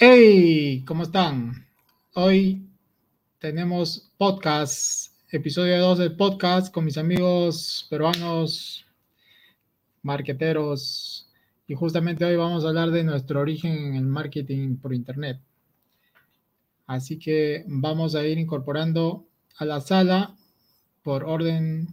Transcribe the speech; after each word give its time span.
Hey, 0.00 0.84
¿cómo 0.86 1.02
están? 1.02 1.66
Hoy 2.14 2.64
tenemos 3.40 4.12
podcast, 4.16 5.12
episodio 5.32 5.76
2 5.80 5.98
del 5.98 6.14
podcast 6.14 6.72
con 6.72 6.84
mis 6.84 6.96
amigos 6.96 7.84
peruanos, 7.90 8.86
marqueteros, 10.02 11.28
y 11.66 11.74
justamente 11.74 12.24
hoy 12.24 12.36
vamos 12.36 12.64
a 12.64 12.68
hablar 12.68 12.92
de 12.92 13.02
nuestro 13.02 13.40
origen 13.40 13.72
en 13.72 13.94
el 13.96 14.06
marketing 14.06 14.76
por 14.76 14.94
internet. 14.94 15.40
Así 16.86 17.18
que 17.18 17.64
vamos 17.66 18.14
a 18.14 18.24
ir 18.24 18.38
incorporando 18.38 19.26
a 19.56 19.64
la 19.64 19.80
sala 19.80 20.36
por 21.02 21.24
orden, 21.24 21.88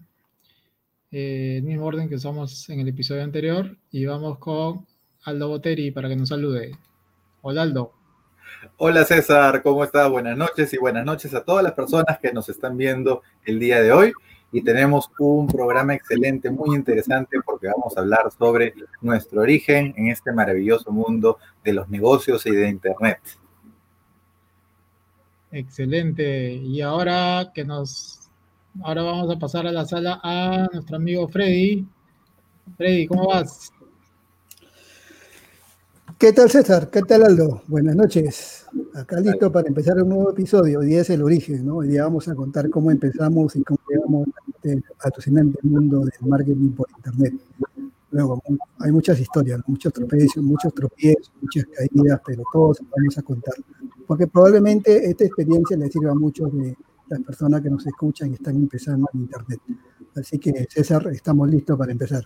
eh, 1.09 1.55
el 1.57 1.63
mismo 1.63 1.85
orden 1.85 2.07
que 2.07 2.15
usamos 2.17 2.69
en 2.69 2.81
el 2.81 2.87
episodio 2.87 3.23
anterior, 3.23 3.75
y 3.89 4.05
vamos 4.05 4.37
con 4.37 4.85
Aldo 5.23 5.47
Boteri 5.47 5.89
para 5.89 6.07
que 6.07 6.15
nos 6.15 6.29
salude. 6.29 6.77
Hola 7.47 7.61
Aldo. 7.61 7.91
Hola 8.77 9.05
César, 9.05 9.61
¿cómo 9.61 9.83
estás? 9.83 10.09
Buenas 10.09 10.35
noches 10.35 10.73
y 10.73 10.79
buenas 10.79 11.05
noches 11.05 11.31
a 11.35 11.43
todas 11.43 11.63
las 11.63 11.73
personas 11.73 12.17
que 12.17 12.33
nos 12.33 12.49
están 12.49 12.75
viendo 12.75 13.21
el 13.45 13.59
día 13.59 13.83
de 13.83 13.91
hoy. 13.91 14.13
Y 14.51 14.63
tenemos 14.63 15.11
un 15.19 15.45
programa 15.45 15.93
excelente, 15.93 16.49
muy 16.49 16.75
interesante, 16.75 17.37
porque 17.45 17.67
vamos 17.67 17.95
a 17.95 17.99
hablar 17.99 18.31
sobre 18.35 18.73
nuestro 18.99 19.41
origen 19.41 19.93
en 19.95 20.07
este 20.07 20.31
maravilloso 20.31 20.91
mundo 20.91 21.37
de 21.63 21.73
los 21.73 21.87
negocios 21.87 22.43
y 22.47 22.51
de 22.51 22.67
Internet. 22.67 23.19
Excelente. 25.51 26.51
Y 26.51 26.81
ahora 26.81 27.51
que 27.53 27.63
nos, 27.63 28.21
ahora 28.81 29.03
vamos 29.03 29.35
a 29.35 29.37
pasar 29.37 29.67
a 29.67 29.71
la 29.71 29.85
sala 29.85 30.19
a 30.23 30.67
nuestro 30.73 30.95
amigo 30.95 31.27
Freddy. 31.27 31.85
Freddy, 32.75 33.05
¿cómo 33.05 33.27
vas? 33.27 33.71
¿Qué 36.17 36.31
tal 36.31 36.49
César? 36.49 36.89
¿Qué 36.89 37.01
tal 37.01 37.23
Aldo? 37.23 37.61
Buenas 37.67 37.93
noches. 37.93 38.65
Acá 38.93 39.19
listo 39.19 39.51
para 39.51 39.67
empezar 39.67 40.01
un 40.01 40.07
nuevo 40.07 40.31
episodio. 40.31 40.79
Hoy 40.79 40.85
día 40.85 41.01
es 41.01 41.09
el 41.09 41.21
origen, 41.21 41.65
¿no? 41.65 41.77
Hoy 41.77 41.89
día 41.89 42.03
vamos 42.03 42.29
a 42.29 42.35
contar 42.35 42.69
cómo 42.69 42.89
empezamos 42.89 43.53
y 43.57 43.63
cómo 43.63 43.79
llegamos 43.89 44.27
a 44.29 44.51
este 44.51 44.81
alucinante 44.99 45.59
mundo 45.63 45.99
del 45.99 46.13
marketing 46.21 46.71
por 46.71 46.87
internet. 46.95 47.33
Luego, 48.11 48.41
hay 48.79 48.93
muchas 48.93 49.19
historias, 49.19 49.59
muchos 49.67 49.91
tropiezos, 49.91 50.41
muchos 50.41 50.73
tropiezos, 50.73 51.33
muchas 51.41 51.65
caídas, 51.65 52.21
pero 52.25 52.43
todos 52.53 52.79
vamos 52.95 53.17
a 53.17 53.21
contar. 53.21 53.55
Porque 54.07 54.27
probablemente 54.27 55.09
esta 55.09 55.25
experiencia 55.25 55.75
le 55.75 55.91
sirva 55.91 56.11
a 56.11 56.15
muchos 56.15 56.49
de 56.53 56.77
las 57.09 57.19
personas 57.23 57.59
que 57.59 57.69
nos 57.69 57.85
escuchan 57.85 58.31
y 58.31 58.35
están 58.35 58.55
empezando 58.55 59.09
en 59.13 59.19
internet. 59.19 59.59
Así 60.15 60.39
que 60.39 60.65
César, 60.69 61.09
estamos 61.11 61.49
listos 61.49 61.77
para 61.77 61.91
empezar. 61.91 62.25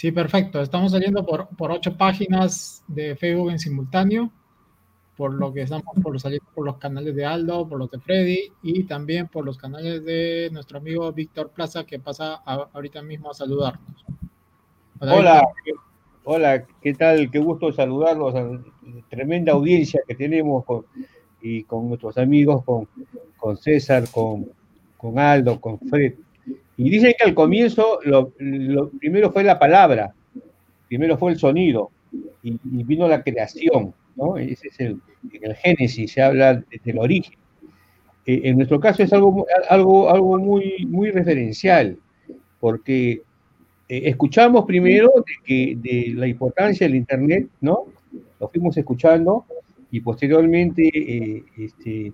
Sí, 0.00 0.12
perfecto. 0.12 0.62
Estamos 0.62 0.92
saliendo 0.92 1.26
por, 1.26 1.48
por 1.48 1.70
ocho 1.70 1.94
páginas 1.94 2.82
de 2.88 3.16
Facebook 3.16 3.50
en 3.50 3.58
simultáneo, 3.58 4.30
por 5.14 5.34
lo 5.34 5.52
que 5.52 5.60
estamos 5.60 5.94
por 6.02 6.18
salir 6.18 6.40
por 6.54 6.64
los 6.64 6.78
canales 6.78 7.14
de 7.14 7.26
Aldo, 7.26 7.68
por 7.68 7.78
los 7.78 7.90
de 7.90 8.00
Freddy 8.00 8.50
y 8.62 8.84
también 8.84 9.28
por 9.28 9.44
los 9.44 9.58
canales 9.58 10.02
de 10.02 10.48
nuestro 10.52 10.78
amigo 10.78 11.12
Víctor 11.12 11.50
Plaza 11.50 11.84
que 11.84 11.98
pasa 11.98 12.36
ahorita 12.36 13.02
mismo 13.02 13.30
a 13.30 13.34
saludarnos. 13.34 14.06
Hola, 15.00 15.46
hola, 16.24 16.64
¿qué 16.80 16.94
tal? 16.94 17.30
Qué 17.30 17.38
gusto 17.38 17.70
saludarlos. 17.70 18.34
Tremenda 19.10 19.52
audiencia 19.52 20.00
que 20.08 20.14
tenemos 20.14 20.64
con, 20.64 20.86
y 21.42 21.64
con 21.64 21.88
nuestros 21.88 22.16
amigos, 22.16 22.64
con, 22.64 22.88
con 23.36 23.58
César, 23.58 24.04
con, 24.10 24.48
con 24.96 25.18
Aldo, 25.18 25.60
con 25.60 25.78
Fred. 25.78 26.14
Y 26.82 26.88
dicen 26.88 27.12
que 27.18 27.24
al 27.24 27.34
comienzo 27.34 27.98
lo, 28.04 28.30
primero 28.98 29.30
fue 29.30 29.44
la 29.44 29.58
palabra, 29.58 30.14
primero 30.88 31.18
fue 31.18 31.32
el 31.32 31.38
sonido 31.38 31.90
y, 32.42 32.58
vino 32.64 33.06
la 33.06 33.22
creación, 33.22 33.92
¿no? 34.16 34.38
Ese 34.38 34.68
es 34.68 34.80
el, 34.80 34.98
el 35.42 35.54
génesis, 35.56 36.10
se 36.10 36.22
habla 36.22 36.64
del 36.82 36.98
origen. 36.98 37.34
Eh, 38.24 38.40
en 38.44 38.56
nuestro 38.56 38.80
caso 38.80 39.02
es 39.02 39.12
algo, 39.12 39.44
algo, 39.68 40.08
algo 40.08 40.38
muy, 40.38 40.86
muy 40.88 41.10
referencial, 41.10 41.98
porque 42.60 43.20
eh, 43.86 44.02
escuchamos 44.06 44.64
primero 44.64 45.10
de, 45.16 45.34
que, 45.44 45.76
de 45.76 46.14
la 46.14 46.28
importancia 46.28 46.86
del 46.86 46.96
Internet, 46.96 47.46
¿no? 47.60 47.84
Lo 48.40 48.48
fuimos 48.48 48.74
escuchando 48.78 49.44
y 49.90 50.00
posteriormente 50.00 50.88
eh, 50.94 51.44
este, 51.58 52.10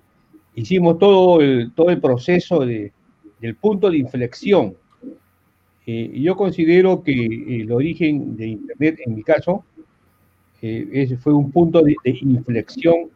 hicimos 0.57 0.99
todo 0.99 1.41
el, 1.41 1.71
todo 1.73 1.91
el 1.91 2.01
proceso 2.01 2.67
de, 2.67 2.91
del 3.41 3.57
punto 3.57 3.91
de 3.91 3.99
inflexión. 3.99 4.75
Eh, 5.87 6.21
yo 6.21 6.37
considero 6.37 7.03
que 7.03 7.13
el 7.61 7.71
origen 7.71 8.37
de 8.37 8.49
Internet, 8.49 8.99
en 9.07 9.15
mi 9.15 9.23
caso, 9.23 9.65
eh, 10.63 11.17
fue 11.21 11.33
un 11.33 11.53
punto 11.53 11.83
de, 11.83 11.95
inflexión 12.05 13.11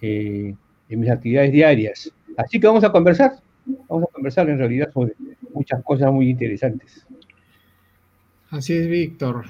eh, 0.00 0.54
en 0.88 1.00
mis 1.00 1.10
actividades 1.10 1.52
diarias. 1.52 2.12
Así 2.36 2.60
que 2.60 2.66
vamos 2.66 2.84
a 2.84 2.92
conversar, 2.92 3.32
vamos 3.88 4.04
a 4.04 4.12
conversar 4.12 4.48
en 4.50 4.58
realidad 4.58 4.92
sobre 4.92 5.14
muchas 5.52 5.82
cosas 5.82 6.12
muy 6.12 6.30
interesantes. 6.30 7.06
Así 8.50 8.74
es, 8.74 8.86
Víctor. 8.86 9.46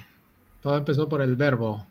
Todo 0.60 0.78
empezó 0.78 1.08
por 1.08 1.20
el 1.22 1.36
verbo. 1.36 1.86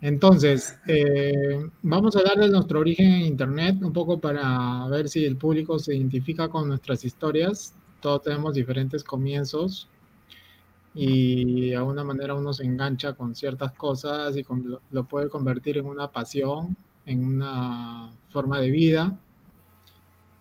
Entonces, 0.00 0.78
eh, 0.86 1.68
vamos 1.82 2.14
a 2.16 2.22
de 2.38 2.48
nuestro 2.48 2.80
origen 2.80 3.06
en 3.10 3.22
Internet, 3.22 3.78
un 3.82 3.92
poco 3.92 4.20
para 4.20 4.86
ver 4.88 5.08
si 5.08 5.24
el 5.24 5.36
público 5.36 5.78
se 5.78 5.96
identifica 5.96 6.48
con 6.48 6.68
nuestras 6.68 7.04
historias. 7.04 7.74
Todos 8.00 8.22
tenemos 8.22 8.54
diferentes 8.54 9.02
comienzos 9.02 9.88
y 10.94 11.70
de 11.70 11.76
alguna 11.76 12.04
manera 12.04 12.34
uno 12.34 12.52
se 12.52 12.64
engancha 12.64 13.14
con 13.14 13.34
ciertas 13.34 13.72
cosas 13.72 14.36
y 14.36 14.44
lo, 14.90 15.04
puede 15.04 15.28
convertir 15.28 15.78
en 15.78 15.86
una 15.86 16.10
pasión, 16.12 16.76
en 17.06 17.24
una 17.24 18.12
forma 18.30 18.60
de 18.60 18.70
vida. 18.70 19.18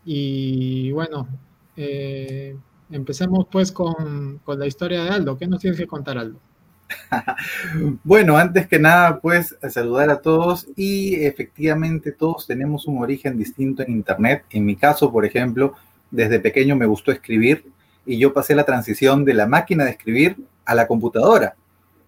Y 0.05 0.91
bueno, 0.91 1.27
eh, 1.75 2.57
empecemos 2.91 3.47
pues 3.51 3.71
con, 3.71 4.39
con 4.45 4.59
la 4.59 4.67
historia 4.67 5.03
de 5.03 5.09
Aldo. 5.09 5.37
¿Qué 5.37 5.47
nos 5.47 5.59
tienes 5.61 5.79
que 5.79 5.87
contar, 5.87 6.17
Aldo? 6.17 6.39
bueno, 8.03 8.37
antes 8.37 8.67
que 8.67 8.79
nada, 8.79 9.19
pues 9.19 9.55
saludar 9.69 10.09
a 10.09 10.21
todos 10.21 10.67
y 10.75 11.15
efectivamente 11.25 12.11
todos 12.11 12.47
tenemos 12.47 12.87
un 12.87 13.01
origen 13.01 13.37
distinto 13.37 13.83
en 13.83 13.91
Internet. 13.91 14.43
En 14.49 14.65
mi 14.65 14.75
caso, 14.75 15.11
por 15.11 15.25
ejemplo, 15.25 15.73
desde 16.11 16.39
pequeño 16.39 16.75
me 16.75 16.85
gustó 16.85 17.11
escribir 17.11 17.65
y 18.05 18.17
yo 18.17 18.33
pasé 18.33 18.55
la 18.55 18.63
transición 18.63 19.25
de 19.25 19.33
la 19.33 19.47
máquina 19.47 19.83
de 19.83 19.91
escribir 19.91 20.37
a 20.65 20.75
la 20.75 20.87
computadora. 20.87 21.55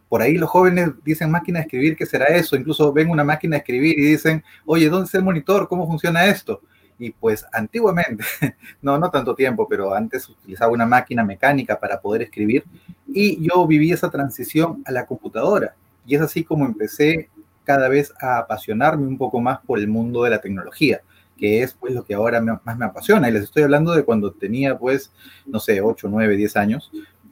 Por 0.07 0.21
ahí 0.21 0.37
los 0.37 0.49
jóvenes 0.49 0.89
dicen 1.03 1.29
máquina 1.29 1.59
de 1.59 1.65
escribir, 1.65 1.95
¿qué 1.95 2.05
será 2.05 2.25
eso? 2.25 2.55
Incluso 2.55 2.91
ven 2.91 3.09
una 3.09 3.23
máquina 3.23 3.55
de 3.55 3.59
escribir 3.59 3.99
y 3.99 4.05
dicen, 4.05 4.43
oye, 4.65 4.89
¿dónde 4.89 5.05
está 5.05 5.19
el 5.19 5.23
monitor? 5.23 5.67
¿Cómo 5.67 5.85
funciona 5.85 6.25
esto? 6.25 6.61
Y 6.99 7.11
pues 7.11 7.45
antiguamente, 7.53 8.25
no, 8.81 8.99
no 8.99 9.09
tanto 9.09 9.33
tiempo, 9.33 9.67
pero 9.67 9.93
antes 9.93 10.27
utilizaba 10.27 10.71
una 10.71 10.85
máquina 10.85 11.23
mecánica 11.23 11.79
para 11.79 12.01
poder 12.01 12.23
escribir 12.23 12.65
y 13.07 13.47
yo 13.47 13.65
viví 13.65 13.91
esa 13.91 14.11
transición 14.11 14.83
a 14.85 14.91
la 14.91 15.05
computadora. 15.05 15.75
Y 16.05 16.15
es 16.15 16.21
así 16.21 16.43
como 16.43 16.65
empecé 16.65 17.29
cada 17.63 17.87
vez 17.87 18.13
a 18.19 18.39
apasionarme 18.39 19.07
un 19.07 19.17
poco 19.17 19.39
más 19.39 19.59
por 19.59 19.79
el 19.79 19.87
mundo 19.87 20.23
de 20.23 20.31
la 20.31 20.41
tecnología, 20.41 21.01
que 21.37 21.61
es 21.61 21.73
pues 21.73 21.93
lo 21.93 22.03
que 22.03 22.15
ahora 22.15 22.41
más 22.41 22.77
me 22.77 22.85
apasiona. 22.85 23.29
Y 23.29 23.31
les 23.31 23.43
estoy 23.43 23.63
hablando 23.63 23.93
de 23.93 24.03
cuando 24.03 24.31
tenía 24.31 24.77
pues, 24.77 25.11
no 25.45 25.59
sé, 25.59 25.81
8, 25.81 26.07
9, 26.09 26.35
10 26.35 26.57
años. 26.57 26.91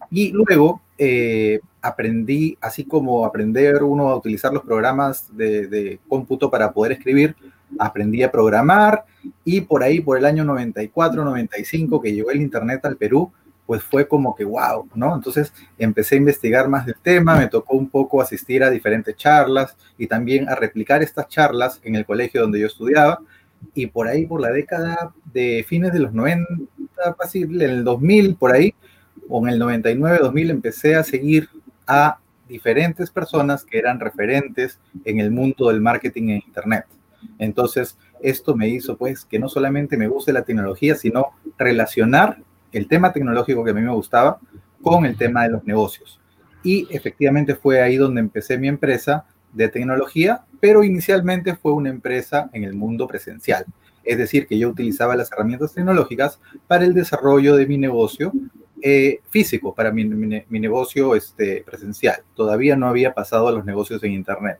Y 0.10 0.32
luego 0.32 0.82
eh, 0.98 1.60
aprendí, 1.82 2.58
así 2.62 2.86
como 2.86 3.26
aprender 3.26 3.84
uno 3.84 4.10
a 4.10 4.16
utilizar 4.16 4.54
los 4.54 4.64
programas 4.64 5.36
de, 5.36 5.68
de 5.68 6.00
cómputo 6.08 6.50
para 6.50 6.72
poder 6.72 6.94
escribir, 6.94 7.36
aprendí 7.80 8.24
a 8.24 8.32
programar 8.32 9.06
y 9.44 9.62
por 9.62 9.84
ahí, 9.84 10.00
por 10.00 10.18
el 10.18 10.26
año 10.26 10.44
94, 10.44 11.24
95, 11.24 12.02
que 12.02 12.14
llegó 12.14 12.32
el 12.32 12.42
Internet 12.42 12.86
al 12.86 12.98
Perú, 12.98 13.32
pues 13.68 13.84
fue 13.84 14.08
como 14.08 14.34
que 14.34 14.46
wow, 14.46 14.88
¿no? 14.96 15.14
Entonces 15.14 15.54
empecé 15.78 16.16
a 16.16 16.20
investigar 16.20 16.70
más 16.70 16.86
del 16.86 16.96
tema, 17.02 17.38
me 17.38 17.48
tocó 17.48 17.76
un 17.76 17.90
poco 17.90 18.22
asistir 18.22 18.64
a 18.64 18.70
diferentes 18.70 19.16
charlas 19.18 19.76
y 19.98 20.08
también 20.08 20.48
a 20.48 20.56
replicar 20.56 21.04
estas 21.04 21.28
charlas 21.28 21.82
en 21.84 21.96
el 21.96 22.06
colegio 22.06 22.42
donde 22.42 22.62
yo 22.62 22.68
estudiaba. 22.68 23.20
Y 23.74 23.88
por 23.88 24.08
ahí, 24.08 24.26
por 24.26 24.40
la 24.40 24.52
década 24.52 25.14
de 25.34 25.66
fines 25.68 25.92
de 25.92 26.00
los 26.00 26.14
90, 26.14 26.46
casi 27.20 27.42
en 27.42 27.62
el 27.62 27.84
2000, 27.84 28.36
por 28.36 28.54
ahí, 28.54 28.74
o 29.28 29.46
en 29.46 29.54
el 29.54 29.60
99, 29.60 30.20
2000, 30.22 30.50
empecé 30.50 30.96
a 30.96 31.04
seguir 31.04 31.50
a 31.86 32.20
diferentes 32.48 33.12
personas 33.12 33.66
que 33.66 33.78
eran 33.78 34.00
referentes 34.00 34.80
en 35.04 35.20
el 35.20 35.32
mundo 35.32 35.68
del 35.68 35.82
marketing 35.82 36.30
en 36.30 36.44
Internet. 36.46 36.86
Entonces, 37.40 37.98
esto 38.22 38.56
me 38.56 38.68
hizo 38.68 38.98
pues 38.98 39.26
que 39.26 39.40
no 39.40 39.50
solamente 39.50 39.98
me 39.98 40.08
guste 40.08 40.34
la 40.34 40.44
tecnología, 40.44 40.96
sino 40.96 41.28
relacionar 41.58 42.40
el 42.72 42.88
tema 42.88 43.14
tecnológico 43.14 43.64
que 43.64 43.72
a 43.72 43.74
mí 43.74 43.82
me 43.82 43.94
gustaba 43.94 44.40
con 44.82 45.06
el 45.06 45.18
tema 45.18 45.44
de 45.44 45.50
los 45.50 45.64
negocios. 45.66 46.20
Y 46.64 46.88
efectivamente 46.90 47.56
fue 47.56 47.82
ahí 47.82 47.98
donde 47.98 48.22
empecé 48.22 48.58
mi 48.58 48.68
empresa 48.68 49.26
de 49.54 49.70
tecnología, 49.70 50.44
pero 50.60 50.84
inicialmente 50.84 51.56
fue 51.56 51.72
una 51.72 51.90
empresa 51.90 52.50
en 52.54 52.64
el 52.64 52.74
mundo 52.74 53.08
presencial. 53.08 53.66
Es 54.04 54.18
decir, 54.18 54.48
que 54.48 54.58
yo 54.58 54.70
utilizaba 54.70 55.16
las 55.16 55.32
herramientas 55.32 55.74
tecnológicas 55.74 56.40
para 56.68 56.86
el 56.86 56.94
desarrollo 56.94 57.56
de 57.56 57.68
mi 57.68 57.78
negocio 57.78 58.32
eh, 58.82 59.20
físico, 59.30 59.74
para 59.74 59.92
mi, 59.92 60.06
mi, 60.06 60.60
negocio 60.60 61.16
este, 61.16 61.64
presencial. 61.66 62.22
Todavía 62.36 62.76
no 62.76 62.88
había 62.88 63.14
pasado 63.14 63.48
a 63.48 63.52
los 63.52 63.66
negocios 63.66 64.04
en 64.04 64.14
Internet 64.14 64.60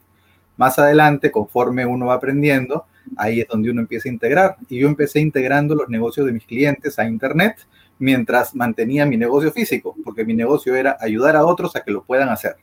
Más 0.58 0.78
adelante, 0.80 1.32
conforme 1.32 1.86
uno 1.86 2.08
va 2.08 2.16
aprendiendo, 2.16 2.86
ahí 3.16 3.42
es 3.42 3.48
donde 3.48 3.72
uno 3.72 3.82
empieza 3.82 4.10
a 4.10 4.12
integrar. 4.12 4.58
Y 4.70 4.80
yo 4.80 4.88
empecé 4.88 5.20
integrando 5.20 5.76
los 5.76 5.90
negocios 5.90 6.26
de 6.26 6.34
mis 6.34 6.46
clientes 6.46 7.00
a 7.00 7.08
Internet 7.08 7.58
mientras 8.00 8.56
mantenía 8.56 9.06
mi 9.06 9.18
negocio 9.18 9.52
físico, 9.52 9.96
porque 10.04 10.26
mi 10.26 10.34
negocio 10.34 10.76
era 10.76 10.98
ayudar 11.00 11.36
a 11.36 11.46
otros 11.46 11.76
a 11.76 11.82
que 11.82 11.92
lo 11.92 12.04
puedan 12.04 12.30
hacer. 12.30 12.56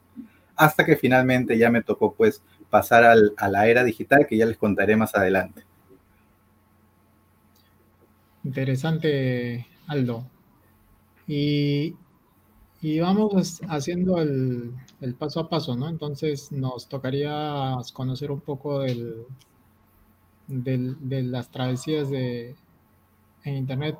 Hasta 0.56 0.84
que 0.84 0.96
finalmente 0.96 1.58
ya 1.58 1.70
me 1.70 1.82
tocó 1.82 2.14
pues 2.14 2.42
pasar 2.70 3.04
a 3.04 3.48
la 3.48 3.66
era 3.68 3.84
digital 3.84 4.26
que 4.26 4.36
ya 4.36 4.46
les 4.46 4.56
contaré 4.56 4.96
más 4.96 5.14
adelante. 5.14 5.64
Interesante, 8.44 9.66
Aldo. 9.86 10.26
Y, 11.26 11.94
vamos 13.00 13.62
haciendo 13.68 14.20
el, 14.20 14.72
paso 15.18 15.40
a 15.40 15.48
paso, 15.48 15.76
¿no? 15.76 15.88
Entonces 15.88 16.52
nos 16.52 16.88
tocaría 16.88 17.76
conocer 17.92 18.30
un 18.30 18.40
poco 18.40 18.80
del, 18.80 19.26
de 20.46 21.22
las 21.22 21.50
travesías 21.50 22.10
de, 22.10 22.54
en 23.44 23.56
Internet 23.56 23.96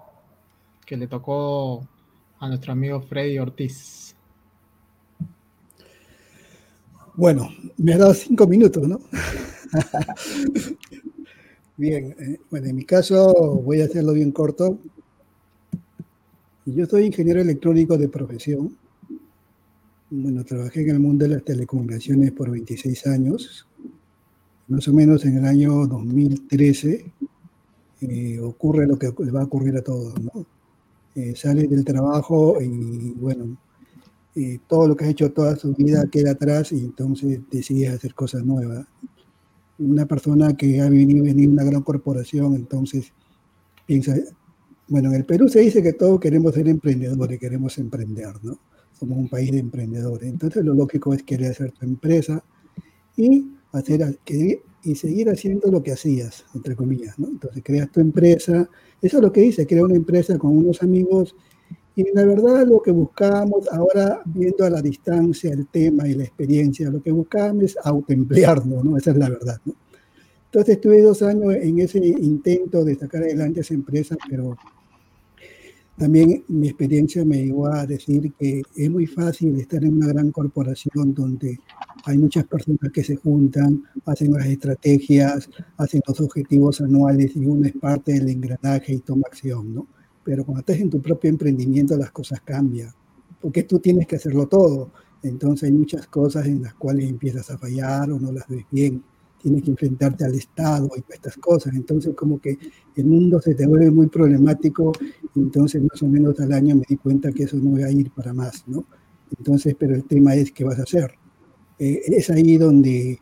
que 0.84 0.96
le 0.96 1.06
tocó 1.06 1.86
a 2.38 2.48
nuestro 2.48 2.72
amigo 2.72 3.00
Freddy 3.00 3.38
Ortiz. 3.38 4.14
Bueno, 7.14 7.48
me 7.76 7.94
ha 7.94 7.98
dado 7.98 8.12
cinco 8.12 8.46
minutos, 8.46 8.86
¿no? 8.88 9.00
bien, 11.76 12.14
eh, 12.18 12.40
bueno, 12.50 12.66
en 12.66 12.76
mi 12.76 12.84
caso 12.84 13.32
voy 13.62 13.80
a 13.80 13.84
hacerlo 13.84 14.12
bien 14.12 14.32
corto. 14.32 14.78
Yo 16.66 16.86
soy 16.86 17.06
ingeniero 17.06 17.40
electrónico 17.40 17.96
de 17.96 18.08
profesión. 18.08 18.76
Bueno, 20.16 20.44
trabajé 20.44 20.82
en 20.82 20.90
el 20.90 21.00
mundo 21.00 21.24
de 21.24 21.34
las 21.34 21.44
telecomunicaciones 21.44 22.30
por 22.30 22.48
26 22.48 23.08
años. 23.08 23.66
Más 24.68 24.86
o 24.86 24.92
menos 24.92 25.24
en 25.24 25.38
el 25.38 25.44
año 25.44 25.88
2013 25.88 27.12
eh, 28.00 28.38
ocurre 28.38 28.86
lo 28.86 28.96
que 28.96 29.10
va 29.10 29.40
a 29.40 29.44
ocurrir 29.44 29.76
a 29.76 29.82
todos, 29.82 30.14
¿no? 30.22 30.46
Eh, 31.16 31.34
del 31.42 31.84
trabajo 31.84 32.62
y 32.62 33.10
bueno, 33.16 33.56
eh, 34.36 34.60
todo 34.68 34.86
lo 34.86 34.96
que 34.96 35.04
has 35.04 35.10
hecho 35.10 35.32
toda 35.32 35.56
su 35.56 35.74
vida 35.74 36.06
queda 36.06 36.30
atrás 36.30 36.70
y 36.70 36.78
entonces 36.78 37.40
decides 37.50 37.94
hacer 37.94 38.14
cosas 38.14 38.44
nuevas. 38.44 38.86
Una 39.80 40.06
persona 40.06 40.56
que 40.56 40.80
ha 40.80 40.88
venido 40.88 41.26
en 41.26 41.50
una 41.50 41.64
gran 41.64 41.82
corporación, 41.82 42.54
entonces 42.54 43.12
piensa, 43.84 44.14
bueno, 44.86 45.08
en 45.08 45.16
el 45.16 45.24
Perú 45.24 45.48
se 45.48 45.58
dice 45.58 45.82
que 45.82 45.92
todos 45.92 46.20
queremos 46.20 46.54
ser 46.54 46.68
emprendedores, 46.68 47.40
queremos 47.40 47.76
emprender, 47.78 48.32
¿no? 48.44 48.60
Somos 48.98 49.18
un 49.18 49.28
país 49.28 49.50
de 49.52 49.58
emprendedores. 49.58 50.28
Entonces 50.28 50.64
lo 50.64 50.74
lógico 50.74 51.12
es 51.14 51.22
querer 51.22 51.50
hacer 51.50 51.72
tu 51.72 51.84
empresa 51.84 52.42
y 53.16 53.50
hacer 53.72 54.18
y 54.84 54.94
seguir 54.94 55.30
haciendo 55.30 55.70
lo 55.70 55.82
que 55.82 55.92
hacías, 55.92 56.44
entre 56.54 56.76
comillas, 56.76 57.18
¿no? 57.18 57.28
Entonces 57.28 57.62
creas 57.64 57.90
tu 57.90 58.00
empresa, 58.00 58.68
eso 59.00 59.16
es 59.16 59.22
lo 59.22 59.32
que 59.32 59.44
hice, 59.44 59.66
crear 59.66 59.84
una 59.84 59.96
empresa 59.96 60.38
con 60.38 60.56
unos 60.56 60.82
amigos 60.82 61.34
y 61.96 62.04
la 62.12 62.24
verdad 62.24 62.66
lo 62.66 62.82
que 62.82 62.90
buscábamos, 62.90 63.68
ahora 63.68 64.20
viendo 64.24 64.64
a 64.64 64.70
la 64.70 64.82
distancia 64.82 65.52
el 65.52 65.68
tema 65.68 66.08
y 66.08 66.14
la 66.14 66.24
experiencia, 66.24 66.90
lo 66.90 67.02
que 67.02 67.12
buscábamos 67.12 67.64
es 67.64 67.78
autoemplearnos, 67.82 68.84
¿no? 68.84 68.96
Esa 68.96 69.12
es 69.12 69.16
la 69.16 69.28
verdad, 69.30 69.60
¿no? 69.64 69.74
Entonces 70.46 70.76
estuve 70.76 71.00
dos 71.00 71.22
años 71.22 71.54
en 71.54 71.80
ese 71.80 71.98
intento 71.98 72.84
de 72.84 72.94
sacar 72.94 73.22
adelante 73.22 73.60
esa 73.60 73.74
empresa, 73.74 74.16
pero 74.28 74.56
también 75.96 76.44
mi 76.48 76.68
experiencia 76.68 77.24
me 77.24 77.44
llevó 77.44 77.68
a 77.68 77.86
decir 77.86 78.32
que 78.38 78.62
es 78.74 78.90
muy 78.90 79.06
fácil 79.06 79.58
estar 79.60 79.84
en 79.84 79.94
una 79.94 80.08
gran 80.08 80.32
corporación 80.32 81.14
donde 81.14 81.60
hay 82.04 82.18
muchas 82.18 82.44
personas 82.46 82.90
que 82.92 83.04
se 83.04 83.16
juntan, 83.16 83.84
hacen 84.04 84.32
las 84.32 84.46
estrategias, 84.46 85.48
hacen 85.76 86.00
los 86.06 86.20
objetivos 86.20 86.80
anuales 86.80 87.36
y 87.36 87.46
uno 87.46 87.66
es 87.66 87.72
parte 87.74 88.12
del 88.12 88.28
engranaje 88.28 88.94
y 88.94 88.98
toma 88.98 89.22
acción, 89.26 89.72
¿no? 89.72 89.86
Pero 90.24 90.44
cuando 90.44 90.60
estás 90.60 90.78
en 90.78 90.90
tu 90.90 91.00
propio 91.00 91.30
emprendimiento 91.30 91.96
las 91.96 92.10
cosas 92.10 92.40
cambian, 92.40 92.90
porque 93.40 93.62
tú 93.62 93.78
tienes 93.78 94.06
que 94.06 94.16
hacerlo 94.16 94.48
todo. 94.48 94.90
Entonces 95.22 95.68
hay 95.68 95.72
muchas 95.72 96.06
cosas 96.08 96.46
en 96.46 96.62
las 96.62 96.74
cuales 96.74 97.08
empiezas 97.08 97.50
a 97.50 97.58
fallar 97.58 98.10
o 98.10 98.18
no 98.18 98.32
las 98.32 98.48
ves 98.48 98.64
bien 98.70 99.02
tienes 99.44 99.62
que 99.62 99.72
enfrentarte 99.72 100.24
al 100.24 100.34
Estado 100.34 100.88
y 100.96 101.12
estas 101.12 101.36
cosas. 101.36 101.74
Entonces, 101.74 102.14
como 102.14 102.40
que 102.40 102.58
el 102.96 103.04
mundo 103.04 103.38
se 103.42 103.54
te 103.54 103.66
vuelve 103.66 103.90
muy 103.90 104.06
problemático. 104.06 104.90
Entonces, 105.36 105.82
más 105.82 106.02
o 106.02 106.06
menos 106.06 106.40
al 106.40 106.52
año 106.52 106.74
me 106.76 106.84
di 106.88 106.96
cuenta 106.96 107.30
que 107.30 107.42
eso 107.42 107.58
no 107.58 107.78
iba 107.78 107.86
a 107.86 107.92
ir 107.92 108.10
para 108.10 108.32
más, 108.32 108.64
¿no? 108.66 108.86
Entonces, 109.36 109.76
pero 109.78 109.94
el 109.94 110.04
tema 110.04 110.34
es 110.34 110.50
qué 110.50 110.64
vas 110.64 110.78
a 110.78 110.84
hacer. 110.84 111.12
Eh, 111.78 112.00
es 112.06 112.30
ahí 112.30 112.56
donde 112.56 113.10
eh, 113.12 113.18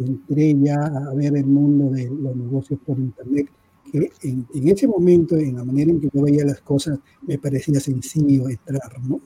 entré 0.00 0.56
ya 0.58 0.86
a 0.86 1.14
ver 1.14 1.36
el 1.36 1.46
mundo 1.46 1.94
de 1.94 2.10
los 2.10 2.34
negocios 2.34 2.80
por 2.84 2.98
Internet, 2.98 3.48
que 3.92 4.10
en, 4.22 4.44
en 4.52 4.68
ese 4.68 4.88
momento, 4.88 5.36
en 5.36 5.54
la 5.54 5.64
manera 5.64 5.92
en 5.92 6.00
que 6.00 6.08
yo 6.12 6.22
veía 6.22 6.44
las 6.44 6.62
cosas, 6.62 6.98
me 7.28 7.38
parecía 7.38 7.78
sencillo 7.78 8.48
entrar, 8.48 9.00
¿no? 9.06 9.20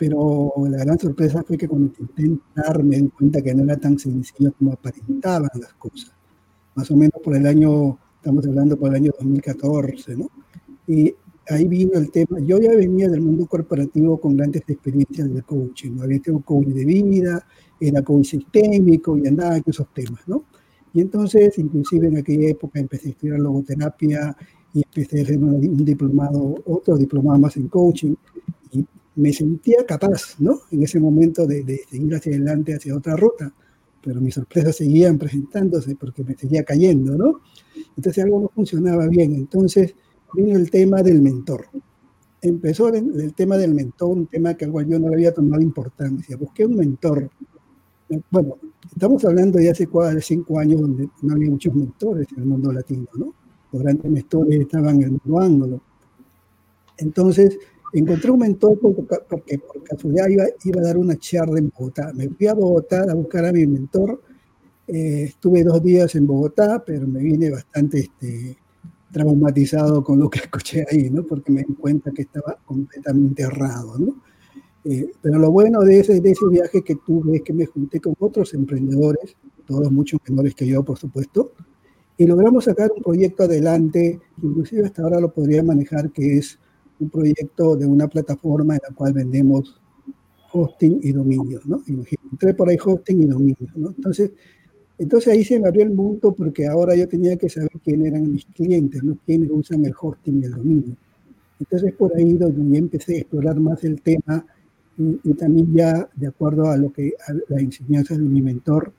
Pero 0.00 0.54
la 0.70 0.78
gran 0.78 0.98
sorpresa 0.98 1.44
fue 1.46 1.58
que 1.58 1.68
cuando 1.68 1.88
intenté 1.88 2.22
entrar 2.22 2.82
me 2.82 2.96
di 2.96 3.08
cuenta 3.10 3.42
que 3.42 3.54
no 3.54 3.64
era 3.64 3.76
tan 3.76 3.98
sencillo 3.98 4.50
como 4.58 4.72
aparentaban 4.72 5.50
las 5.60 5.74
cosas. 5.74 6.10
Más 6.74 6.90
o 6.90 6.96
menos 6.96 7.20
por 7.22 7.36
el 7.36 7.46
año, 7.46 7.98
estamos 8.16 8.46
hablando 8.46 8.78
por 8.78 8.88
el 8.88 8.94
año 8.94 9.12
2014, 9.20 10.16
¿no? 10.16 10.30
Y 10.86 11.14
ahí 11.50 11.68
vino 11.68 11.98
el 11.98 12.10
tema, 12.10 12.40
yo 12.40 12.58
ya 12.58 12.74
venía 12.74 13.10
del 13.10 13.20
mundo 13.20 13.44
corporativo 13.44 14.18
con 14.18 14.38
grandes 14.38 14.62
experiencias 14.66 15.34
de 15.34 15.42
coaching, 15.42 15.90
¿no? 15.96 16.04
había 16.04 16.18
tenido 16.18 16.42
coaching 16.44 16.72
de 16.72 16.84
vida, 16.86 17.46
era 17.78 18.00
coaching 18.00 18.40
sistémico 18.40 19.18
y 19.18 19.26
andaba 19.26 19.58
en 19.58 19.64
esos 19.66 19.86
temas, 19.92 20.26
¿no? 20.26 20.44
Y 20.94 21.02
entonces, 21.02 21.58
inclusive 21.58 22.08
en 22.08 22.16
aquella 22.16 22.48
época 22.48 22.80
empecé 22.80 23.08
a 23.08 23.10
estudiar 23.10 23.38
logoterapia 23.38 24.34
y 24.72 24.82
empecé 24.82 25.20
a 25.20 25.22
hacer 25.24 25.38
un 25.38 25.84
diplomado, 25.84 26.54
otro 26.64 26.96
diplomado 26.96 27.38
más 27.38 27.58
en 27.58 27.68
coaching, 27.68 28.14
me 29.20 29.32
sentía 29.32 29.84
capaz, 29.86 30.36
¿no? 30.38 30.60
En 30.70 30.82
ese 30.82 30.98
momento 30.98 31.46
de, 31.46 31.82
seguir 31.90 32.14
hacia 32.14 32.32
adelante, 32.32 32.74
hacia 32.74 32.96
otra 32.96 33.16
ruta, 33.16 33.52
pero 34.02 34.20
mis 34.20 34.34
sorpresas 34.34 34.76
seguían 34.76 35.18
presentándose 35.18 35.94
porque 35.94 36.24
me 36.24 36.34
seguía 36.34 36.64
cayendo, 36.64 37.16
¿no? 37.16 37.40
Entonces 37.96 38.24
algo 38.24 38.40
no 38.40 38.48
funcionaba 38.48 39.06
bien. 39.08 39.34
Entonces 39.34 39.94
vino 40.34 40.56
el 40.56 40.70
tema 40.70 41.02
del 41.02 41.20
mentor. 41.20 41.66
Empezó 42.40 42.88
el, 42.88 43.34
tema 43.34 43.58
del 43.58 43.74
mentor, 43.74 44.08
un 44.08 44.26
tema 44.26 44.54
que 44.54 44.64
yo 44.64 44.98
no 44.98 45.08
había 45.08 45.34
tomado 45.34 45.62
importancia. 45.62 46.36
Busqué 46.38 46.64
un 46.64 46.76
mentor. 46.76 47.30
Bueno, 48.30 48.56
estamos 48.90 49.22
hablando 49.26 49.58
de 49.58 49.70
hace 49.70 49.86
cuatro, 49.86 50.18
cinco 50.22 50.58
años 50.58 50.80
donde 50.80 51.10
no 51.20 51.34
había 51.34 51.50
muchos 51.50 51.74
mentores 51.74 52.26
en 52.32 52.42
el 52.42 52.46
mundo 52.46 52.72
latino, 52.72 53.06
¿no? 53.14 53.34
Los 53.72 53.82
grandes 53.82 54.10
mentores 54.10 54.60
estaban 54.60 54.96
en 54.96 55.02
el 55.02 55.10
mundo 55.10 55.40
ángulo. 55.40 55.82
Entonces, 56.96 57.58
Encontré 57.92 58.30
un 58.30 58.38
mentor 58.38 58.78
porque 58.78 59.58
por 59.58 59.82
casualidad 59.82 60.28
iba, 60.28 60.44
iba, 60.64 60.80
a 60.80 60.84
dar 60.84 60.96
una 60.96 61.16
charla 61.16 61.58
en 61.58 61.72
Bogotá. 61.76 62.12
Me 62.14 62.28
fui 62.28 62.46
a 62.46 62.54
Bogotá 62.54 63.04
a 63.10 63.14
buscar 63.14 63.44
a 63.46 63.52
mi 63.52 63.66
mentor. 63.66 64.20
Eh, 64.86 65.24
estuve 65.24 65.64
dos 65.64 65.82
días 65.82 66.14
en 66.14 66.26
Bogotá, 66.26 66.82
pero 66.84 67.06
me 67.06 67.20
vine 67.20 67.50
bastante 67.50 68.00
este, 68.00 68.56
traumatizado 69.12 70.04
con 70.04 70.20
lo 70.20 70.30
que 70.30 70.40
escuché 70.40 70.84
ahí, 70.90 71.10
¿no? 71.10 71.24
porque 71.24 71.52
me 71.52 71.62
di 71.62 71.74
cuenta 71.74 72.10
que 72.12 72.22
estaba 72.22 72.58
completamente 72.64 73.42
errado. 73.42 73.98
¿no? 73.98 74.22
Eh, 74.84 75.10
pero 75.20 75.38
lo 75.38 75.50
bueno 75.50 75.80
de 75.80 76.00
ese, 76.00 76.20
de 76.20 76.30
ese 76.30 76.46
viaje 76.48 76.82
que 76.82 76.96
tuve 76.96 77.36
es 77.36 77.42
que 77.42 77.52
me 77.52 77.66
junté 77.66 78.00
con 78.00 78.14
otros 78.18 78.54
emprendedores, 78.54 79.36
todos 79.66 79.90
mucho 79.90 80.18
menores 80.28 80.54
que 80.54 80.66
yo, 80.66 80.82
por 80.84 80.98
supuesto, 80.98 81.52
y 82.16 82.26
logramos 82.26 82.64
sacar 82.64 82.90
un 82.94 83.02
proyecto 83.02 83.44
adelante, 83.44 84.20
inclusive 84.42 84.84
hasta 84.84 85.02
ahora 85.02 85.20
lo 85.20 85.32
podría 85.32 85.62
manejar, 85.62 86.10
que 86.10 86.38
es 86.38 86.58
un 87.00 87.10
proyecto 87.10 87.76
de 87.76 87.86
una 87.86 88.06
plataforma 88.06 88.74
en 88.74 88.80
la 88.88 88.94
cual 88.94 89.12
vendemos 89.12 89.80
hosting 90.52 91.00
y 91.02 91.12
dominio, 91.12 91.60
¿no? 91.64 91.82
Entré 91.86 92.54
por 92.54 92.68
ahí 92.68 92.76
hosting 92.82 93.22
y 93.22 93.26
dominio, 93.26 93.68
¿no? 93.76 93.88
Entonces, 93.88 94.32
entonces 94.98 95.32
ahí 95.32 95.44
se 95.44 95.58
me 95.58 95.68
abrió 95.68 95.84
el 95.84 95.92
mundo 95.92 96.32
porque 96.32 96.66
ahora 96.66 96.94
yo 96.94 97.08
tenía 97.08 97.36
que 97.36 97.48
saber 97.48 97.70
quién 97.82 98.04
eran 98.04 98.30
mis 98.30 98.44
clientes, 98.46 99.02
¿no? 99.02 99.16
Quiénes 99.24 99.50
usan 99.50 99.84
el 99.84 99.94
hosting 99.98 100.42
y 100.42 100.44
el 100.44 100.52
dominio. 100.52 100.96
Entonces 101.58 101.92
por 101.94 102.14
ahí 102.16 102.34
donde 102.34 102.78
empecé 102.78 103.16
a 103.16 103.18
explorar 103.18 103.58
más 103.60 103.82
el 103.84 104.00
tema 104.02 104.44
y, 104.98 105.32
también 105.34 105.72
ya 105.74 106.08
de 106.14 106.26
acuerdo 106.26 106.68
a 106.70 106.76
lo 106.76 106.92
que 106.92 107.14
a 107.26 107.32
la 107.48 107.60
enseñanza 107.60 108.14
de 108.14 108.20
mi 108.20 108.42
mentor, 108.42 108.92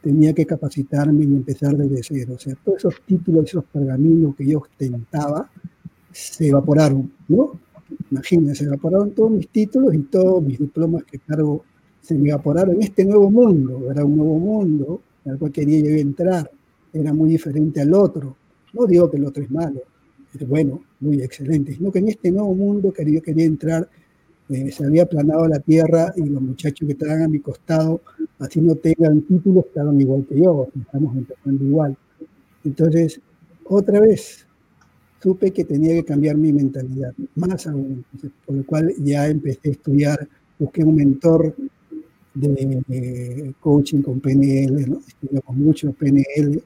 tenía 0.00 0.32
que 0.32 0.46
capacitarme 0.46 1.24
y 1.24 1.26
empezar 1.26 1.76
desde 1.76 2.02
cero. 2.02 2.34
O 2.36 2.38
sea, 2.38 2.54
todos 2.64 2.78
esos 2.78 3.02
títulos, 3.04 3.46
esos 3.46 3.64
pergaminos 3.64 4.36
que 4.36 4.46
yo 4.46 4.60
ostentaba, 4.60 5.50
se 6.12 6.48
evaporaron, 6.48 7.10
¿no? 7.28 7.52
Imagínense, 8.10 8.60
se 8.60 8.64
evaporaron 8.64 9.10
todos 9.12 9.30
mis 9.30 9.48
títulos 9.48 9.94
y 9.94 9.98
todos 9.98 10.42
mis 10.42 10.58
diplomas 10.58 11.04
que 11.04 11.18
cargo 11.18 11.64
se 12.00 12.14
me 12.14 12.30
evaporaron 12.30 12.76
en 12.76 12.82
este 12.82 13.04
nuevo 13.04 13.30
mundo, 13.30 13.90
era 13.90 14.04
un 14.04 14.16
nuevo 14.16 14.38
mundo 14.38 15.00
al 15.26 15.38
cual 15.38 15.52
quería 15.52 15.80
yo 15.80 15.90
entrar, 15.90 16.50
era 16.92 17.12
muy 17.12 17.30
diferente 17.30 17.80
al 17.80 17.92
otro. 17.94 18.36
No 18.72 18.86
digo 18.86 19.10
que 19.10 19.16
el 19.16 19.26
otro 19.26 19.42
es 19.42 19.50
malo, 19.50 19.80
es 20.32 20.48
bueno, 20.48 20.82
muy 21.00 21.22
excelente, 21.22 21.74
sino 21.74 21.90
que 21.90 21.98
en 21.98 22.08
este 22.08 22.30
nuevo 22.30 22.54
mundo 22.54 22.92
que 22.92 23.10
yo 23.10 23.20
quería 23.20 23.44
entrar 23.44 23.88
eh, 24.48 24.72
se 24.72 24.84
había 24.84 25.04
aplanado 25.04 25.46
la 25.46 25.60
tierra 25.60 26.12
y 26.16 26.24
los 26.24 26.42
muchachos 26.42 26.86
que 26.86 26.92
estaban 26.92 27.22
a 27.22 27.28
mi 27.28 27.38
costado, 27.38 28.00
así 28.38 28.60
no 28.60 28.74
tengan 28.74 29.22
título, 29.22 29.60
estaban 29.60 30.00
igual 30.00 30.26
que 30.28 30.40
yo, 30.40 30.68
estamos 30.80 31.16
empezando 31.16 31.64
igual. 31.64 31.96
Entonces, 32.64 33.20
otra 33.64 34.00
vez, 34.00 34.46
supe 35.22 35.50
que 35.52 35.64
tenía 35.64 35.94
que 35.94 36.04
cambiar 36.04 36.36
mi 36.36 36.52
mentalidad, 36.52 37.12
más 37.36 37.66
aún, 37.66 38.04
por 38.46 38.56
lo 38.56 38.64
cual 38.64 38.92
ya 38.98 39.28
empecé 39.28 39.68
a 39.68 39.72
estudiar, 39.72 40.28
busqué 40.58 40.82
un 40.82 40.96
mentor 40.96 41.54
de, 42.34 43.54
coaching 43.60 44.02
con 44.02 44.20
PNL, 44.20 44.88
¿no? 44.88 45.00
estudiamos 45.06 45.56
mucho 45.56 45.92
PNL, 45.92 46.62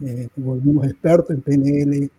eh, 0.00 0.28
volvimos 0.36 0.86
expertos 0.86 1.36
en 1.36 1.42
PNL 1.42 2.10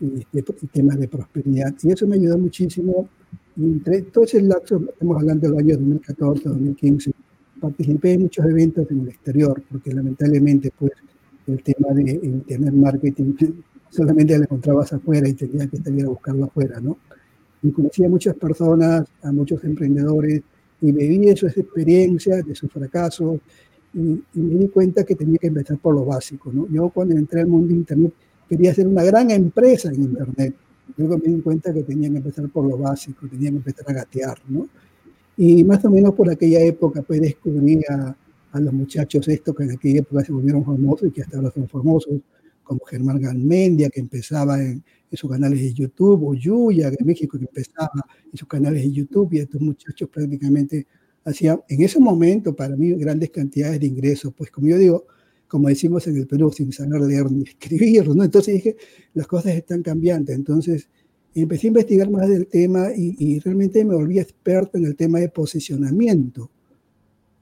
y, 0.00 0.42
temas 0.72 0.98
de 0.98 1.08
prosperidad, 1.08 1.74
y 1.82 1.90
eso 1.90 2.06
me 2.06 2.16
ayudó 2.16 2.38
muchísimo. 2.38 3.08
Y 3.56 3.64
entre 3.64 4.02
todo 4.02 4.24
ese 4.24 4.42
lapso, 4.42 4.80
estamos 4.92 5.16
hablando 5.16 5.48
del 5.48 5.58
año 5.58 5.76
2014, 5.76 6.48
2015, 6.48 7.12
participé 7.60 8.12
en 8.12 8.22
muchos 8.22 8.44
eventos 8.44 8.90
en 8.90 9.00
el 9.00 9.08
exterior, 9.08 9.62
porque 9.70 9.92
lamentablemente 9.92 10.70
pues 10.76 10.92
el 11.46 11.62
tema 11.62 11.88
de 11.94 12.12
Internet 12.22 12.74
Marketing 12.74 13.34
solamente 13.94 14.36
lo 14.36 14.44
encontrabas 14.44 14.92
afuera 14.92 15.28
y 15.28 15.34
tenías 15.34 15.68
que 15.68 15.78
salir 15.78 16.04
a 16.04 16.08
buscarlo 16.08 16.46
afuera, 16.46 16.80
¿no? 16.80 16.98
Y 17.62 17.70
conocí 17.70 18.04
a 18.04 18.08
muchas 18.08 18.34
personas, 18.34 19.06
a 19.22 19.32
muchos 19.32 19.62
emprendedores, 19.64 20.42
y 20.80 20.92
me 20.92 21.06
vi 21.06 21.18
de 21.18 21.36
sus 21.36 21.56
experiencias, 21.56 22.44
de 22.44 22.54
sus 22.54 22.70
fracasos, 22.70 23.40
y, 23.94 24.20
me 24.34 24.54
di 24.56 24.68
cuenta 24.68 25.04
que 25.04 25.14
tenía 25.14 25.38
que 25.38 25.46
empezar 25.46 25.78
por 25.78 25.94
lo 25.94 26.04
básico, 26.04 26.52
¿no? 26.52 26.68
Yo 26.68 26.88
cuando 26.90 27.16
entré 27.16 27.40
al 27.40 27.46
mundo 27.46 27.68
de 27.68 27.74
Internet 27.74 28.12
quería 28.48 28.72
hacer 28.72 28.86
una 28.86 29.04
gran 29.04 29.30
empresa 29.30 29.88
en 29.88 30.02
Internet. 30.02 30.54
Luego 30.96 31.16
me 31.18 31.32
di 31.32 31.40
cuenta 31.40 31.72
que 31.72 31.82
tenía 31.84 32.10
que 32.10 32.16
empezar 32.16 32.48
por 32.50 32.66
lo 32.66 32.76
básico, 32.76 33.26
tenía 33.28 33.50
que 33.50 33.56
empezar 33.56 33.86
a 33.88 33.92
gatear, 33.94 34.38
¿no? 34.48 34.68
Y 35.36 35.64
más 35.64 35.84
o 35.84 35.90
menos 35.90 36.14
por 36.14 36.30
aquella 36.30 36.60
época 36.60 37.02
pues 37.02 37.20
descubrí 37.20 37.80
a, 37.88 38.14
a 38.52 38.60
los 38.60 38.72
muchachos 38.72 39.26
estos 39.28 39.54
que 39.54 39.64
en 39.64 39.70
aquella 39.72 40.00
época 40.00 40.24
se 40.24 40.32
volvieron 40.32 40.64
famosos 40.64 41.08
y 41.08 41.10
que 41.12 41.22
hasta 41.22 41.38
ahora 41.38 41.50
son 41.50 41.68
famosos, 41.68 42.20
como 42.64 42.80
Germán 42.84 43.20
Galmendia, 43.20 43.90
que 43.90 44.00
empezaba 44.00 44.60
en, 44.60 44.82
sus 45.12 45.30
canales 45.30 45.60
de 45.60 45.72
YouTube, 45.72 46.24
o 46.24 46.34
Yuya, 46.34 46.90
de 46.90 46.96
México, 47.04 47.38
que 47.38 47.44
empezaba 47.44 48.04
en 48.32 48.36
sus 48.36 48.48
canales 48.48 48.82
de 48.82 48.90
YouTube, 48.90 49.32
y 49.32 49.38
estos 49.38 49.60
muchachos 49.60 50.08
prácticamente 50.08 50.88
hacían, 51.24 51.60
en 51.68 51.82
ese 51.82 52.00
momento, 52.00 52.56
para 52.56 52.74
mí, 52.74 52.92
grandes 52.94 53.30
cantidades 53.30 53.78
de 53.78 53.86
ingresos, 53.86 54.34
pues 54.36 54.50
como 54.50 54.66
yo 54.66 54.76
digo, 54.76 55.06
como 55.46 55.68
decimos 55.68 56.04
en 56.08 56.16
el 56.16 56.26
Perú, 56.26 56.50
sin 56.50 56.72
saber 56.72 57.00
leer 57.02 57.30
ni 57.30 57.44
escribir, 57.48 58.08
¿no? 58.08 58.24
Entonces 58.24 58.54
dije, 58.54 58.76
las 59.12 59.28
cosas 59.28 59.54
están 59.54 59.82
cambiando, 59.82 60.32
entonces 60.32 60.88
empecé 61.32 61.66
a 61.66 61.68
investigar 61.68 62.10
más 62.10 62.28
del 62.28 62.48
tema 62.48 62.88
y, 62.94 63.14
y 63.18 63.38
realmente 63.38 63.84
me 63.84 63.94
volví 63.94 64.18
experto 64.18 64.78
en 64.78 64.84
el 64.84 64.96
tema 64.96 65.20
de 65.20 65.28
posicionamiento, 65.28 66.50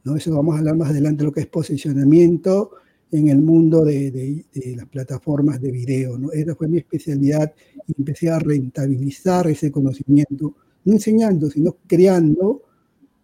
¿no? 0.05 0.17
Eso 0.17 0.35
vamos 0.35 0.57
a 0.57 0.59
hablar 0.59 0.77
más 0.77 0.91
adelante, 0.91 1.25
lo 1.25 1.33
que 1.33 1.41
es 1.41 1.47
posicionamiento, 1.47 2.73
en 3.13 3.29
el 3.29 3.43
mundo 3.43 3.85
de, 3.85 4.45
las 4.75 4.87
plataformas 4.89 5.61
de 5.61 5.71
video. 5.71 6.19
¿no? 6.19 6.33
Esa 6.33 6.55
fue 6.55 6.67
mi 6.67 6.79
especialidad 6.79 7.53
empecé 7.97 8.31
a 8.31 8.39
rentabilizar 8.39 9.47
ese 9.49 9.71
conocimiento, 9.71 10.55
no 10.85 10.93
enseñando, 10.95 11.51
sino 11.51 11.77
creando 11.87 12.63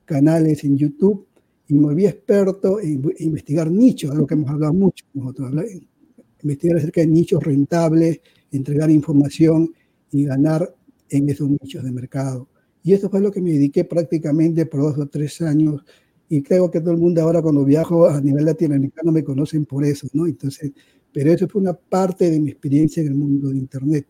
canales 0.05 0.63
en 0.65 0.77
YouTube 0.77 1.27
y 1.69 1.75
me 1.75 1.81
volví 1.81 2.07
experto 2.07 2.81
en, 2.81 3.03
investigar 3.19 3.71
nichos, 3.71 4.11
algo 4.11 4.27
que 4.27 4.35
hemos 4.35 4.51
hablado 4.51 4.75
mucho 4.75 5.05
nosotros, 5.15 5.53
investigar 6.43 6.77
acerca 6.77 7.01
de 7.01 7.07
nichos 7.07 7.43
rentables, 7.43 8.21
entregar 8.51 8.91
información 8.91 9.73
y 10.13 10.25
ganar 10.25 10.75
en 11.09 11.29
esos 11.31 11.49
nichos 11.49 11.83
de 11.83 11.93
mercado. 11.93 12.49
Y 12.83 12.93
eso 12.93 13.11
fue 13.11 13.21
lo 13.21 13.31
que 13.31 13.41
me 13.41 13.53
dediqué 13.53 13.85
prácticamente 13.85 14.67
por 14.67 14.81
dos 14.81 14.99
o 14.99 15.07
tres 15.07 15.41
años 15.41 15.83
y 16.29 16.43
creo 16.43 16.71
que 16.71 16.81
todo 16.81 16.93
el 16.93 16.99
mundo 16.99 17.23
ahora 17.23 17.41
cuando 17.41 17.65
viajo 17.65 18.07
a 18.07 18.21
nivel 18.21 18.45
latinoamericano 18.45 19.13
me 19.13 19.25
conocen 19.25 19.65
por 19.65 19.85
eso, 19.85 20.07
¿no? 20.13 20.27
Entonces, 20.27 20.73
pero 21.13 21.33
eso 21.33 21.49
fue 21.49 21.63
una 21.63 21.73
parte 21.73 22.31
de 22.31 22.39
mi 22.39 22.51
experiencia 22.51 23.01
en 23.01 23.09
el 23.09 23.15
mundo 23.15 23.49
de 23.49 23.57
Internet. 23.57 24.07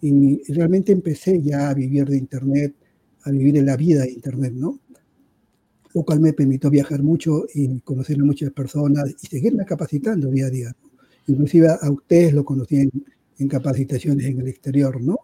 Y 0.00 0.52
realmente 0.52 0.92
empecé 0.92 1.40
ya 1.40 1.70
a 1.70 1.74
vivir 1.74 2.06
de 2.06 2.16
Internet, 2.16 2.74
a 3.22 3.30
vivir 3.30 3.58
en 3.58 3.66
la 3.66 3.76
vida 3.76 4.02
de 4.02 4.10
Internet, 4.10 4.52
¿no? 4.54 4.80
Lo 5.94 6.02
cual 6.02 6.20
me 6.20 6.32
permitió 6.32 6.70
viajar 6.70 7.02
mucho 7.02 7.44
y 7.54 7.80
conocer 7.80 8.18
a 8.20 8.24
muchas 8.24 8.50
personas 8.50 9.14
y 9.22 9.26
seguirme 9.26 9.64
capacitando 9.64 10.28
día 10.28 10.46
a 10.46 10.50
día. 10.50 10.76
Inclusive 11.26 11.68
a 11.80 11.90
ustedes 11.90 12.32
lo 12.32 12.44
conocí 12.44 12.76
en, 13.38 13.48
capacitaciones 13.48 14.26
en 14.26 14.40
el 14.40 14.48
exterior, 14.48 15.00
¿no? 15.00 15.18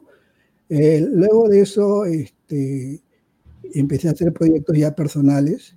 Eh, 0.69 1.07
luego 1.11 1.49
de 1.49 1.61
eso, 1.61 2.05
este, 2.05 3.00
empecé 3.75 4.09
a 4.09 4.12
hacer 4.12 4.33
proyectos 4.33 4.76
ya 4.76 4.95
personales 4.95 5.76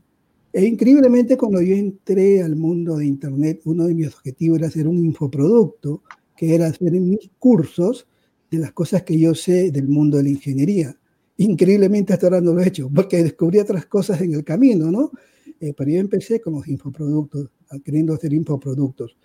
e 0.51 0.65
increíblemente 0.65 1.37
cuando 1.37 1.61
yo 1.61 1.75
entré 1.75 2.41
al 2.41 2.55
mundo 2.55 2.97
de 2.97 3.05
Internet, 3.05 3.61
uno 3.65 3.85
de 3.85 3.93
mis 3.93 4.07
objetivos 4.07 4.59
era 4.59 4.67
hacer 4.67 4.87
un 4.87 4.97
infoproducto, 5.05 6.01
que 6.35 6.55
era 6.55 6.67
hacer 6.67 6.91
mis 6.91 7.29
cursos 7.37 8.07
de 8.49 8.57
las 8.57 8.71
cosas 8.71 9.03
que 9.03 9.19
yo 9.19 9.35
sé 9.35 9.71
del 9.71 9.87
mundo 9.87 10.17
de 10.17 10.23
la 10.23 10.29
ingeniería. 10.29 10.97
Increíblemente 11.37 12.13
hasta 12.13 12.27
ahora 12.27 12.41
no 12.41 12.53
lo 12.53 12.61
he 12.61 12.67
hecho, 12.67 12.89
porque 12.93 13.23
descubrí 13.23 13.59
otras 13.59 13.85
cosas 13.85 14.21
en 14.21 14.33
el 14.33 14.43
camino, 14.43 14.91
¿no? 14.91 15.11
Eh, 15.59 15.73
pero 15.75 15.91
yo 15.91 15.99
empecé 15.99 16.39
con 16.41 16.53
los 16.53 16.67
infoproductos, 16.67 17.49
queriendo 17.83 18.13
hacer 18.13 18.33
infoproductos. 18.33 19.17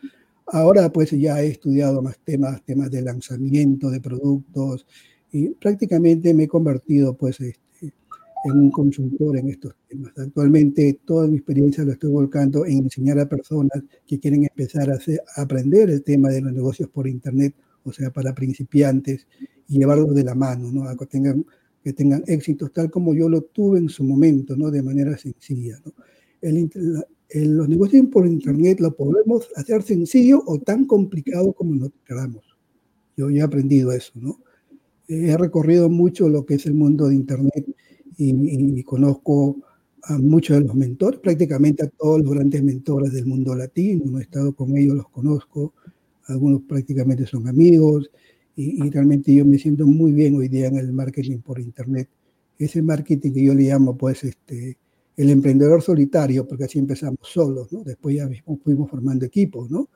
Ahora 0.46 0.92
pues 0.92 1.10
ya 1.12 1.42
he 1.42 1.48
estudiado 1.48 2.02
más 2.02 2.18
temas, 2.22 2.62
temas 2.64 2.90
de 2.90 3.00
lanzamiento 3.02 3.90
de 3.90 4.00
productos 4.00 4.86
y 5.32 5.48
prácticamente 5.50 6.34
me 6.34 6.44
he 6.44 6.48
convertido 6.48 7.16
pues 7.16 7.38
en 8.44 8.58
un 8.58 8.70
consultor 8.70 9.38
en 9.38 9.48
estos 9.48 9.74
temas. 9.88 10.12
Actualmente 10.18 11.00
toda 11.04 11.26
mi 11.26 11.36
experiencia 11.36 11.82
lo 11.84 11.92
estoy 11.92 12.10
volcando 12.10 12.66
en 12.66 12.78
enseñar 12.78 13.18
a 13.18 13.28
personas 13.28 13.82
que 14.06 14.18
quieren 14.18 14.44
empezar 14.44 14.90
a, 14.90 14.98
aprender 15.36 15.90
el 15.90 16.02
tema 16.02 16.28
de 16.28 16.42
los 16.42 16.52
negocios 16.52 16.90
por 16.90 17.08
Internet, 17.08 17.54
o 17.84 17.92
sea, 17.92 18.10
para 18.10 18.34
principiantes, 18.34 19.26
y 19.68 19.78
llevarlos 19.78 20.14
de 20.14 20.24
la 20.24 20.34
mano, 20.34 20.70
¿no? 20.70 20.84
A 20.84 20.96
que 20.96 21.06
tengan, 21.06 21.44
que 21.82 21.92
tengan 21.94 22.22
éxitos 22.26 22.72
tal 22.72 22.90
como 22.90 23.14
yo 23.14 23.28
lo 23.28 23.42
tuve 23.42 23.78
en 23.78 23.88
su 23.88 24.04
momento, 24.04 24.56
¿no? 24.56 24.70
De 24.70 24.82
manera 24.82 25.16
sencilla, 25.16 25.80
¿no? 25.84 25.92
El, 26.42 26.70
los 27.56 27.68
negocios 27.68 28.06
por 28.12 28.26
Internet 28.26 28.78
lo 28.80 28.94
podemos 28.94 29.48
hacer 29.56 29.82
sencillo 29.82 30.42
o 30.46 30.58
tan 30.58 30.84
complicado 30.84 31.52
como 31.54 31.74
nos 31.74 31.90
queramos. 32.06 32.44
Yo 33.16 33.30
ya 33.30 33.40
he 33.40 33.42
aprendido 33.42 33.92
eso, 33.92 34.12
¿no? 34.16 34.40
He 35.08 35.36
recorrido 35.36 35.88
mucho 35.88 36.28
lo 36.28 36.44
que 36.44 36.54
es 36.54 36.66
el 36.66 36.74
mundo 36.74 37.08
de 37.08 37.14
Internet 37.14 37.74
y, 38.16 38.82
conozco 38.82 39.56
a 40.02 40.18
muchos 40.18 40.58
de 40.58 40.64
los 40.64 40.74
mentores, 40.74 41.20
prácticamente 41.20 41.84
a 41.84 41.88
todos 41.88 42.20
los 42.22 42.34
grandes 42.34 42.62
mentores 42.62 43.12
del 43.12 43.26
mundo 43.26 43.54
latino, 43.54 44.04
no 44.06 44.18
he 44.18 44.22
estado 44.22 44.52
con 44.52 44.76
ellos, 44.76 44.96
los 44.96 45.08
conozco, 45.08 45.72
algunos 46.26 46.62
prácticamente 46.62 47.26
son 47.26 47.48
amigos 47.48 48.10
y, 48.56 48.88
realmente 48.90 49.34
yo 49.34 49.44
me 49.44 49.58
siento 49.58 49.86
muy 49.86 50.12
bien 50.12 50.36
hoy 50.36 50.48
día 50.48 50.66
en 50.68 50.76
el 50.76 50.92
marketing 50.92 51.38
por 51.38 51.58
internet. 51.58 52.08
Ese 52.58 52.82
marketing 52.82 53.32
que 53.32 53.44
yo 53.44 53.54
le 53.54 53.64
llamo 53.64 53.96
pues 53.96 54.22
este, 54.24 54.78
el 55.16 55.30
emprendedor 55.30 55.82
solitario, 55.82 56.46
porque 56.46 56.64
así 56.64 56.78
empezamos 56.78 57.18
solos, 57.22 57.72
¿no? 57.72 57.82
Después 57.82 58.16
ya 58.16 58.28
fuimos 58.62 58.90
formando 58.90 59.24
equipos, 59.24 59.70
¿no? 59.70 59.88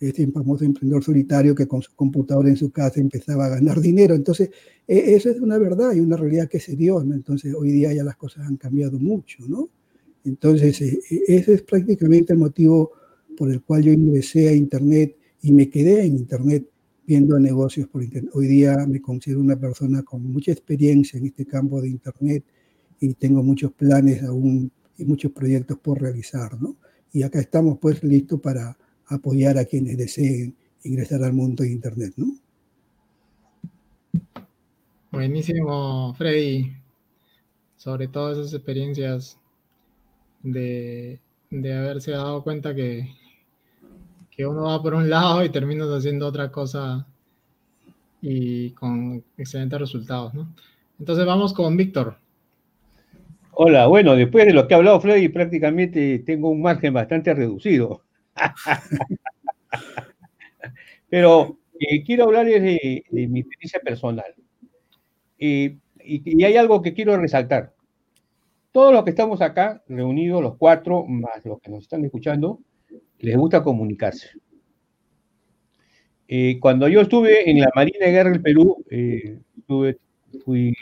Este 0.00 0.26
famoso 0.28 0.64
emprendedor 0.64 1.04
solitario 1.04 1.54
que 1.54 1.68
con 1.68 1.82
su 1.82 1.94
computadora 1.94 2.48
en 2.48 2.56
su 2.56 2.70
casa 2.70 3.00
empezaba 3.00 3.46
a 3.46 3.50
ganar 3.50 3.80
dinero. 3.80 4.14
Entonces, 4.14 4.50
e, 4.88 5.14
eso 5.14 5.30
es 5.30 5.40
una 5.40 5.58
verdad 5.58 5.92
y 5.94 6.00
una 6.00 6.16
realidad 6.16 6.48
que 6.48 6.58
se 6.58 6.74
dio, 6.74 7.04
¿no? 7.04 7.14
Entonces, 7.14 7.54
hoy 7.54 7.70
día 7.70 7.92
ya 7.92 8.02
las 8.02 8.16
cosas 8.16 8.46
han 8.46 8.56
cambiado 8.56 8.98
mucho, 8.98 9.44
¿no? 9.46 9.68
Entonces, 10.24 10.80
e, 10.80 11.00
e, 11.10 11.36
ese 11.36 11.54
es 11.54 11.62
prácticamente 11.62 12.32
el 12.32 12.38
motivo 12.38 12.92
por 13.36 13.50
el 13.50 13.62
cual 13.62 13.82
yo 13.82 13.92
ingresé 13.92 14.48
a 14.48 14.54
Internet 14.54 15.16
y 15.42 15.52
me 15.52 15.68
quedé 15.68 16.04
en 16.04 16.16
Internet 16.16 16.66
viendo 17.06 17.38
negocios 17.38 17.88
por 17.88 18.02
Internet. 18.02 18.30
Hoy 18.34 18.46
día 18.46 18.86
me 18.86 19.00
considero 19.00 19.40
una 19.40 19.56
persona 19.56 20.02
con 20.02 20.22
mucha 20.22 20.52
experiencia 20.52 21.18
en 21.18 21.26
este 21.26 21.44
campo 21.44 21.80
de 21.80 21.88
Internet 21.88 22.44
y 23.00 23.12
tengo 23.14 23.42
muchos 23.42 23.72
planes 23.72 24.22
aún 24.22 24.70
y 24.96 25.04
muchos 25.04 25.32
proyectos 25.32 25.78
por 25.78 26.00
realizar, 26.00 26.60
¿no? 26.60 26.76
Y 27.12 27.22
acá 27.22 27.40
estamos 27.40 27.78
pues 27.78 28.02
listos 28.04 28.40
para 28.40 28.76
apoyar 29.10 29.58
a 29.58 29.64
quienes 29.64 29.98
deseen 29.98 30.54
ingresar 30.84 31.22
al 31.22 31.32
mundo 31.32 31.62
de 31.62 31.72
Internet, 31.72 32.14
¿no? 32.16 32.34
Buenísimo, 35.10 36.14
Freddy. 36.14 36.72
Sobre 37.76 38.08
todas 38.08 38.38
esas 38.38 38.54
experiencias 38.54 39.38
de, 40.42 41.20
haberse 41.50 42.12
dado 42.12 42.42
cuenta 42.42 42.74
que, 42.74 43.08
que 44.30 44.46
uno 44.46 44.64
va 44.64 44.82
por 44.82 44.94
un 44.94 45.10
lado 45.10 45.44
y 45.44 45.50
terminas 45.50 45.88
haciendo 45.88 46.26
otra 46.26 46.52
cosa 46.52 47.06
y 48.22 48.70
con 48.70 49.24
excelentes 49.36 49.80
resultados, 49.80 50.34
¿no? 50.34 50.54
Entonces 50.98 51.24
vamos 51.24 51.54
con 51.54 51.76
Víctor. 51.76 52.16
Hola, 53.52 53.86
bueno, 53.86 54.14
después 54.14 54.46
de 54.46 54.52
lo 54.52 54.68
que 54.68 54.74
ha 54.74 54.76
hablado 54.76 55.00
Freddy, 55.00 55.28
prácticamente 55.28 56.20
tengo 56.20 56.50
un 56.50 56.62
margen 56.62 56.92
bastante 56.92 57.34
reducido. 57.34 58.02
Pero 61.08 61.58
eh, 61.78 62.02
quiero 62.04 62.24
hablarles 62.24 62.62
de, 62.62 63.04
mi 63.10 63.40
experiencia 63.40 63.80
personal. 63.80 64.34
y, 65.38 65.78
hay 66.44 66.56
algo 66.56 66.82
que 66.82 66.94
quiero 66.94 67.16
resaltar. 67.16 67.74
todos 68.72 68.92
los 68.92 69.04
que 69.04 69.10
estamos 69.10 69.40
acá, 69.42 69.82
reunidos, 69.88 70.42
los 70.42 70.56
cuatro, 70.56 71.04
más 71.06 71.44
los 71.44 71.60
que 71.60 71.70
nos 71.70 71.82
están 71.82 72.04
escuchando, 72.04 72.60
les 73.18 73.36
gusta 73.36 73.62
comunicarse. 73.62 74.30
Eh, 76.32 76.58
cuando 76.60 76.86
yo 76.86 77.00
estuve 77.00 77.50
en 77.50 77.58
la 77.58 77.70
Marina 77.74 78.06
de 78.06 78.12
Guerra 78.12 78.30
del 78.30 78.40
Perú, 78.40 78.84
eh, 78.88 79.40
fui, 80.44 80.72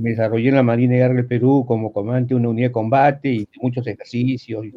me 0.00 0.10
desarrollé 0.10 0.48
en 0.48 0.54
la 0.54 0.62
Marina 0.62 0.94
de 0.94 1.00
Guerra 1.00 1.14
del 1.14 1.26
Perú 1.26 1.64
como 1.68 1.92
comandante 1.92 2.32
de 2.32 2.40
una 2.40 2.48
unidad 2.48 2.68
de 2.68 2.72
combate 2.72 3.28
y 3.28 3.48
muchos 3.60 3.86
ejercicios 3.86 4.64
y, 4.64 4.72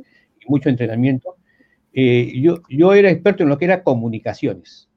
mucho 0.47 0.67
entrenamiento. 0.67 1.37
Eh, 2.01 2.31
yo, 2.39 2.61
yo 2.69 2.93
era 2.93 3.11
experto 3.11 3.43
en 3.43 3.49
lo 3.49 3.57
que 3.57 3.65
era 3.65 3.83
comunicaciones. 3.83 4.87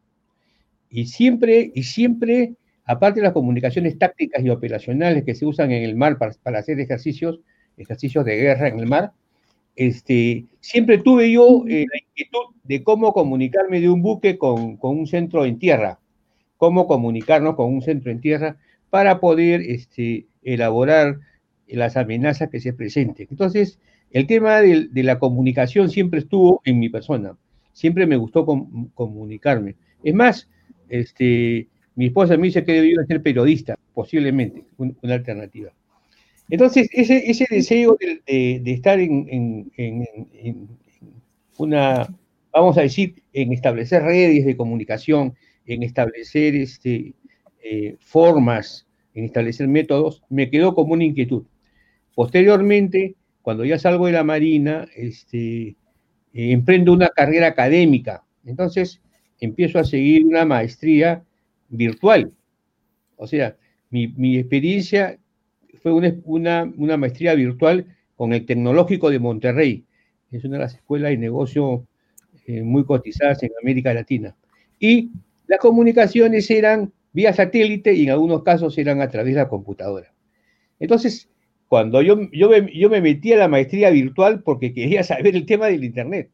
Y 0.88 1.06
siempre, 1.06 1.73
y 1.75 1.82
siempre, 1.82 2.54
aparte 2.85 3.18
de 3.18 3.25
las 3.25 3.32
comunicaciones 3.32 3.99
tácticas 3.99 4.44
y 4.44 4.50
operacionales 4.50 5.25
que 5.25 5.35
se 5.35 5.44
usan 5.44 5.73
en 5.73 5.82
el 5.82 5.97
mar 5.97 6.16
para, 6.16 6.32
para 6.44 6.61
hacer 6.61 6.78
ejercicios, 6.78 7.40
ejercicios 7.76 8.25
de 8.25 8.37
guerra 8.37 8.68
en 8.68 8.78
el 8.78 8.87
mar, 8.87 9.11
este, 9.75 10.47
siempre 10.61 10.99
tuve 10.99 11.32
yo 11.32 11.64
eh, 11.66 11.87
la 11.90 11.99
inquietud 11.99 12.54
de 12.62 12.85
cómo 12.85 13.12
comunicarme 13.12 13.80
de 13.80 13.88
un 13.88 14.00
buque 14.00 14.38
con, 14.38 14.78
un 14.80 15.06
centro 15.09 15.44
en 15.44 15.59
tierra, 15.59 15.99
cómo 16.56 16.87
comunicarnos 16.87 17.56
con 17.56 17.75
un 17.75 17.82
centro 17.82 18.12
en 18.12 18.21
tierra 18.21 18.59
para 18.90 19.18
poder 19.18 19.61
este, 19.62 20.26
elaborar 20.44 21.18
las 21.66 21.97
amenazas 21.97 22.49
que 22.49 22.61
se 22.61 22.73
presenten. 22.73 23.26
Entonces, 23.28 23.80
el 24.12 24.26
tema 24.26 24.61
de, 24.61 24.88
la 25.02 25.19
comunicación 25.19 25.90
siempre 25.90 26.21
estuvo 26.21 26.61
en 26.64 26.78
mi 26.78 26.88
persona, 26.88 27.37
siempre 27.73 28.07
me 28.07 28.16
gustó 28.16 28.45
comunicarme. 28.95 29.76
Es 30.04 30.14
más, 30.14 30.49
este, 30.88 31.69
mi 31.95 32.07
esposa 32.07 32.37
me 32.37 32.49
dice 32.49 32.64
que 32.64 32.73
debía 32.73 33.04
ser 33.07 33.23
periodista, 33.23 33.78
posiblemente, 33.95 34.64
una 34.76 35.14
alternativa. 35.14 35.73
Entonces, 36.50 36.88
ese, 36.92 37.31
ese 37.31 37.47
deseo 37.49 37.97
de, 37.99 38.62
estar 38.66 39.00
en, 39.00 39.71
una, 41.57 42.14
vamos 42.52 42.76
a 42.76 42.83
decir, 42.83 43.23
en 43.33 43.52
establecer 43.52 44.02
redes 44.02 44.45
de 44.45 44.57
comunicación, 44.57 45.35
en 45.64 45.83
establecer 45.83 46.54
este, 46.54 47.14
eh, 47.64 47.97
formas, 48.00 48.87
en 49.14 49.25
establecer 49.25 49.69
métodos, 49.69 50.23
me 50.28 50.50
quedó 50.50 50.75
como 50.75 50.92
una 50.92 51.04
inquietud. 51.04 51.45
Posteriormente, 52.14 53.14
cuando 53.42 53.64
ya 53.64 53.78
salgo 53.78 54.06
de 54.06 54.12
la 54.12 54.25
Marina, 54.25 54.87
este, 54.96 55.68
eh, 55.68 55.76
emprendo 56.32 56.92
una 56.92 57.08
carrera 57.08 57.49
académica. 57.49 58.25
Entonces, 58.44 59.00
empiezo 59.40 59.78
a 59.78 59.84
seguir 59.84 60.25
una 60.25 60.44
maestría 60.44 61.25
virtual. 61.68 62.32
O 63.16 63.26
sea, 63.26 63.56
mi, 63.90 64.08
mi 64.08 64.38
experiencia 64.38 65.18
fue 65.82 65.92
una, 65.92 66.72
una, 66.76 66.96
maestría 66.96 67.34
virtual 67.34 67.87
con 68.16 68.32
el 68.32 68.46
Tecnológico 68.46 69.11
de 69.11 69.18
Monterrey. 69.18 69.84
Es 70.30 70.44
una 70.44 70.56
de 70.56 70.62
las 70.62 70.75
escuelas 70.75 71.11
de 71.11 71.18
negocio 71.18 71.87
eh, 72.46 72.62
muy 72.62 72.84
cotizadas 72.84 73.42
en 73.42 73.50
América 73.61 73.92
Latina. 73.92 74.37
Y 74.78 75.11
las 75.46 75.58
comunicaciones 75.58 76.50
eran 76.50 76.92
vía 77.12 77.32
satélite 77.32 77.92
y 77.92 78.04
en 78.04 78.11
algunos 78.11 78.42
casos 78.42 78.78
eran 78.78 79.00
a 79.00 79.08
través 79.08 79.34
de 79.34 79.40
la 79.40 79.49
computadora. 79.49 80.12
Entonces, 80.78 81.28
cuando 81.72 82.02
yo, 82.02 82.30
yo, 82.32 82.50
me, 82.50 82.70
yo 82.70 82.90
me 82.90 83.00
metí 83.00 83.32
a 83.32 83.38
la 83.38 83.48
maestría 83.48 83.88
virtual 83.88 84.42
porque 84.42 84.74
quería 84.74 85.02
saber 85.04 85.34
el 85.34 85.46
tema 85.46 85.68
del 85.68 85.84
Internet, 85.84 86.28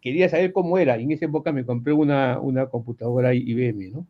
quería 0.00 0.28
saber 0.28 0.52
cómo 0.52 0.78
era, 0.78 0.96
y 0.96 1.02
en 1.02 1.10
esa 1.10 1.24
época 1.24 1.50
me 1.50 1.64
compré 1.64 1.92
una, 1.92 2.38
una 2.38 2.66
computadora 2.66 3.34
IBM, 3.34 3.90
¿no? 3.90 4.06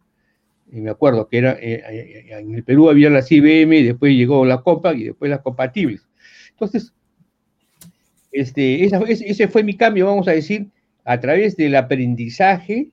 y 0.70 0.82
me 0.82 0.90
acuerdo 0.90 1.28
que 1.28 1.38
era, 1.38 1.52
eh, 1.52 1.82
eh, 1.88 2.26
en 2.28 2.56
el 2.56 2.62
Perú 2.62 2.90
había 2.90 3.08
la 3.08 3.24
IBM, 3.26 3.74
y 3.74 3.82
después 3.84 4.12
llegó 4.12 4.44
la 4.44 4.60
Copa 4.60 4.92
y 4.92 5.04
después 5.04 5.30
las 5.30 5.40
compatibles. 5.40 6.06
Entonces, 6.50 6.92
este, 8.30 8.84
ese 8.84 9.48
fue 9.48 9.62
mi 9.62 9.78
cambio, 9.78 10.04
vamos 10.04 10.28
a 10.28 10.32
decir, 10.32 10.66
a 11.06 11.20
través 11.20 11.56
del 11.56 11.74
aprendizaje, 11.74 12.90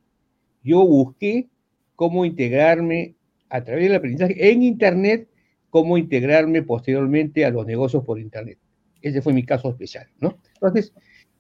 yo 0.64 0.88
busqué 0.88 1.50
cómo 1.98 2.24
integrarme 2.24 3.16
a 3.50 3.62
través 3.62 3.90
del 3.90 3.96
aprendizaje 3.96 4.52
en 4.52 4.64
Internet, 4.64 5.28
cómo 5.72 5.98
integrarme 5.98 6.62
posteriormente 6.62 7.44
a 7.46 7.50
los 7.50 7.66
negocios 7.66 8.04
por 8.04 8.20
Internet. 8.20 8.60
Ese 9.02 9.24
fue 9.24 9.34
mi 9.34 9.44
caso 9.44 9.70
especial, 9.70 10.08
¿no? 10.20 10.38
Entonces, 10.54 10.94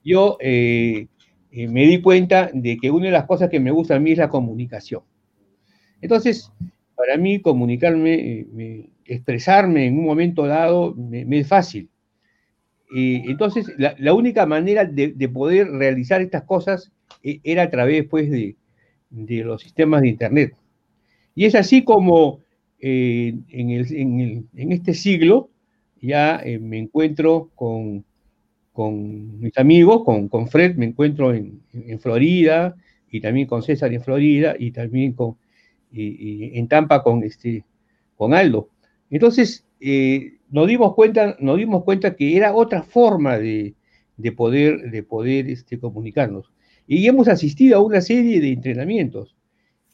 yo 0.03 0.37
eh, 0.39 1.07
me 1.51 1.85
di 1.85 2.01
cuenta 2.01 2.49
de 2.51 2.77
que 2.77 2.89
una 2.89 3.05
de 3.05 3.11
las 3.11 3.25
cosas 3.25 3.49
que 3.49 3.59
me 3.59 3.69
gusta 3.69 3.95
a 3.95 3.99
mí 3.99 4.13
es 4.13 4.17
la 4.17 4.29
comunicación. 4.29 5.03
Entonces, 6.01 6.51
para 6.95 7.17
mí 7.17 7.39
comunicarme, 7.39 8.45
eh, 8.57 8.89
expresarme 9.05 9.85
en 9.85 9.99
un 9.99 10.05
momento 10.05 10.47
dado, 10.47 10.95
me, 10.95 11.25
es 11.37 11.47
fácil. 11.47 11.89
entonces, 12.93 13.71
la, 13.77 14.13
única 14.13 14.45
manera 14.45 14.85
de, 14.85 15.29
poder 15.29 15.67
realizar 15.67 16.21
estas 16.21 16.43
cosas 16.43 16.91
eh, 17.21 17.39
era 17.43 17.63
a 17.63 17.69
través 17.69 18.07
pues, 18.07 18.31
de, 18.31 18.55
los 19.09 19.61
sistemas 19.61 20.01
de 20.01 20.07
Internet. 20.07 20.55
Y 21.35 21.45
es 21.45 21.55
así 21.55 21.83
como 21.83 22.39
eh, 22.81 23.35
en, 23.49 24.71
este 24.71 24.93
siglo 24.93 25.49
ya 26.01 26.43
me 26.59 26.79
encuentro 26.79 27.51
con, 27.55 28.03
mis 29.39 29.57
amigos, 29.57 30.03
con, 30.03 30.47
Fred, 30.47 30.75
me 30.75 30.87
encuentro 30.87 31.33
en, 31.33 31.61
Florida 31.99 32.75
y 33.11 33.21
también 33.21 33.47
con 33.47 33.61
César 33.61 33.93
en 33.93 34.01
Florida 34.01 34.55
y 34.57 34.71
también 34.71 35.13
con, 35.13 35.37
en 35.93 36.67
Tampa 36.67 37.03
con, 37.03 37.23
este, 37.23 37.63
con 38.15 38.33
Aldo. 38.33 38.69
Entonces, 39.11 39.65
eh, 39.79 40.37
nos, 40.49 40.67
dimos 40.67 40.95
cuenta, 40.95 41.35
nos 41.39 41.57
dimos 41.57 41.83
cuenta 41.83 42.15
que 42.15 42.37
era 42.37 42.53
otra 42.53 42.83
forma 42.83 43.37
de, 43.37 43.75
de 44.17 44.31
poder, 44.31 44.91
de 44.91 45.03
poder 45.03 45.49
este, 45.49 45.79
comunicarnos. 45.79 46.51
Y 46.87 47.07
hemos 47.07 47.27
asistido 47.27 47.77
a 47.77 47.81
una 47.81 48.01
serie 48.01 48.39
de 48.39 48.53
entrenamientos 48.53 49.35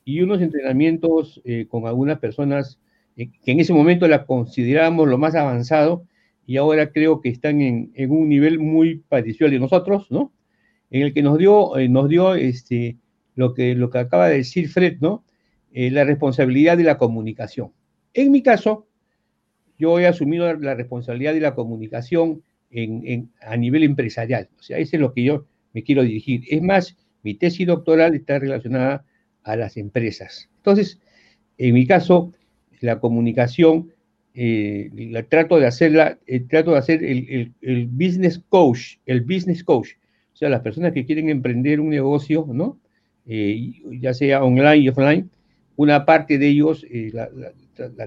y 0.08 0.22
unos 0.22 0.42
entrenamientos 0.42 1.42
eh, 1.44 1.66
con 1.68 1.86
algunas 1.86 2.20
personas 2.20 2.80
eh, 3.18 3.30
que 3.44 3.52
en 3.52 3.60
ese 3.60 3.74
momento 3.74 4.08
las 4.08 4.24
considerábamos 4.24 5.06
lo 5.10 5.18
más 5.18 5.36
avanzado 5.36 6.06
y 6.46 6.56
ahora 6.56 6.94
creo 6.94 7.20
que 7.20 7.28
están 7.28 7.60
en, 7.60 7.92
en, 7.94 8.12
un 8.12 8.30
nivel 8.30 8.58
muy 8.58 9.04
parecido 9.10 9.48
al 9.48 9.52
de 9.52 9.60
nosotros, 9.60 10.10
¿no? 10.10 10.32
En 10.92 11.02
el 11.02 11.14
que 11.14 11.22
nos 11.22 11.38
dio, 11.38 11.74
nos 11.90 12.08
dio 12.08 12.36
este, 12.36 12.96
lo, 13.36 13.54
que, 13.54 13.76
lo 13.76 13.90
que 13.90 13.98
acaba 13.98 14.30
de 14.30 14.38
decir 14.38 14.70
Fred, 14.70 15.00
¿no? 15.02 15.26
Eh, 15.74 15.92
la 15.92 16.06
responsabilidad 16.06 16.78
de 16.78 16.86
la 16.86 16.98
comunicación. 16.98 17.74
En 18.14 18.32
mi 18.32 18.42
caso, 18.42 18.88
yo 19.78 20.00
he 20.00 20.08
asumido 20.08 20.54
la 20.54 20.74
responsabilidad 20.74 21.34
de 21.34 21.42
la 21.42 21.54
comunicación 21.54 22.44
en, 22.72 23.30
a 23.42 23.58
nivel 23.58 23.84
empresarial. 23.84 24.48
O 24.58 24.64
sea, 24.64 24.78
ese 24.78 24.96
es 24.96 25.02
lo 25.02 25.12
que 25.12 25.26
yo 25.26 25.48
me 25.74 25.84
quiero 25.84 26.04
dirigir. 26.04 26.44
Es 26.50 26.62
más, 26.62 26.96
mi 27.24 27.34
tesis 27.34 27.68
doctoral 27.68 28.16
está 28.16 28.40
relacionada 28.40 29.04
a 29.48 29.56
las 29.56 29.78
empresas. 29.78 30.50
Entonces, 30.58 31.00
en 31.58 31.74
mi 31.74 31.88
caso, 31.88 32.34
la 32.82 33.00
comunicación, 33.00 33.92
eh, 34.34 34.90
la 34.94 35.24
trato 35.24 35.60
de 35.60 35.66
hacerla, 35.66 36.20
eh, 36.28 36.42
trato 36.42 36.72
de 36.72 36.78
hacer 36.78 37.04
el, 37.04 37.88
business 37.88 38.42
coach, 38.50 38.98
el 39.06 39.22
business 39.22 39.64
coach. 39.64 39.92
O 40.34 40.38
sea, 40.38 40.50
las 40.50 40.62
personas 40.62 40.94
que 40.94 41.06
quieren 41.06 41.30
emprender 41.30 41.80
un 41.80 41.90
negocio, 41.90 42.48
¿no? 42.48 42.80
ya 43.26 44.14
sea 44.14 44.42
online 44.42 44.78
y 44.78 44.88
offline, 44.90 45.30
una 45.78 46.06
parte 46.06 46.38
de 46.38 46.48
ellos 46.48 46.86
eh, 46.90 47.12
la, 47.14 47.30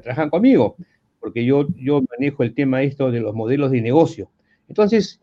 trabajan 0.02 0.28
conmigo, 0.28 0.76
porque 1.20 1.44
yo, 1.44 1.68
yo 1.76 2.02
manejo 2.10 2.42
el 2.42 2.52
tema 2.52 2.82
esto 2.82 3.10
de 3.10 3.20
los 3.20 3.34
modelos 3.34 3.70
de 3.70 3.80
negocio. 3.80 4.30
Entonces, 4.68 5.20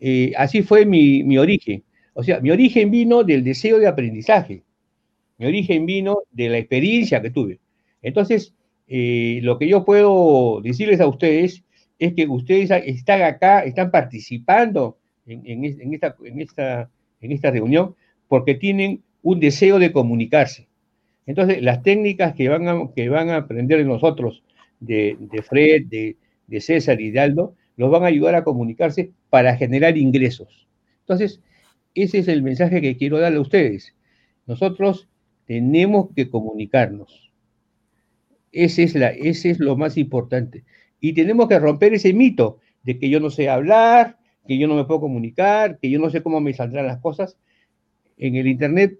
eh, 0.00 0.32
así 0.36 0.62
fue 0.62 0.86
mi, 0.86 1.36
origen. 1.36 1.82
O 2.14 2.22
sea, 2.22 2.40
mi 2.40 2.50
origen 2.50 2.90
vino 2.90 3.24
del 3.24 3.44
deseo 3.44 3.78
de 3.78 3.88
aprendizaje. 3.88 4.62
Mi 5.38 5.46
origen 5.46 5.86
vino 5.86 6.18
de 6.30 6.48
la 6.48 6.58
experiencia 6.58 7.22
que 7.22 7.30
tuve. 7.30 7.60
Entonces, 8.02 8.54
eh, 8.88 9.40
lo 9.42 9.58
que 9.58 9.68
yo 9.68 9.84
puedo 9.84 10.60
decirles 10.62 11.00
a 11.00 11.06
ustedes 11.06 11.62
es 11.98 12.14
que 12.14 12.26
ustedes 12.26 12.70
están 12.70 13.22
acá, 13.22 13.64
están 13.64 13.90
participando 13.90 14.98
en, 15.26 15.94
esta, 15.94 17.50
reunión 17.50 17.94
porque 18.28 18.54
tienen 18.54 19.02
un 19.22 19.40
deseo 19.40 19.78
de 19.78 19.92
comunicarse. 19.92 20.68
Entonces, 21.26 21.62
las 21.62 21.82
técnicas 21.82 22.34
que 22.34 22.48
van 22.48 22.68
a, 23.30 23.36
aprender 23.36 23.84
nosotros, 23.84 24.42
de, 24.80 25.16
Fred, 25.46 25.86
de, 25.86 26.60
César 26.60 27.00
y 27.00 27.10
de 27.10 27.20
Aldo, 27.20 27.54
los 27.76 27.90
van 27.90 28.04
a 28.04 28.06
ayudar 28.06 28.34
a 28.34 28.44
comunicarse 28.44 29.10
para 29.28 29.56
generar 29.56 29.98
ingresos. 29.98 30.66
Entonces, 31.00 31.40
ese 31.94 32.18
es 32.18 32.28
el 32.28 32.42
mensaje 32.42 32.80
que 32.80 32.96
quiero 32.96 33.18
darle 33.18 33.38
a 33.38 33.42
ustedes. 33.42 33.94
Nosotros 34.46 35.08
tenemos 35.48 36.10
que 36.14 36.28
comunicarnos. 36.28 37.32
Ese 38.52 38.82
es, 38.82 38.94
la, 38.94 39.08
ese 39.08 39.50
es 39.50 39.58
lo 39.58 39.76
más 39.76 39.96
importante. 39.96 40.64
Y 41.00 41.14
tenemos 41.14 41.48
que 41.48 41.58
romper 41.58 41.94
ese 41.94 42.12
mito 42.12 42.60
de 42.82 42.98
que 42.98 43.08
yo 43.08 43.18
no 43.18 43.30
sé 43.30 43.48
hablar, 43.48 44.18
que 44.46 44.58
yo 44.58 44.68
no 44.68 44.76
me 44.76 44.84
puedo 44.84 45.00
comunicar, 45.00 45.78
que 45.78 45.88
yo 45.88 45.98
no 45.98 46.10
sé 46.10 46.22
cómo 46.22 46.40
me 46.40 46.52
saldrán 46.52 46.86
las 46.86 46.98
cosas. 46.98 47.38
En 48.18 48.36
el 48.36 48.46
Internet 48.46 48.98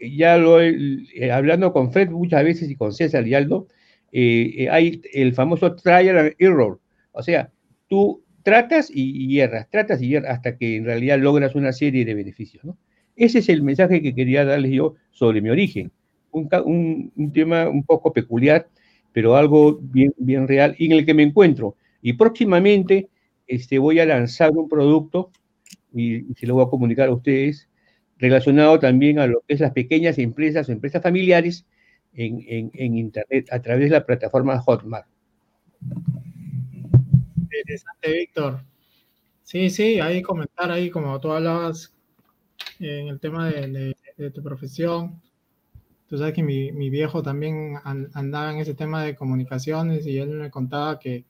ya 0.00 0.38
lo 0.38 0.62
eh, 0.62 1.30
hablando 1.30 1.72
con 1.74 1.92
Fred 1.92 2.08
muchas 2.08 2.42
veces 2.42 2.70
y 2.70 2.74
con 2.74 2.92
César 2.94 3.28
y 3.28 3.34
Aldo, 3.34 3.68
eh, 4.12 4.54
eh, 4.56 4.70
hay 4.70 5.02
el 5.12 5.34
famoso 5.34 5.76
trial 5.76 6.18
and 6.18 6.34
error. 6.38 6.80
O 7.12 7.22
sea, 7.22 7.50
tú 7.86 8.24
tratas 8.42 8.90
y, 8.92 9.28
hierras, 9.28 9.68
tratas 9.68 10.00
y 10.00 10.08
hierras 10.08 10.36
hasta 10.36 10.56
que 10.56 10.76
en 10.76 10.86
realidad 10.86 11.18
logras 11.18 11.54
una 11.54 11.72
serie 11.72 12.06
de 12.06 12.14
beneficios. 12.14 12.64
¿no? 12.64 12.78
Ese 13.16 13.38
es 13.40 13.48
el 13.48 13.62
mensaje 13.62 14.02
que 14.02 14.14
quería 14.14 14.44
darles 14.44 14.72
yo 14.72 14.94
sobre 15.10 15.40
mi 15.40 15.50
origen. 15.50 15.90
Un, 16.30 17.30
tema 17.32 17.68
un 17.68 17.84
poco 17.84 18.12
peculiar, 18.12 18.68
pero 19.12 19.36
algo 19.36 19.78
bien, 19.80 20.14
bien 20.16 20.48
real 20.48 20.74
y 20.78 20.86
en 20.86 20.92
el 20.92 21.06
que 21.06 21.14
me 21.14 21.22
encuentro. 21.22 21.76
Y 22.00 22.14
próximamente 22.14 23.08
este, 23.46 23.78
voy 23.78 24.00
a 24.00 24.06
lanzar 24.06 24.52
un 24.52 24.68
producto 24.68 25.30
y, 25.92 26.22
se 26.34 26.46
lo 26.46 26.54
voy 26.54 26.64
a 26.64 26.70
comunicar 26.70 27.08
a 27.08 27.12
ustedes 27.12 27.68
relacionado 28.18 28.78
también 28.78 29.18
a 29.18 29.26
lo 29.26 29.40
que 29.46 29.54
es 29.54 29.60
las 29.60 29.72
pequeñas 29.72 30.18
empresas 30.18 30.68
o 30.68 30.72
empresas 30.72 31.02
familiares 31.02 31.66
en, 32.14 32.70
en 32.72 32.96
Internet 32.96 33.48
a 33.50 33.60
través 33.60 33.84
de 33.84 33.90
la 33.90 34.06
plataforma 34.06 34.58
Hotmart. 34.60 35.06
Interesante, 37.36 38.12
Víctor. 38.12 38.60
Sí, 39.42 39.68
sí, 39.70 40.00
hay 40.00 40.22
comentar 40.22 40.70
ahí, 40.70 40.88
como 40.88 41.20
tú 41.20 41.30
hablabas 41.30 41.92
en 42.78 43.08
el 43.08 43.20
tema 43.20 43.48
de, 43.48 43.94
tu 44.34 44.42
profesión. 44.42 45.20
Tú 46.06 46.18
sabes 46.18 46.34
que 46.34 46.42
mi, 46.42 46.90
viejo 46.90 47.22
también 47.22 47.74
andaba 47.84 48.52
en 48.52 48.58
ese 48.58 48.74
tema 48.74 49.02
de 49.02 49.16
comunicaciones 49.16 50.06
y 50.06 50.18
él 50.18 50.30
me 50.30 50.50
contaba 50.50 50.98
que 50.98 51.24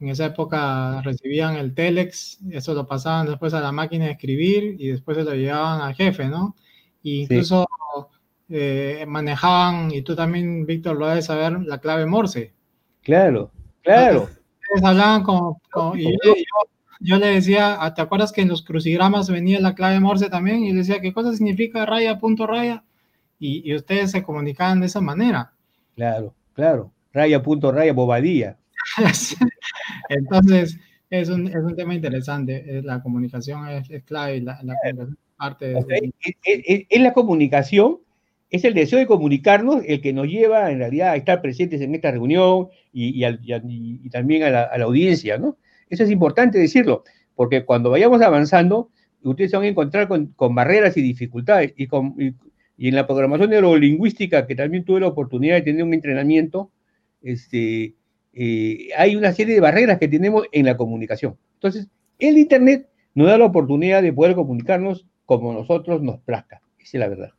en 0.00 0.08
esa 0.08 0.26
época 0.26 1.00
recibían 1.02 1.56
el 1.56 1.74
telex, 1.74 2.40
eso 2.50 2.74
lo 2.74 2.86
pasaban 2.86 3.26
después 3.26 3.54
a 3.54 3.60
la 3.60 3.72
máquina 3.72 4.06
de 4.06 4.12
escribir 4.12 4.76
y 4.78 4.88
después 4.88 5.16
se 5.16 5.24
lo 5.24 5.34
llevaban 5.34 5.80
al 5.80 5.94
jefe, 5.94 6.28
¿no? 6.28 6.56
Y 7.02 7.22
incluso 7.22 7.66
eh, 8.48 9.04
manejaban, 9.06 9.90
y 9.90 10.02
tú 10.02 10.14
también, 10.14 10.66
Víctor, 10.66 10.96
lo 10.96 11.08
debes 11.08 11.26
saber, 11.26 11.60
la 11.62 11.78
clave 11.78 12.06
Morse. 12.06 12.52
Claro, 13.02 13.50
claro 13.82 14.28
hablaban 14.82 15.22
como, 15.22 15.60
y 15.94 16.04
yo, 16.04 16.34
le 17.00 17.26
decía, 17.26 17.76
ah, 17.80 17.94
¿te 17.94 18.02
acuerdas 18.02 18.32
que 18.32 18.42
en 18.42 18.48
los 18.48 18.62
crucigramas 18.62 19.30
venía 19.30 19.60
la 19.60 19.74
clave 19.74 20.00
Morse 20.00 20.28
también? 20.28 20.64
Y 20.64 20.72
le 20.72 20.78
decía, 20.78 21.00
¿qué 21.00 21.12
cosa 21.12 21.32
significa 21.32 21.86
raya, 21.86 22.18
punto, 22.18 22.46
raya? 22.46 22.84
Y, 23.38 23.74
ustedes 23.74 24.10
se 24.10 24.22
comunicaban 24.22 24.80
de 24.80 24.86
esa 24.86 25.00
manera. 25.00 25.52
Claro, 25.96 26.34
claro. 26.54 26.92
Raya, 27.12 27.42
punto, 27.42 27.70
raya, 27.72 27.92
bobadilla. 27.92 28.56
Entonces, 30.08 30.78
es 31.10 31.28
un, 31.28 31.48
es 31.48 31.56
un, 31.56 31.76
tema 31.76 31.94
interesante. 31.94 32.82
La 32.82 33.02
comunicación 33.02 33.68
es, 33.68 33.88
clave, 34.04 34.40
la, 34.40 34.58
la 34.62 34.74
parte 35.36 35.66
de... 35.66 36.12
es, 36.88 37.00
la 37.00 37.12
comunicación 37.12 37.98
es 38.50 38.64
el 38.64 38.74
deseo 38.74 39.00
de 39.00 39.06
comunicarnos 39.06 39.82
el 39.86 40.00
que 40.00 40.12
nos 40.12 40.28
lleva 40.28 40.70
en 40.70 40.78
realidad 40.78 41.10
a 41.10 41.16
estar 41.16 41.42
presentes 41.42 41.80
en 41.80 41.94
esta 41.94 42.12
reunión 42.12 42.68
y, 42.92 43.20
también 44.10 44.44
a 44.44 44.50
la, 44.50 44.84
audiencia, 44.84 45.38
¿no? 45.38 45.56
Eso 45.88 46.04
es 46.04 46.10
importante 46.10 46.58
decirlo, 46.58 47.04
porque 47.34 47.64
cuando 47.64 47.90
vayamos 47.90 48.22
avanzando, 48.22 48.90
ustedes 49.22 49.50
se 49.50 49.56
van 49.56 49.66
a 49.66 49.68
encontrar 49.68 50.08
con, 50.08 50.54
barreras 50.54 50.96
y 50.96 51.02
dificultades, 51.02 51.74
y, 51.76 51.88
en 52.88 52.94
la 52.94 53.06
programación 53.06 53.50
neurolingüística, 53.50 54.46
que 54.46 54.54
también 54.54 54.84
tuve 54.84 55.00
la 55.00 55.06
oportunidad 55.06 55.56
de 55.56 55.62
tener 55.62 55.84
un 55.84 55.94
entrenamiento, 55.94 56.70
este, 57.22 57.94
eh, 58.32 58.88
hay 58.96 59.16
una 59.16 59.32
serie 59.32 59.54
de 59.54 59.60
barreras 59.60 59.98
que 59.98 60.08
tenemos 60.08 60.44
en 60.50 60.66
la 60.66 60.76
comunicación. 60.76 61.36
Entonces, 61.54 61.88
el 62.18 62.36
Internet 62.36 62.88
nos 63.14 63.28
da 63.28 63.38
la 63.38 63.46
oportunidad 63.46 64.02
de 64.02 64.12
poder 64.12 64.34
comunicarnos 64.34 65.06
como 65.24 65.52
nosotros 65.52 66.02
nos 66.02 66.18
plazca. 66.20 66.60
Esa 66.78 66.98
es 66.98 67.00
la 67.00 67.08
verdad. 67.08 67.30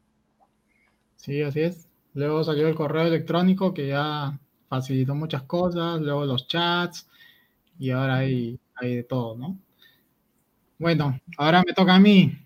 Sí, 1.17 1.41
así 1.41 1.61
es. 1.61 1.87
Luego 2.13 2.43
salió 2.43 2.67
el 2.67 2.75
correo 2.75 3.03
electrónico 3.03 3.73
que 3.73 3.87
ya 3.87 4.39
facilitó 4.69 5.15
muchas 5.15 5.43
cosas, 5.43 5.99
luego 6.01 6.25
los 6.25 6.47
chats 6.47 7.07
y 7.79 7.89
ahora 7.91 8.17
hay, 8.17 8.59
hay 8.75 8.97
de 8.97 9.03
todo, 9.03 9.37
¿no? 9.37 9.57
Bueno, 10.77 11.19
ahora 11.37 11.63
me 11.65 11.73
toca 11.73 11.95
a 11.95 11.99
mí. 11.99 12.37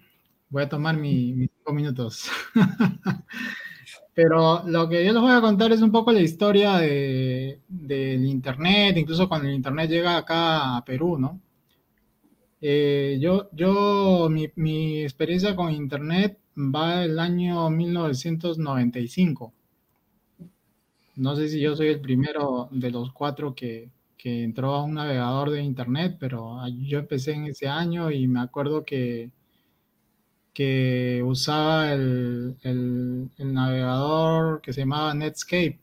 Voy 0.49 0.63
a 0.63 0.69
tomar 0.69 0.97
mis 0.97 1.49
cinco 1.49 1.73
minutos. 1.73 2.29
Pero 4.13 4.63
lo 4.67 4.89
que 4.89 5.05
yo 5.05 5.13
les 5.13 5.21
voy 5.21 5.31
a 5.31 5.41
contar 5.41 5.71
es 5.71 5.81
un 5.81 5.91
poco 5.91 6.11
la 6.11 6.21
historia 6.21 6.77
de, 6.77 7.61
del 7.67 8.25
Internet, 8.25 8.97
incluso 8.97 9.29
cuando 9.29 9.47
el 9.47 9.55
Internet 9.55 9.89
llega 9.89 10.17
acá 10.17 10.77
a 10.77 10.85
Perú, 10.85 11.17
¿no? 11.17 11.39
Eh, 12.61 13.17
yo, 13.21 13.49
yo 13.53 14.27
mi, 14.29 14.49
mi, 14.55 15.01
experiencia 15.03 15.55
con 15.55 15.71
Internet 15.71 16.37
va 16.57 17.05
el 17.05 17.17
año 17.19 17.69
1995. 17.69 19.53
No 21.15 21.35
sé 21.35 21.49
si 21.49 21.61
yo 21.61 21.75
soy 21.75 21.87
el 21.87 22.01
primero 22.01 22.67
de 22.71 22.91
los 22.91 23.11
cuatro 23.13 23.55
que, 23.55 23.89
entró 24.25 24.75
a 24.75 24.83
un 24.83 24.95
navegador 24.95 25.49
de 25.51 25.63
internet, 25.63 26.17
pero 26.19 26.57
yo 26.67 26.99
empecé 26.99 27.33
en 27.33 27.45
ese 27.45 27.67
año 27.67 28.11
y 28.11 28.27
me 28.27 28.41
acuerdo 28.41 28.83
que, 28.85 29.31
que 30.53 31.23
usaba 31.25 31.93
el, 31.93 32.57
el, 32.63 33.29
navegador 33.37 34.61
que 34.61 34.73
se 34.73 34.81
llamaba 34.81 35.13
Netscape 35.13 35.79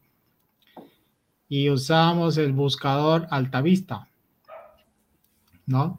y 1.48 1.70
usábamos 1.70 2.36
el 2.38 2.52
buscador 2.52 3.26
Altavista, 3.30 4.08
¿no? 5.66 5.98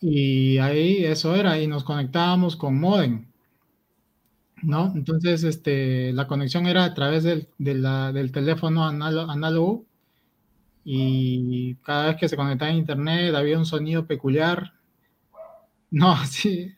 Y 0.00 0.58
ahí 0.58 1.04
eso 1.04 1.36
era, 1.36 1.60
y 1.60 1.66
nos 1.68 1.84
conectábamos 1.84 2.56
con 2.56 2.80
modem. 2.80 3.26
¿no? 4.62 4.92
Entonces, 4.94 5.44
este, 5.44 6.12
la 6.12 6.26
conexión 6.26 6.66
era 6.66 6.84
a 6.84 6.94
través 6.94 7.24
del, 7.24 7.48
del 7.58 8.32
teléfono 8.32 8.84
análogo 8.86 9.84
y 10.84 11.74
cada 11.76 12.06
vez 12.06 12.16
que 12.16 12.28
se 12.28 12.36
conectaba 12.36 12.70
a 12.70 12.74
internet 12.74 13.34
había 13.34 13.58
un 13.58 13.66
sonido 13.66 14.06
peculiar. 14.06 14.72
No, 15.94 16.16
sí, 16.24 16.72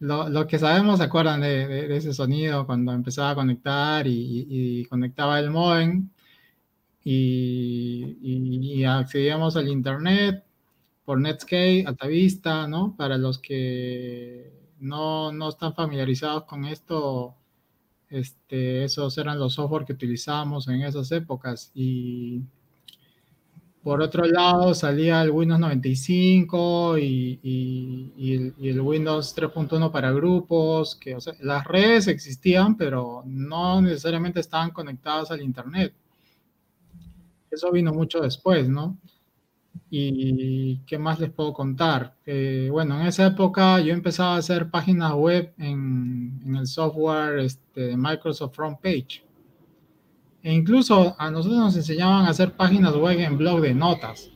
lo, 0.00 0.46
que 0.46 0.58
sabemos 0.58 0.98
se 0.98 1.04
acuerdan 1.04 1.42
de, 1.42 1.94
ese 1.96 2.14
sonido 2.14 2.66
cuando 2.66 2.92
empezaba 2.92 3.30
a 3.30 3.34
conectar 3.34 4.06
y, 4.06 4.86
conectaba 4.88 5.38
el 5.38 5.50
modem 5.50 6.08
y, 7.04 8.18
y, 8.22 8.84
accedíamos 8.84 9.56
al 9.56 9.68
internet 9.68 10.44
por 11.04 11.20
Netscape, 11.20 11.84
Altavista, 11.86 12.66
¿no? 12.66 12.94
Para 12.96 13.18
los 13.18 13.38
que 13.38 14.52
no, 14.80 15.32
no 15.32 15.48
están 15.50 15.74
familiarizados 15.74 16.44
con 16.44 16.64
esto, 16.64 17.34
este, 18.08 18.84
esos 18.84 19.18
eran 19.18 19.38
los 19.38 19.54
software 19.54 19.84
que 19.84 19.92
utilizábamos 19.92 20.68
en 20.68 20.82
esas 20.82 21.12
épocas. 21.12 21.70
Y 21.74 22.42
por 23.82 24.02
otro 24.02 24.26
lado 24.26 24.74
salía 24.74 25.22
el 25.22 25.30
Windows 25.30 25.60
95 25.60 26.98
y, 26.98 27.40
y, 27.42 28.68
el, 28.68 28.80
Windows 28.80 29.34
3.1 29.34 29.90
para 29.90 30.12
grupos, 30.12 30.96
que 30.96 31.16
las 31.40 31.64
redes 31.64 32.06
existían, 32.08 32.76
pero 32.76 33.22
no 33.24 33.80
necesariamente 33.80 34.40
estaban 34.40 34.70
conectadas 34.70 35.30
al 35.30 35.40
Internet. 35.40 35.94
Eso 37.50 37.72
vino 37.72 37.92
mucho 37.92 38.20
después, 38.20 38.68
¿no? 38.68 38.98
¿Y 39.88 40.76
qué 40.86 40.98
más 40.98 41.18
les 41.18 41.30
puedo 41.30 41.52
contar? 41.52 42.14
Eh, 42.26 42.68
bueno, 42.70 43.00
en 43.00 43.06
esa 43.06 43.26
época 43.26 43.80
yo 43.80 43.92
empezaba 43.92 44.34
a 44.34 44.38
hacer 44.38 44.70
páginas 44.70 45.14
web 45.14 45.52
en, 45.58 46.54
el 46.56 46.66
software 46.66 47.38
este, 47.40 47.80
de 47.88 47.96
Microsoft 47.96 48.54
Frontpage. 48.54 49.24
E 50.42 50.52
incluso 50.52 51.14
a 51.18 51.30
nosotros 51.30 51.58
nos 51.58 51.76
enseñaban 51.76 52.24
a 52.24 52.30
hacer 52.30 52.52
páginas 52.52 52.94
web 52.96 53.18
en 53.20 53.36
blog 53.36 53.60
de 53.60 53.74
notas, 53.74 54.30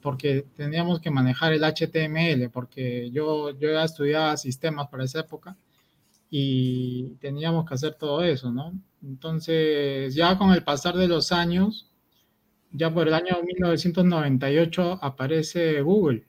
porque 0.00 0.46
teníamos 0.54 1.00
que 1.00 1.10
manejar 1.10 1.52
el 1.52 1.64
HTML, 1.64 2.50
porque 2.50 3.10
yo, 3.10 3.50
yo 3.58 3.72
ya 3.72 3.84
estudiaba 3.84 4.36
sistemas 4.36 4.88
para 4.88 5.04
esa 5.04 5.20
época 5.20 5.56
y 6.30 7.10
teníamos 7.20 7.66
que 7.66 7.74
hacer 7.74 7.94
todo 7.94 8.22
eso, 8.22 8.50
¿no? 8.50 8.72
Entonces, 9.02 10.14
ya 10.14 10.38
con 10.38 10.52
el 10.52 10.64
pasar 10.64 10.96
de 10.96 11.08
los 11.08 11.32
años, 11.32 11.90
ya 12.72 12.92
por 12.92 13.08
el 13.08 13.14
año 13.14 13.36
1998 13.44 14.98
aparece 15.02 15.80
Google, 15.82 16.26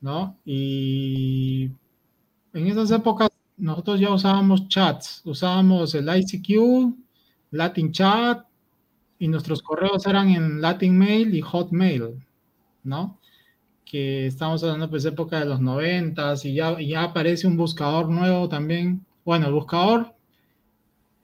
¿no? 0.00 0.38
Y 0.44 1.70
en 2.52 2.66
esas 2.66 2.90
épocas 2.90 3.28
nosotros 3.56 4.00
ya 4.00 4.12
usábamos 4.12 4.68
chats, 4.68 5.22
usábamos 5.24 5.94
el 5.94 6.08
ICQ, 6.08 7.05
Latin 7.56 7.92
Chat, 7.92 8.46
y 9.18 9.28
nuestros 9.28 9.62
correos 9.62 10.06
eran 10.06 10.30
en 10.30 10.60
Latin 10.60 10.96
Mail 10.96 11.34
y 11.34 11.40
Hotmail, 11.40 12.22
¿no? 12.84 13.18
Que 13.84 14.26
estamos 14.26 14.62
hablando 14.62 14.90
pues 14.90 15.04
época 15.04 15.40
de 15.40 15.46
los 15.46 15.60
90 15.60 16.34
y 16.44 16.54
ya, 16.54 16.80
ya 16.80 17.04
aparece 17.04 17.46
un 17.46 17.56
buscador 17.56 18.08
nuevo 18.08 18.48
también. 18.48 19.04
Bueno, 19.24 19.46
el 19.46 19.52
buscador 19.52 20.14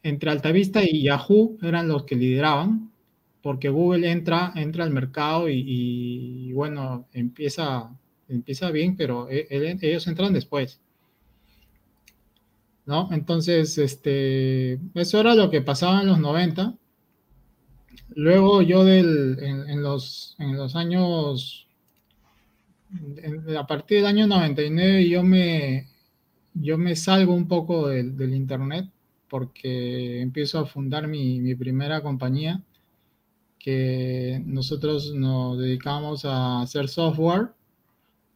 entre 0.02 0.30
Altavista 0.30 0.82
y 0.82 1.02
Yahoo 1.02 1.58
eran 1.62 1.88
los 1.88 2.04
que 2.04 2.16
lideraban, 2.16 2.90
porque 3.42 3.68
Google 3.68 4.10
entra, 4.10 4.52
entra 4.56 4.84
al 4.84 4.90
mercado 4.90 5.48
y, 5.48 6.52
bueno, 6.52 7.06
empieza, 7.12 7.90
empieza 8.28 8.70
bien, 8.70 8.96
pero 8.96 9.28
e, 9.30 9.46
ellos 9.80 10.06
entran 10.06 10.32
después. 10.32 10.80
¿No? 12.84 13.08
Entonces, 13.12 13.78
este, 13.78 14.80
eso 14.94 15.20
era 15.20 15.34
lo 15.34 15.50
que 15.50 15.62
pasaba 15.62 16.00
en 16.00 16.08
los 16.08 16.18
90. 16.18 16.76
Luego 18.14 18.62
yo 18.62 18.84
del, 18.84 19.38
en, 19.40 19.82
los, 19.82 20.36
en 20.38 20.56
los 20.56 20.76
años 20.76 21.62
a 23.58 23.66
partir 23.66 23.98
del 23.98 24.06
año 24.06 24.26
99 24.26 25.08
yo 25.08 25.22
me, 25.22 25.88
yo 26.54 26.78
me 26.78 26.96
salgo 26.96 27.34
un 27.34 27.48
poco 27.48 27.88
del, 27.88 28.34
Internet 28.34 28.90
porque 29.28 30.20
empiezo 30.20 30.58
a 30.58 30.66
fundar 30.66 31.08
mi, 31.08 31.40
mi, 31.40 31.54
primera 31.54 32.02
compañía 32.02 32.62
que 33.58 34.42
nosotros 34.44 35.14
nos 35.14 35.58
dedicamos 35.58 36.24
a 36.24 36.62
hacer 36.62 36.88
software, 36.88 37.52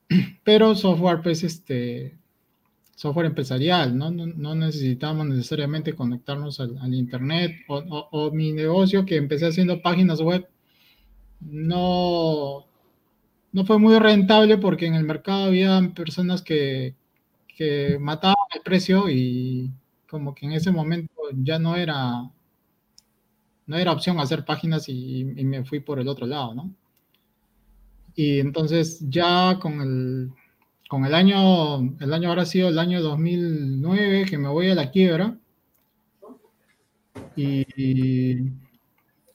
pero 0.45 0.75
software 0.75 1.21
pues 1.23 1.43
este, 1.43 2.17
software 2.97 3.27
empresarial, 3.27 3.97
no, 3.97 4.11
no, 4.11 4.55
necesitamos 4.55 5.27
necesariamente 5.27 5.95
conectarnos 5.95 6.61
al, 6.61 6.95
Internet 6.95 7.55
o, 7.69 8.31
mi 8.33 8.53
negocio 8.53 9.05
que 9.05 9.17
empecé 9.17 9.47
haciendo 9.47 9.83
páginas 9.83 10.21
web 10.23 10.49
no, 11.41 12.65
no 13.53 13.65
fue 13.67 13.79
muy 13.79 13.99
rentable 13.99 14.57
porque 14.57 14.87
en 14.87 14.95
el 14.95 15.05
mercado 15.05 15.45
había 15.45 15.93
personas 15.95 16.41
que, 16.41 16.95
que 17.57 17.99
mataban 18.01 18.37
el 18.55 18.63
precio 18.63 19.11
y 19.11 19.71
como 20.09 20.35
que 20.35 20.47
en 20.47 20.53
ese 20.53 20.73
momento 20.73 21.13
ya 21.35 21.59
no 21.59 21.77
era 21.77 22.31
no 23.67 23.77
era 23.77 23.93
opción 23.93 24.19
hacer 24.21 24.45
páginas 24.45 24.89
y, 24.89 25.21
y, 25.21 25.45
me 25.45 25.65
fui 25.65 25.81
por 25.81 25.99
el 25.99 26.09
otro 26.09 26.27
lado, 26.27 26.55
¿no? 26.55 26.73
Y 28.15 28.39
entonces 28.39 29.01
ya 29.11 29.59
con 29.61 29.81
el, 29.81 30.33
con 30.89 31.05
el 31.05 31.15
año, 31.15 31.97
el 32.01 32.13
año 32.13 32.29
ahora 32.29 32.43
ha 32.43 32.47
sido 32.47 32.69
el 32.69 32.79
año 32.79 33.03
2009 33.03 34.27
que 34.29 34.39
me 34.39 34.49
voy 34.49 34.71
a 34.71 34.75
la 34.75 34.91
quiebra. 34.91 35.37
Y, 37.35 38.37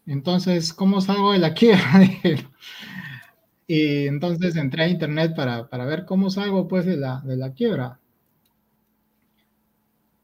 entonces, 0.06 0.74
¿cómo 0.74 1.02
salgo 1.02 1.34
de 1.34 1.40
la 1.40 1.54
quiebra? 1.56 2.02
y 3.68 4.08
entonces 4.08 4.56
entré 4.56 4.84
a 4.84 4.90
internet 4.90 5.34
para, 5.36 5.70
para, 5.70 5.86
ver 5.86 6.06
cómo 6.06 6.30
salgo 6.30 6.68
pues 6.68 6.86
de 6.86 6.98
la, 6.98 7.22
de 7.22 7.38
la 7.38 7.54
quiebra. 7.54 8.00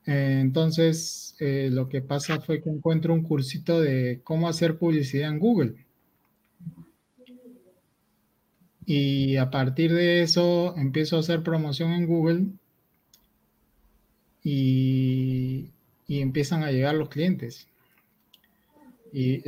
Eh, 0.05 0.39
entonces, 0.41 1.35
eh, 1.39 1.69
lo 1.71 1.89
que 1.89 2.01
pasa 2.01 2.39
fue 2.39 2.61
que 2.61 2.69
encuentro 2.69 3.13
un 3.13 3.23
cursito 3.23 3.81
de 3.81 4.21
cómo 4.23 4.47
hacer 4.47 4.77
publicidad 4.77 5.29
en 5.29 5.39
Google. 5.39 5.86
Y 8.89 9.35
a 9.35 9.51
partir 9.51 9.93
de 9.93 10.21
eso 10.21 10.73
empiezo 10.77 11.17
a 11.17 11.19
hacer 11.19 11.43
promoción 11.43 11.91
en 11.91 12.07
Google 12.07 12.45
y, 14.41 15.69
empiezan 16.07 16.63
a 16.63 16.71
llegar 16.71 16.95
los 16.95 17.09
clientes. 17.09 17.67
Y 19.11 19.43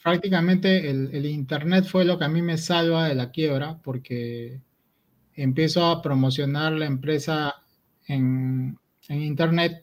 prácticamente 0.00 0.90
el, 0.90 1.26
Internet 1.26 1.86
fue 1.86 2.04
lo 2.04 2.20
que 2.20 2.24
a 2.24 2.28
mí 2.28 2.40
me 2.40 2.56
salva 2.56 3.08
de 3.08 3.16
la 3.16 3.32
quiebra 3.32 3.78
porque 3.82 4.60
empiezo 5.34 5.86
a 5.86 6.00
promocionar 6.00 6.72
la 6.74 6.86
empresa 6.86 7.52
en, 8.06 8.78
en 9.08 9.22
Internet, 9.22 9.82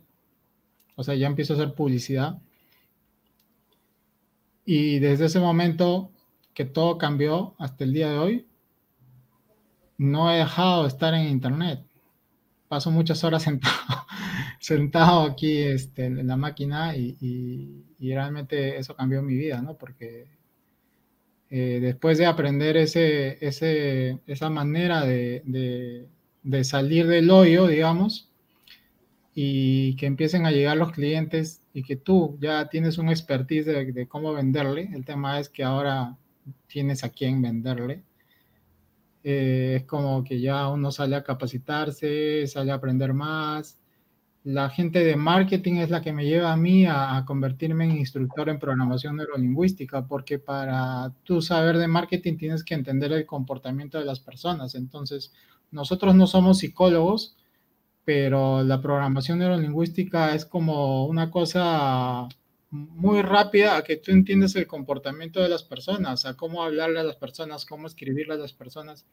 o 0.96 1.04
sea, 1.04 1.16
ya 1.16 1.28
empiezo 1.28 1.54
a 1.54 1.58
hacer 1.58 1.74
publicidad. 1.74 2.40
Y 4.66 5.00
desde 5.00 5.26
ese 5.26 5.42
momento 5.42 6.12
que 6.54 6.64
todo 6.64 6.98
cambió 6.98 7.56
hasta 7.60 7.84
el 7.84 7.92
día 7.92 8.10
de 8.10 8.18
hoy, 8.18 8.46
no 10.02 10.32
he 10.32 10.38
dejado 10.40 10.82
de 10.82 10.88
estar 10.88 11.14
en 11.14 11.28
internet. 11.28 11.80
Paso 12.68 12.90
muchas 12.90 13.24
horas 13.24 13.46
sentado, 14.60 15.22
aquí 15.24 15.60
este, 15.60 16.06
en 16.06 16.26
la 16.26 16.38
máquina 16.38 16.96
y, 16.96 17.86
realmente 18.00 18.78
eso 18.78 18.96
cambió 18.96 19.22
mi 19.22 19.36
vida, 19.36 19.62
¿no? 19.62 19.76
Porque 19.76 20.26
eh, 21.52 21.80
después 21.80 22.18
de 22.18 22.26
aprender 22.26 22.78
esa 22.78 24.50
manera 24.50 25.06
de, 25.06 26.08
salir 26.64 27.06
del 27.06 27.30
hoyo, 27.30 27.68
digamos, 27.68 28.28
y 29.36 29.96
que 29.98 30.08
empiecen 30.08 30.48
a 30.48 30.52
llegar 30.52 30.78
los 30.78 30.94
clientes 30.94 31.62
y 31.74 31.84
que 31.84 31.96
tú 31.96 32.40
ya 32.42 32.70
tienes 32.70 32.98
un 32.98 33.10
expertise 33.10 33.68
de 33.68 34.08
cómo 34.08 34.34
venderle, 34.34 34.90
el 34.96 35.06
tema 35.06 35.40
es 35.40 35.48
que 35.48 35.64
ahora 35.64 36.18
tienes 36.68 37.04
a 37.04 37.10
quién 37.10 37.42
venderle 37.44 38.04
eh, 39.24 39.78
es 39.78 39.84
como 39.86 40.24
que 40.24 40.40
ya 40.40 40.68
uno 40.70 40.92
sale 40.92 41.16
a 41.16 41.24
capacitarse, 41.24 42.48
sale 42.48 42.72
a 42.72 42.76
aprender 42.76 43.14
más. 43.14 43.78
La 44.44 44.70
gente 44.70 45.04
de 45.04 45.16
marketing 45.16 45.76
es 45.76 45.92
la 45.92 46.02
que 46.02 46.14
me 46.14 46.26
lleva 46.26 46.52
a 46.52 46.58
mí 46.58 46.86
a, 46.88 47.24
convertirme 47.28 47.86
en 47.86 47.98
instructor 47.98 48.50
en 48.50 48.60
programación 48.60 49.18
neurolingüística, 49.18 50.08
porque 50.08 50.40
para 50.40 51.14
tú 51.24 51.42
saber 51.42 51.78
de 51.78 51.88
marketing 51.88 52.38
tienes 52.38 52.64
que 52.64 52.74
entender 52.74 53.12
el 53.12 53.26
comportamiento 53.28 54.00
de 54.00 54.06
las 54.06 54.20
personas. 54.20 54.74
Entonces, 54.76 55.32
nosotros 55.70 56.16
no 56.16 56.26
somos 56.26 56.60
psicólogos, 56.60 57.38
pero 58.04 58.64
la 58.64 58.82
programación 58.82 59.40
neurolingüística 59.40 60.34
es 60.34 60.46
como 60.46 61.06
una 61.06 61.30
cosa 61.30 62.28
muy 62.72 63.22
rápida 63.22 63.76
a 63.78 63.84
que 63.84 63.98
tú 63.98 64.12
entiendas 64.12 64.56
el 64.56 64.66
comportamiento 64.66 65.42
de 65.42 65.50
las 65.50 65.64
personas, 65.64 66.26
a 66.26 66.36
cómo 66.36 66.64
hablarle 66.64 67.02
a 67.02 67.04
las 67.04 67.18
personas, 67.18 67.66
cómo 67.66 67.88
escribirle 67.88 68.34
a 68.34 68.38
las 68.38 68.54
personas 68.54 69.06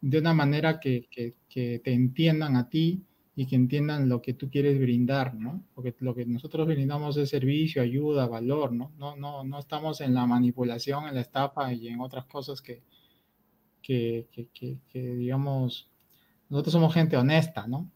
de 0.00 0.18
una 0.18 0.32
manera 0.32 0.80
que, 0.80 1.06
te 1.48 1.92
entiendan 1.92 2.56
a 2.56 2.68
ti 2.68 3.04
y 3.34 3.46
que 3.46 3.56
entiendan 3.56 4.08
lo 4.08 4.22
que 4.22 4.32
tú 4.32 4.48
quieres 4.50 4.80
brindar, 4.80 5.34
¿no? 5.34 5.62
Porque 5.74 5.94
lo 6.00 6.14
que 6.14 6.24
nosotros 6.24 6.66
brindamos 6.66 7.18
es 7.18 7.28
servicio, 7.28 7.82
ayuda, 7.82 8.26
valor, 8.26 8.72
¿no? 8.72 8.92
No, 8.98 9.16
no, 9.16 9.44
no 9.44 9.58
estamos 9.58 10.00
en 10.00 10.14
la 10.14 10.26
manipulación, 10.26 11.08
en 11.08 11.14
la 11.14 11.20
estafa 11.20 11.72
y 11.74 11.88
en 11.88 12.00
otras 12.00 12.24
cosas 12.24 12.62
que, 12.62 12.82
que, 13.82 14.26
digamos, 14.92 15.90
nosotros 16.48 16.72
somos 16.72 16.94
gente 16.94 17.16
honesta, 17.16 17.66
¿no? 17.66 17.90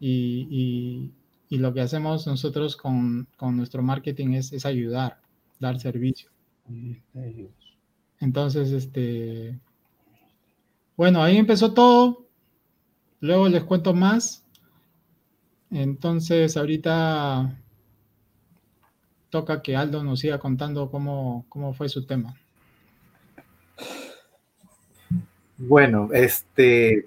y, 0.00 0.48
y 0.50 1.12
lo 1.58 1.72
que 1.74 1.80
hacemos 1.80 2.26
nosotros 2.26 2.76
con, 2.76 3.28
nuestro 3.40 3.82
marketing 3.82 4.34
es, 4.34 4.66
ayudar, 4.66 5.20
dar 5.60 5.78
servicio. 5.78 6.30
Entonces, 8.20 8.70
este, 8.72 9.58
bueno, 10.96 11.22
ahí 11.22 11.36
empezó 11.36 11.74
todo. 11.74 12.26
Luego 13.20 13.48
les 13.48 13.64
cuento 13.64 13.94
más. 13.94 14.44
Entonces, 15.70 16.56
ahorita 16.56 17.60
toca 19.30 19.62
que 19.62 19.76
Aldo 19.76 20.04
nos 20.04 20.20
siga 20.20 20.38
contando 20.38 20.90
cómo, 20.90 21.44
cómo 21.48 21.74
fue 21.74 21.88
su 21.88 22.06
tema. 22.06 22.36
Bueno, 25.56 26.08
este, 26.12 27.06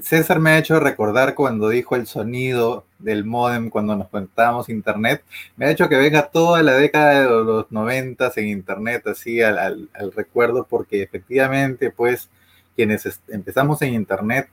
César 0.00 0.40
me 0.40 0.50
ha 0.50 0.58
hecho 0.58 0.80
recordar 0.80 1.34
cuando 1.34 1.68
dijo 1.68 1.96
el 1.96 2.06
sonido 2.06 2.85
del 2.98 3.24
modem 3.24 3.70
cuando 3.70 3.96
nos 3.96 4.08
conectábamos 4.08 4.68
internet, 4.68 5.22
me 5.56 5.66
ha 5.66 5.70
hecho 5.70 5.88
que 5.88 5.96
venga 5.96 6.28
toda 6.28 6.62
la 6.62 6.74
década 6.74 7.22
de 7.22 7.28
los 7.28 7.70
noventas 7.70 8.36
en 8.38 8.48
internet 8.48 9.06
así 9.06 9.42
al, 9.42 9.88
recuerdo 10.14 10.66
porque 10.68 11.02
efectivamente 11.02 11.90
pues 11.90 12.28
quienes 12.74 13.20
empezamos 13.28 13.82
en 13.82 13.94
internet 13.94 14.48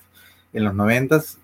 en 0.54 0.64
los 0.66 0.76
noventas, 0.76 1.40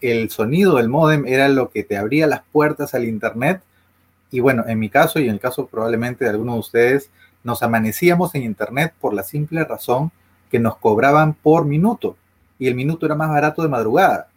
el 0.00 0.30
sonido 0.30 0.76
del 0.76 0.88
modem 0.88 1.26
era 1.26 1.48
lo 1.48 1.70
que 1.70 1.82
te 1.82 1.96
abría 1.96 2.28
las 2.28 2.42
puertas 2.52 2.94
al 2.94 3.04
internet 3.04 3.60
y 4.30 4.40
bueno, 4.40 4.64
en 4.66 4.78
mi 4.78 4.88
caso 4.88 5.18
y 5.18 5.24
en 5.24 5.30
el 5.30 5.40
caso 5.40 5.66
probablemente 5.66 6.24
de 6.24 6.30
algunos 6.30 6.54
de 6.54 6.60
ustedes, 6.60 7.10
nos 7.42 7.62
amanecíamos 7.62 8.34
en 8.34 8.42
internet 8.42 8.94
por 9.00 9.14
la 9.14 9.22
simple 9.22 9.64
razón 9.64 10.12
que 10.50 10.58
nos 10.58 10.76
cobraban 10.76 11.34
por 11.34 11.64
minuto 11.64 12.16
y 12.58 12.68
el 12.68 12.74
minuto 12.74 13.06
era 13.06 13.14
más 13.14 13.28
barato 13.28 13.62
de 13.62 13.68
madrugada. 13.68 14.28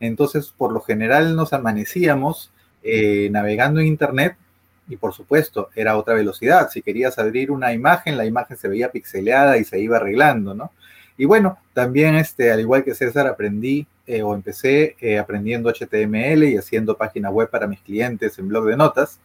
Entonces, 0.00 0.52
por 0.56 0.72
lo 0.72 0.80
general 0.80 1.36
nos 1.36 1.52
amanecíamos 1.52 2.50
eh, 2.82 3.28
navegando 3.30 3.80
en 3.80 3.86
Internet 3.86 4.36
y 4.88 4.96
por 4.96 5.12
supuesto 5.12 5.70
era 5.74 5.96
otra 5.96 6.14
velocidad. 6.14 6.68
Si 6.70 6.82
querías 6.82 7.18
abrir 7.18 7.50
una 7.50 7.72
imagen, 7.72 8.16
la 8.16 8.26
imagen 8.26 8.56
se 8.56 8.68
veía 8.68 8.92
pixeleada 8.92 9.58
y 9.58 9.64
se 9.64 9.80
iba 9.80 9.96
arreglando, 9.96 10.54
¿no? 10.54 10.70
Y 11.18 11.24
bueno, 11.24 11.58
también, 11.72 12.14
este, 12.14 12.52
al 12.52 12.60
igual 12.60 12.84
que 12.84 12.94
César, 12.94 13.26
aprendí 13.26 13.86
eh, 14.06 14.22
o 14.22 14.34
empecé 14.34 14.96
eh, 15.00 15.18
aprendiendo 15.18 15.70
HTML 15.70 16.44
y 16.44 16.58
haciendo 16.58 16.96
página 16.96 17.30
web 17.30 17.48
para 17.48 17.66
mis 17.66 17.80
clientes 17.80 18.38
en 18.38 18.48
blog 18.48 18.66
de 18.66 18.76
notas. 18.76 19.18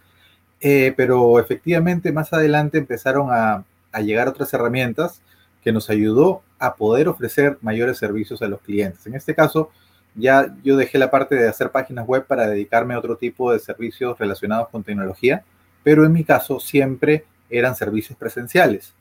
pero 0.96 1.40
efectivamente, 1.40 2.12
más 2.12 2.32
adelante 2.34 2.78
empezaron 2.78 3.28
a, 3.32 3.66
a 3.92 4.02
llegar 4.02 4.28
otras 4.28 4.54
herramientas 4.54 5.22
que 5.64 5.72
nos 5.72 5.90
ayudó 5.90 6.42
a 6.60 6.76
poder 6.76 7.08
ofrecer 7.08 7.58
mayores 7.62 7.98
servicios 7.98 8.42
a 8.42 8.48
los 8.48 8.62
clientes. 8.62 9.06
En 9.06 9.16
este 9.16 9.36
caso, 9.36 9.72
ya 10.16 10.56
yo 10.64 10.76
dejé 10.78 10.98
la 10.98 11.12
parte 11.12 11.36
de 11.36 11.48
hacer 11.48 11.72
páginas 11.72 12.06
web 12.06 12.26
para 12.26 12.48
dedicarme 12.48 12.94
a 12.94 13.00
otro 13.00 13.16
tipo 13.16 13.52
de 13.52 13.60
servicios 13.60 14.18
relacionados 14.20 14.70
con 14.70 14.84
tecnología, 14.84 15.44
pero 15.84 16.06
en 16.06 16.12
mi 16.12 16.24
caso 16.24 16.60
siempre 16.60 17.26
eran 17.50 17.76
servicios 17.76 18.18
presenciales. 18.18 18.94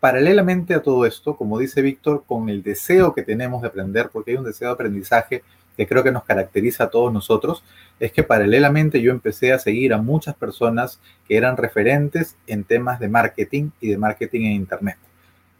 Paralelamente 0.00 0.74
a 0.74 0.82
todo 0.82 1.06
esto, 1.06 1.36
como 1.36 1.58
dice 1.58 1.80
Víctor, 1.80 2.24
con 2.26 2.48
el 2.48 2.62
deseo 2.62 3.14
que 3.14 3.22
tenemos 3.22 3.62
de 3.62 3.68
aprender, 3.68 4.10
porque 4.12 4.32
hay 4.32 4.36
un 4.36 4.44
deseo 4.44 4.68
de 4.68 4.74
aprendizaje 4.74 5.42
que 5.76 5.86
creo 5.86 6.04
que 6.04 6.12
nos 6.12 6.24
caracteriza 6.24 6.84
a 6.84 6.90
todos 6.90 7.12
nosotros, 7.12 7.64
es 7.98 8.12
que 8.12 8.22
paralelamente 8.22 9.00
yo 9.00 9.10
empecé 9.10 9.52
a 9.52 9.58
seguir 9.58 9.92
a 9.92 9.98
muchas 9.98 10.34
personas 10.34 11.00
que 11.26 11.36
eran 11.36 11.56
referentes 11.56 12.36
en 12.46 12.64
temas 12.64 13.00
de 13.00 13.08
marketing 13.08 13.70
y 13.80 13.90
de 13.90 13.98
marketing 13.98 14.42
en 14.42 14.52
Internet. 14.52 14.98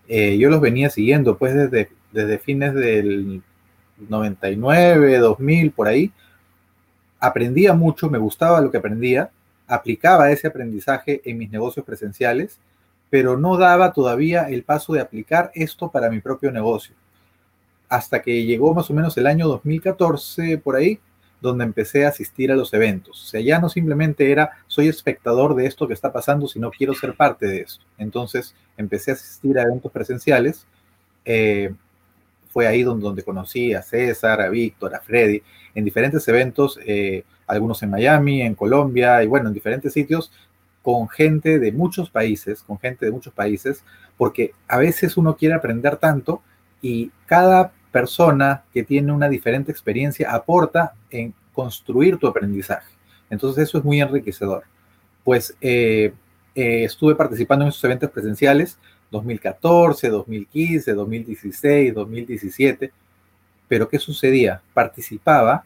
eh, 0.08 0.36
yo 0.38 0.50
los 0.50 0.60
venía 0.60 0.90
siguiendo 0.90 1.38
pues 1.38 1.54
desde, 1.54 1.88
desde 2.12 2.38
fines 2.38 2.74
del 2.74 3.42
99, 3.98 5.18
2000, 5.18 5.72
por 5.72 5.88
ahí. 5.88 6.12
Aprendía 7.20 7.72
mucho, 7.72 8.10
me 8.10 8.18
gustaba 8.18 8.60
lo 8.60 8.70
que 8.70 8.78
aprendía, 8.78 9.30
aplicaba 9.66 10.30
ese 10.30 10.46
aprendizaje 10.46 11.22
en 11.24 11.38
mis 11.38 11.50
negocios 11.50 11.84
presenciales, 11.86 12.58
pero 13.10 13.36
no 13.36 13.56
daba 13.56 13.92
todavía 13.92 14.48
el 14.48 14.62
paso 14.62 14.92
de 14.92 15.00
aplicar 15.00 15.50
esto 15.54 15.90
para 15.90 16.10
mi 16.10 16.20
propio 16.20 16.50
negocio. 16.50 16.94
Hasta 17.88 18.22
que 18.22 18.44
llegó 18.44 18.74
más 18.74 18.90
o 18.90 18.94
menos 18.94 19.16
el 19.16 19.26
año 19.26 19.46
2014, 19.46 20.58
por 20.58 20.76
ahí, 20.76 20.98
donde 21.40 21.64
empecé 21.64 22.06
a 22.06 22.08
asistir 22.08 22.50
a 22.50 22.56
los 22.56 22.72
eventos. 22.72 23.22
O 23.22 23.26
sea, 23.26 23.40
ya 23.40 23.58
no 23.58 23.68
simplemente 23.68 24.32
era 24.32 24.52
soy 24.66 24.88
espectador 24.88 25.54
de 25.54 25.66
esto 25.66 25.86
que 25.86 25.92
está 25.92 26.10
pasando, 26.10 26.48
sino 26.48 26.70
quiero 26.70 26.94
ser 26.94 27.14
parte 27.14 27.46
de 27.46 27.60
eso. 27.60 27.80
Entonces 27.98 28.54
empecé 28.76 29.10
a 29.10 29.14
asistir 29.14 29.58
a 29.58 29.62
eventos 29.62 29.92
presenciales. 29.92 30.66
Eh, 31.24 31.74
fue 32.54 32.68
ahí 32.68 32.84
donde, 32.84 33.24
conocí 33.24 33.74
a 33.74 33.82
César, 33.82 34.40
a 34.40 34.48
Víctor, 34.48 34.94
a 34.94 35.00
Freddy, 35.00 35.42
en 35.74 35.84
diferentes 35.84 36.26
eventos, 36.28 36.78
eh, 36.86 37.24
algunos 37.48 37.82
en 37.82 37.90
Miami, 37.90 38.42
en 38.42 38.54
Colombia 38.54 39.24
y 39.24 39.26
bueno, 39.26 39.48
en 39.48 39.54
diferentes 39.54 39.92
sitios, 39.92 40.30
con 40.80 41.08
gente 41.08 41.58
de 41.58 41.72
muchos 41.72 42.10
países, 42.10 42.62
con 42.62 42.78
gente 42.78 43.06
de 43.06 43.10
muchos 43.10 43.34
países, 43.34 43.84
porque 44.16 44.52
a 44.68 44.78
veces 44.78 45.16
uno 45.16 45.36
quiere 45.36 45.56
aprender 45.56 45.96
tanto 45.96 46.42
y 46.80 47.10
cada 47.26 47.72
persona 47.90 48.62
que 48.72 48.84
tiene 48.84 49.10
una 49.10 49.28
diferente 49.28 49.72
experiencia 49.72 50.30
aporta 50.32 50.94
en 51.10 51.34
construir 51.52 52.18
tu 52.18 52.28
aprendizaje. 52.28 52.92
Entonces 53.30 53.64
eso 53.64 53.78
es 53.78 53.84
muy 53.84 54.00
enriquecedor. 54.00 54.62
Pues 55.24 55.56
eh, 55.60 56.12
eh, 56.54 56.84
estuve 56.84 57.16
participando 57.16 57.64
en 57.64 57.70
esos 57.70 57.82
eventos 57.82 58.10
presenciales 58.10 58.78
2014, 59.14 60.08
2015, 60.08 60.92
2016, 60.92 61.94
2017, 61.94 62.92
pero 63.68 63.88
¿qué 63.88 63.98
sucedía? 63.98 64.60
Participaba, 64.74 65.64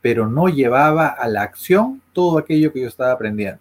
pero 0.00 0.26
no 0.28 0.48
llevaba 0.48 1.08
a 1.08 1.28
la 1.28 1.42
acción 1.42 2.00
todo 2.12 2.38
aquello 2.38 2.72
que 2.72 2.80
yo 2.80 2.88
estaba 2.88 3.12
aprendiendo. 3.12 3.60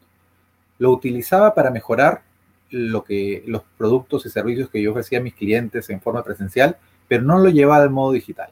Lo 0.80 0.92
utilizaba 0.92 1.54
para 1.54 1.70
mejorar 1.70 2.24
lo 2.70 3.04
que, 3.04 3.44
los 3.46 3.64
productos 3.78 4.26
y 4.26 4.30
servicios 4.30 4.70
que 4.70 4.82
yo 4.82 4.92
ofrecía 4.92 5.20
a 5.20 5.22
mis 5.24 5.36
clientes 5.36 5.90
en 5.90 6.02
forma 6.02 6.24
presencial, 6.24 6.78
pero 7.08 7.24
no 7.24 7.38
lo 7.38 7.50
llevaba 7.50 7.84
al 7.84 7.90
modo 7.90 8.14
digital. 8.14 8.50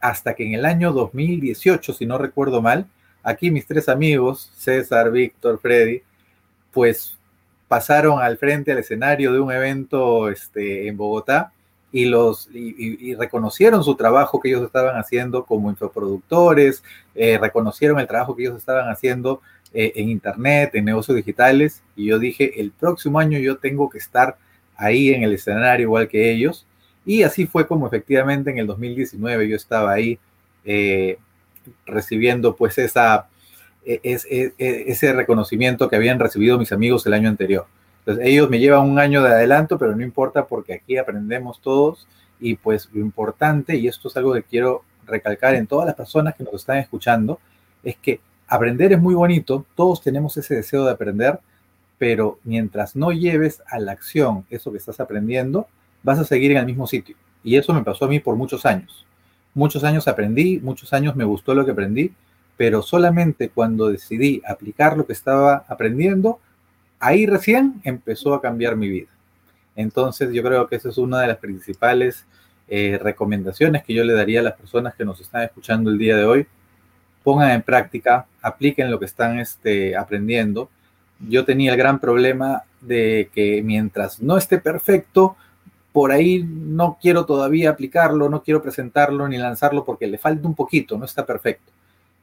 Hasta 0.00 0.34
que 0.34 0.46
en 0.46 0.54
el 0.54 0.64
año 0.64 0.92
2018, 0.92 1.92
si 1.92 2.06
no 2.06 2.18
recuerdo 2.18 2.62
mal, 2.62 2.86
aquí 3.22 3.50
mis 3.50 3.66
tres 3.66 3.88
amigos, 3.88 4.52
César, 4.54 5.10
Víctor, 5.10 5.58
Freddy, 5.60 6.02
pues 6.72 7.17
pasaron 7.68 8.20
al 8.20 8.38
frente 8.38 8.72
al 8.72 8.78
escenario 8.78 9.32
de 9.32 9.40
un 9.40 9.52
evento 9.52 10.28
este, 10.30 10.88
en 10.88 10.96
Bogotá 10.96 11.52
y, 11.92 12.06
los, 12.06 12.48
reconocieron 13.18 13.84
su 13.84 13.94
trabajo 13.94 14.40
que 14.40 14.48
ellos 14.48 14.64
estaban 14.64 14.96
haciendo 14.96 15.44
como 15.44 15.70
infoproductores, 15.70 16.82
eh, 17.14 17.38
reconocieron 17.38 17.98
el 17.98 18.06
trabajo 18.06 18.34
que 18.34 18.42
ellos 18.42 18.58
estaban 18.58 18.90
haciendo 18.90 19.40
eh, 19.72 19.92
en 19.96 20.08
Internet, 20.08 20.70
en 20.74 20.84
negocios 20.84 21.16
digitales, 21.16 21.82
y 21.96 22.06
yo 22.06 22.18
dije, 22.18 22.60
el 22.60 22.72
próximo 22.72 23.18
año 23.18 23.38
yo 23.38 23.58
tengo 23.58 23.88
que 23.88 23.98
estar 23.98 24.36
ahí 24.76 25.10
en 25.10 25.22
el 25.22 25.32
escenario 25.34 25.84
igual 25.84 26.08
que 26.08 26.30
ellos, 26.30 26.66
y 27.04 27.22
así 27.22 27.46
fue 27.46 27.66
como 27.66 27.86
efectivamente 27.86 28.50
en 28.50 28.58
el 28.58 28.66
2019 28.66 29.48
yo 29.48 29.56
estaba 29.56 29.92
ahí 29.92 30.18
eh, 30.64 31.18
recibiendo 31.86 32.54
pues 32.54 32.76
esa, 32.78 33.28
e, 33.84 34.00
e, 34.02 34.52
e, 34.58 34.84
ese 34.88 35.12
reconocimiento 35.12 35.88
que 35.88 35.96
habían 35.96 36.18
recibido 36.18 36.58
mis 36.58 36.72
amigos 36.72 37.06
el 37.06 37.14
año 37.14 37.28
anterior. 37.28 37.66
Entonces 38.00 38.26
ellos 38.26 38.48
me 38.48 38.58
llevan 38.58 38.88
un 38.88 38.98
año 38.98 39.22
de 39.22 39.30
adelanto, 39.30 39.78
pero 39.78 39.94
no 39.94 40.02
importa 40.02 40.46
porque 40.46 40.74
aquí 40.74 40.96
aprendemos 40.96 41.60
todos 41.60 42.06
y 42.40 42.54
pues 42.56 42.88
lo 42.92 43.00
importante, 43.00 43.76
y 43.76 43.88
esto 43.88 44.08
es 44.08 44.16
algo 44.16 44.32
que 44.34 44.42
quiero 44.42 44.82
recalcar 45.06 45.54
en 45.54 45.66
todas 45.66 45.86
las 45.86 45.94
personas 45.94 46.34
que 46.34 46.44
nos 46.44 46.54
están 46.54 46.78
escuchando, 46.78 47.40
es 47.82 47.96
que 47.96 48.20
aprender 48.46 48.92
es 48.92 49.00
muy 49.00 49.14
bonito, 49.14 49.64
todos 49.74 50.00
tenemos 50.00 50.36
ese 50.36 50.56
deseo 50.56 50.84
de 50.84 50.92
aprender, 50.92 51.40
pero 51.98 52.38
mientras 52.44 52.94
no 52.94 53.12
lleves 53.12 53.62
a 53.66 53.78
la 53.78 53.92
acción 53.92 54.44
eso 54.50 54.70
que 54.70 54.78
estás 54.78 55.00
aprendiendo, 55.00 55.66
vas 56.02 56.18
a 56.18 56.24
seguir 56.24 56.52
en 56.52 56.58
el 56.58 56.66
mismo 56.66 56.86
sitio. 56.86 57.16
Y 57.42 57.56
eso 57.56 57.74
me 57.74 57.82
pasó 57.82 58.04
a 58.04 58.08
mí 58.08 58.20
por 58.20 58.36
muchos 58.36 58.64
años. 58.64 59.04
Muchos 59.54 59.82
años 59.84 60.06
aprendí, 60.06 60.60
muchos 60.60 60.92
años 60.92 61.16
me 61.16 61.24
gustó 61.24 61.54
lo 61.54 61.64
que 61.64 61.72
aprendí, 61.72 62.12
pero 62.58 62.82
solamente 62.82 63.50
cuando 63.50 63.88
decidí 63.88 64.42
aplicar 64.44 64.96
lo 64.98 65.06
que 65.06 65.12
estaba 65.12 65.64
aprendiendo, 65.68 66.40
ahí 66.98 67.24
recién 67.24 67.80
empezó 67.84 68.34
a 68.34 68.42
cambiar 68.42 68.74
mi 68.74 68.88
vida. 68.88 69.06
Entonces 69.76 70.32
yo 70.32 70.42
creo 70.42 70.66
que 70.66 70.74
esa 70.74 70.88
es 70.88 70.98
una 70.98 71.20
de 71.20 71.28
las 71.28 71.36
principales 71.36 72.26
eh, 72.66 72.98
recomendaciones 73.00 73.84
que 73.84 73.94
yo 73.94 74.02
le 74.02 74.12
daría 74.12 74.40
a 74.40 74.42
las 74.42 74.56
personas 74.56 74.96
que 74.96 75.04
nos 75.04 75.20
están 75.20 75.42
escuchando 75.42 75.88
el 75.88 75.98
día 75.98 76.16
de 76.16 76.24
hoy. 76.24 76.46
Pongan 77.22 77.52
en 77.52 77.62
práctica, 77.62 78.26
apliquen 78.42 78.90
lo 78.90 78.98
que 78.98 79.04
están 79.04 79.38
este, 79.38 79.96
aprendiendo. 79.96 80.68
Yo 81.28 81.44
tenía 81.44 81.70
el 81.70 81.78
gran 81.78 82.00
problema 82.00 82.64
de 82.80 83.30
que 83.32 83.62
mientras 83.62 84.20
no 84.20 84.36
esté 84.36 84.58
perfecto, 84.58 85.36
por 85.92 86.10
ahí 86.10 86.44
no 86.44 86.98
quiero 87.00 87.24
todavía 87.24 87.70
aplicarlo, 87.70 88.28
no 88.28 88.42
quiero 88.42 88.60
presentarlo 88.60 89.28
ni 89.28 89.38
lanzarlo 89.38 89.84
porque 89.84 90.08
le 90.08 90.18
falta 90.18 90.48
un 90.48 90.56
poquito, 90.56 90.98
no 90.98 91.04
está 91.04 91.24
perfecto. 91.24 91.77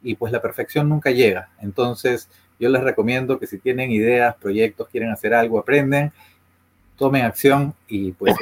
Y 0.06 0.16
pues 0.16 0.32
la 0.32 0.42
perfección 0.42 0.88
nunca 0.88 1.12
llega. 1.12 1.50
Entonces 1.60 2.30
yo 2.60 2.70
les 2.70 2.82
recomiendo 2.84 3.40
que 3.40 3.48
si 3.48 3.58
tienen 3.58 3.92
ideas, 3.92 4.36
proyectos, 4.36 4.88
quieren 4.90 5.12
hacer 5.12 5.34
algo, 5.34 5.60
aprenden, 5.60 6.14
tomen 6.98 7.26
acción 7.26 7.74
y 7.88 8.12
pues 8.14 8.34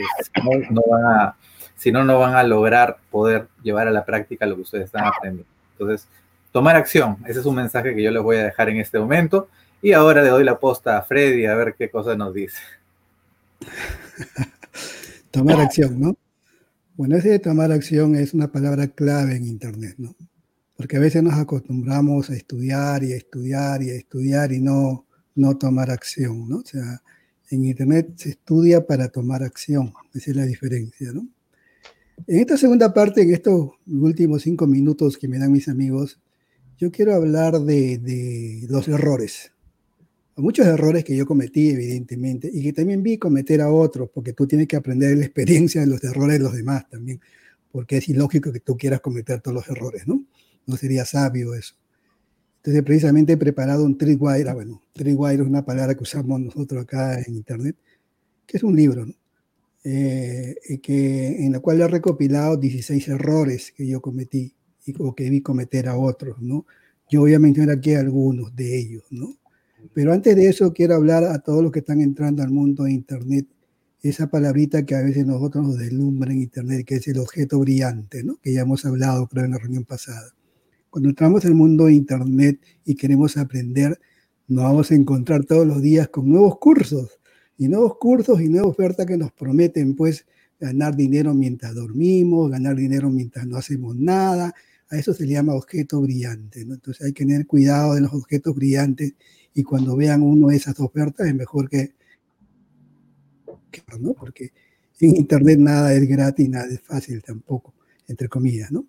no, 0.69 0.81
van 0.89 1.05
a, 1.05 1.35
si 1.75 1.91
no, 1.91 2.03
no 2.03 2.19
van 2.19 2.35
a 2.35 2.43
lograr 2.43 2.97
poder 3.09 3.47
llevar 3.63 3.87
a 3.87 3.91
la 3.91 4.05
práctica 4.05 4.45
lo 4.45 4.55
que 4.55 4.61
ustedes 4.61 4.85
están 4.85 5.05
aprendiendo. 5.05 5.49
Entonces, 5.71 6.07
tomar 6.51 6.75
acción, 6.75 7.17
ese 7.25 7.39
es 7.39 7.45
un 7.45 7.55
mensaje 7.55 7.95
que 7.95 8.03
yo 8.03 8.11
les 8.11 8.21
voy 8.21 8.37
a 8.37 8.43
dejar 8.43 8.69
en 8.69 8.77
este 8.77 8.99
momento. 8.99 9.47
Y 9.81 9.93
ahora 9.93 10.21
le 10.21 10.29
doy 10.29 10.43
la 10.43 10.59
posta 10.59 10.97
a 10.97 11.01
Freddy 11.01 11.45
a 11.45 11.55
ver 11.55 11.75
qué 11.77 11.89
cosa 11.89 12.15
nos 12.15 12.33
dice. 12.33 12.59
Tomar 15.31 15.59
acción, 15.59 15.99
¿no? 15.99 16.15
Bueno, 16.95 17.17
ese 17.17 17.29
de 17.29 17.39
tomar 17.39 17.71
acción 17.71 18.15
es 18.15 18.35
una 18.35 18.51
palabra 18.51 18.87
clave 18.87 19.35
en 19.35 19.45
Internet, 19.47 19.95
¿no? 19.97 20.15
Porque 20.75 20.97
a 20.97 20.99
veces 20.99 21.21
nos 21.23 21.35
acostumbramos 21.35 22.29
a 22.29 22.35
estudiar 22.35 23.03
y 23.03 23.13
a 23.13 23.17
estudiar 23.17 23.83
y 23.83 23.91
a 23.91 23.95
estudiar 23.95 24.51
y 24.51 24.59
no, 24.59 25.05
no 25.35 25.57
tomar 25.57 25.91
acción, 25.91 26.49
¿no? 26.49 26.57
O 26.57 26.65
sea, 26.65 27.01
en 27.49 27.65
Internet 27.65 28.13
se 28.15 28.29
estudia 28.29 28.85
para 28.85 29.09
tomar 29.09 29.43
acción, 29.43 29.93
esa 30.13 30.31
es 30.31 30.37
la 30.37 30.45
diferencia, 30.45 31.11
¿no? 31.11 31.27
En 32.27 32.39
esta 32.39 32.57
segunda 32.57 32.93
parte, 32.93 33.21
en 33.21 33.33
estos 33.33 33.71
últimos 33.87 34.43
cinco 34.43 34.67
minutos 34.67 35.17
que 35.17 35.27
me 35.27 35.39
dan 35.39 35.51
mis 35.51 35.67
amigos, 35.67 36.19
yo 36.77 36.91
quiero 36.91 37.13
hablar 37.13 37.59
de, 37.59 37.97
de 37.97 38.65
los 38.69 38.87
errores, 38.87 39.51
muchos 40.41 40.65
errores 40.65 41.03
que 41.03 41.15
yo 41.15 41.25
cometí, 41.25 41.69
evidentemente, 41.69 42.49
y 42.51 42.63
que 42.63 42.73
también 42.73 43.03
vi 43.03 43.17
cometer 43.17 43.61
a 43.61 43.71
otros, 43.71 44.09
porque 44.13 44.33
tú 44.33 44.47
tienes 44.47 44.67
que 44.67 44.75
aprender 44.75 45.15
la 45.17 45.25
experiencia 45.25 45.81
de 45.81 45.87
los 45.87 46.03
errores 46.03 46.39
de 46.39 46.43
los 46.43 46.53
demás 46.53 46.89
también, 46.89 47.19
porque 47.71 47.97
es 47.97 48.09
ilógico 48.09 48.51
que 48.51 48.59
tú 48.59 48.77
quieras 48.77 49.01
cometer 49.01 49.41
todos 49.41 49.55
los 49.55 49.69
errores, 49.69 50.07
¿no? 50.07 50.23
No 50.65 50.77
sería 50.77 51.05
sabio 51.05 51.53
eso. 51.53 51.75
Entonces, 52.57 52.83
precisamente 52.83 53.33
he 53.33 53.37
preparado 53.37 53.83
un 53.83 53.97
Tripwire, 53.97 54.49
ah, 54.49 54.53
bueno, 54.53 54.81
Tripwire 54.93 55.41
es 55.41 55.47
una 55.47 55.65
palabra 55.65 55.95
que 55.95 56.03
usamos 56.03 56.39
nosotros 56.39 56.83
acá 56.83 57.19
en 57.19 57.35
Internet, 57.35 57.75
que 58.45 58.57
es 58.57 58.63
un 58.63 58.75
libro, 58.75 59.05
¿no? 59.05 59.13
Eh, 59.83 60.55
que, 60.81 61.45
en 61.45 61.51
la 61.51 61.59
cual 61.59 61.81
he 61.81 61.87
recopilado 61.87 62.55
16 62.55 63.05
errores 63.09 63.73
que 63.75 63.85
yo 63.85 64.01
cometí 64.01 64.53
y, 64.85 64.93
o 64.97 65.13
que 65.13 65.29
vi 65.29 65.41
cometer 65.41 65.89
a 65.89 65.97
otros, 65.97 66.41
¿no? 66.41 66.65
Yo 67.09 67.19
voy 67.19 67.33
a 67.33 67.39
mencionar 67.39 67.77
aquí 67.77 67.93
algunos 67.95 68.55
de 68.55 68.79
ellos, 68.79 69.03
¿no? 69.11 69.35
Pero 69.93 70.13
antes 70.13 70.35
de 70.37 70.47
eso, 70.47 70.71
quiero 70.71 70.95
hablar 70.95 71.25
a 71.25 71.39
todos 71.39 71.61
los 71.61 71.71
que 71.71 71.79
están 71.79 71.99
entrando 71.99 72.43
al 72.43 72.51
mundo 72.51 72.85
de 72.85 72.93
Internet, 72.93 73.45
esa 74.01 74.27
palabrita 74.27 74.85
que 74.85 74.95
a 74.95 75.01
veces 75.01 75.25
nosotros 75.25 75.65
nos 75.65 75.77
deslumbra 75.77 76.31
en 76.31 76.41
Internet, 76.41 76.85
que 76.85 76.95
es 76.95 77.07
el 77.07 77.19
objeto 77.19 77.59
brillante, 77.59 78.23
¿no? 78.23 78.37
que 78.41 78.53
ya 78.53 78.61
hemos 78.61 78.85
hablado, 78.85 79.27
creo, 79.27 79.45
en 79.45 79.51
la 79.51 79.57
reunión 79.57 79.85
pasada. 79.85 80.33
Cuando 80.93 81.09
entramos 81.09 81.43
al 81.43 81.55
mundo 81.55 81.85
de 81.85 81.95
Internet 81.95 82.61
y 82.85 82.93
queremos 82.93 83.35
aprender, 83.37 83.99
nos 84.47 84.65
vamos 84.65 84.91
a 84.91 84.93
encontrar 84.93 85.43
todos 85.43 85.65
los 85.65 85.81
días 85.81 86.07
con 86.09 86.29
nuevos 86.29 86.59
cursos, 86.59 87.19
y 87.57 87.67
nuevos 87.67 87.97
cursos 87.97 88.39
y 88.39 88.47
nuevas 88.47 88.69
ofertas 88.69 89.07
que 89.07 89.17
nos 89.17 89.31
prometen, 89.31 89.95
pues, 89.95 90.27
ganar 90.59 90.95
dinero 90.95 91.33
mientras 91.33 91.73
dormimos, 91.73 92.51
ganar 92.51 92.75
dinero 92.75 93.09
mientras 93.09 93.47
no 93.47 93.57
hacemos 93.57 93.95
nada. 93.95 94.53
A 94.91 94.95
eso 94.95 95.15
se 95.15 95.25
le 95.25 95.33
llama 95.33 95.55
objeto 95.55 95.99
brillante. 95.99 96.63
¿no? 96.63 96.75
Entonces 96.75 97.03
hay 97.03 97.11
que 97.11 97.25
tener 97.25 97.47
cuidado 97.47 97.95
de 97.95 98.01
los 98.01 98.13
objetos 98.13 98.53
brillantes 98.53 99.15
y 99.51 99.63
cuando 99.63 99.95
vean 99.95 100.21
uno 100.21 100.49
de 100.49 100.57
esas 100.57 100.79
ofertas 100.79 101.25
es 101.25 101.33
mejor 101.33 101.71
que, 101.71 101.95
¿no? 103.99 104.13
Porque 104.13 104.51
en 104.99 105.15
Internet 105.15 105.57
nada 105.57 105.91
es 105.91 106.07
gratis, 106.07 106.47
nada 106.47 106.67
es 106.71 106.81
fácil 106.81 107.23
tampoco, 107.23 107.73
entre 108.07 108.29
comillas, 108.29 108.71
¿no? 108.71 108.85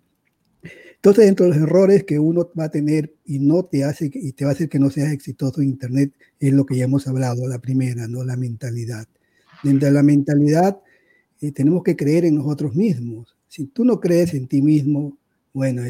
Entonces, 0.95 1.25
dentro 1.25 1.45
de 1.45 1.51
los 1.51 1.61
errores 1.61 2.03
que 2.03 2.17
uno 2.17 2.49
va 2.57 2.65
a 2.65 2.71
tener 2.71 3.13
y 3.25 3.39
no 3.39 3.63
te 3.63 3.83
hace 3.83 4.09
y 4.13 4.31
te 4.31 4.45
va 4.45 4.51
a 4.51 4.53
hacer 4.53 4.69
que 4.69 4.79
no 4.79 4.89
seas 4.89 5.11
exitoso 5.11 5.61
en 5.61 5.69
Internet 5.69 6.13
es 6.39 6.53
lo 6.53 6.65
que 6.65 6.77
ya 6.77 6.85
hemos 6.85 7.07
hablado, 7.07 7.47
la 7.47 7.59
primera, 7.59 8.07
¿no? 8.07 8.23
La 8.23 8.35
mentalidad. 8.35 9.07
Dentro 9.63 9.87
de 9.87 9.93
la 9.93 10.03
mentalidad 10.03 10.79
y 11.39 11.51
tenemos 11.51 11.83
que 11.83 11.95
creer 11.95 12.25
en 12.25 12.35
nosotros 12.35 12.75
mismos. 12.75 13.37
Si 13.47 13.65
tú 13.65 13.85
no 13.85 13.99
crees 13.99 14.33
en 14.33 14.47
ti 14.47 14.61
mismo, 14.61 15.17
bueno, 15.53 15.83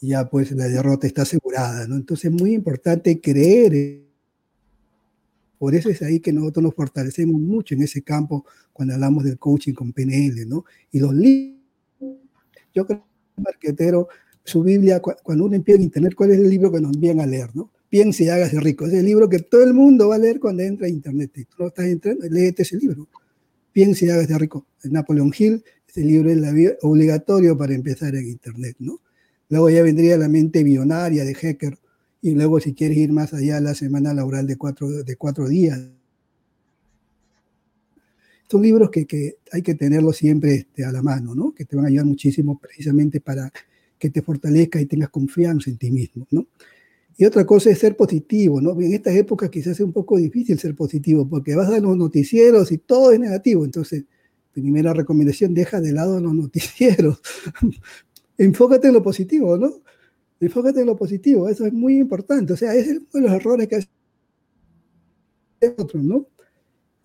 ya 0.00 0.28
pues 0.28 0.52
la 0.52 0.68
derrota 0.68 1.06
está 1.06 1.22
asegurada, 1.22 1.86
¿no? 1.86 1.96
Entonces 1.96 2.26
es 2.26 2.32
muy 2.32 2.54
importante 2.54 3.20
creer. 3.20 4.02
Por 5.58 5.74
eso 5.74 5.88
es 5.88 6.02
ahí 6.02 6.20
que 6.20 6.32
nosotros 6.32 6.62
nos 6.62 6.74
fortalecemos 6.74 7.40
mucho 7.40 7.74
en 7.74 7.82
ese 7.82 8.02
campo 8.02 8.44
cuando 8.72 8.94
hablamos 8.94 9.24
del 9.24 9.38
coaching 9.38 9.72
con 9.72 9.92
PNL, 9.92 10.46
¿no? 10.46 10.64
Y 10.92 11.00
los 11.00 11.14
libros, 11.14 11.60
yo 12.74 12.86
creo 12.86 13.04
que 13.34 13.42
marquetero, 13.42 14.08
su 14.44 14.62
Biblia, 14.62 15.00
cuando 15.00 15.46
uno 15.46 15.56
empieza 15.56 15.80
a 15.80 15.84
internet, 15.84 16.14
¿cuál 16.14 16.32
es 16.32 16.38
el 16.38 16.50
libro 16.50 16.70
que 16.70 16.80
nos 16.80 16.94
envían 16.94 17.20
a 17.20 17.26
leer, 17.26 17.54
¿no? 17.54 17.70
Piense 17.88 18.24
y 18.24 18.28
hágase 18.28 18.60
rico. 18.60 18.86
Es 18.86 18.92
el 18.92 19.06
libro 19.06 19.28
que 19.28 19.38
todo 19.38 19.64
el 19.64 19.72
mundo 19.72 20.08
va 20.08 20.16
a 20.16 20.18
leer 20.18 20.38
cuando 20.38 20.62
entra 20.62 20.86
a 20.86 20.90
internet. 20.90 21.30
Y 21.36 21.44
tú 21.44 21.56
no 21.60 21.68
estás 21.68 21.86
entrando, 21.86 22.26
léete 22.28 22.62
ese 22.62 22.76
libro. 22.76 23.08
Piense 23.72 24.06
y 24.06 24.10
hágase 24.10 24.36
rico. 24.38 24.66
El 24.82 24.92
Napoleon 24.92 25.32
Hill, 25.36 25.64
ese 25.88 26.00
libro 26.02 26.30
es 26.30 26.76
obligatorio 26.82 27.56
para 27.56 27.74
empezar 27.74 28.14
en 28.16 28.28
internet, 28.28 28.76
¿no? 28.80 29.00
Luego 29.48 29.70
ya 29.70 29.82
vendría 29.82 30.18
la 30.18 30.28
mente 30.28 30.62
bionaria 30.62 31.24
de 31.24 31.34
Hacker, 31.34 31.78
y 32.24 32.34
luego 32.34 32.58
si 32.58 32.72
quieres 32.72 32.96
ir 32.96 33.12
más 33.12 33.34
allá, 33.34 33.60
la 33.60 33.74
semana 33.74 34.14
laboral 34.14 34.46
de 34.46 34.56
cuatro, 34.56 34.88
de 34.88 35.16
cuatro 35.16 35.46
días. 35.46 35.78
Son 38.50 38.62
libros 38.62 38.90
que, 38.90 39.06
que 39.06 39.36
hay 39.52 39.60
que 39.60 39.74
tenerlos 39.74 40.16
siempre 40.16 40.54
este, 40.54 40.86
a 40.86 40.90
la 40.90 41.02
mano, 41.02 41.34
¿no? 41.34 41.54
que 41.54 41.66
te 41.66 41.76
van 41.76 41.84
a 41.84 41.88
ayudar 41.88 42.06
muchísimo 42.06 42.58
precisamente 42.58 43.20
para 43.20 43.52
que 43.98 44.10
te 44.10 44.22
fortalezca 44.22 44.80
y 44.80 44.86
tengas 44.86 45.10
confianza 45.10 45.70
en 45.70 45.78
ti 45.78 45.90
mismo. 45.90 46.26
¿no? 46.30 46.46
Y 47.16 47.24
otra 47.24 47.46
cosa 47.46 47.70
es 47.70 47.78
ser 47.78 47.96
positivo, 47.96 48.60
¿no? 48.60 48.72
En 48.80 48.92
estas 48.92 49.14
épocas 49.14 49.50
quizás 49.50 49.74
es 49.74 49.80
un 49.80 49.92
poco 49.92 50.16
difícil 50.16 50.58
ser 50.58 50.74
positivo 50.74 51.28
porque 51.28 51.54
vas 51.54 51.68
a 51.70 51.78
los 51.78 51.96
noticieros 51.96 52.72
y 52.72 52.78
todo 52.78 53.12
es 53.12 53.20
negativo. 53.20 53.64
Entonces, 53.64 54.04
primera 54.52 54.92
recomendación, 54.92 55.54
deja 55.54 55.80
de 55.80 55.92
lado 55.92 56.20
los 56.20 56.34
noticieros 56.34 57.20
enfócate 58.38 58.88
en 58.88 58.94
lo 58.94 59.02
positivo, 59.02 59.56
¿no? 59.56 59.82
Enfócate 60.40 60.80
en 60.80 60.86
lo 60.86 60.96
positivo, 60.96 61.48
eso 61.48 61.66
es 61.66 61.72
muy 61.72 61.98
importante. 61.98 62.52
O 62.52 62.56
sea, 62.56 62.74
es 62.74 62.88
uno 62.88 63.02
de 63.12 63.20
los 63.20 63.32
errores 63.32 63.68
que 63.68 63.76
hace 63.76 63.88
otros, 65.78 66.02
¿no? 66.02 66.26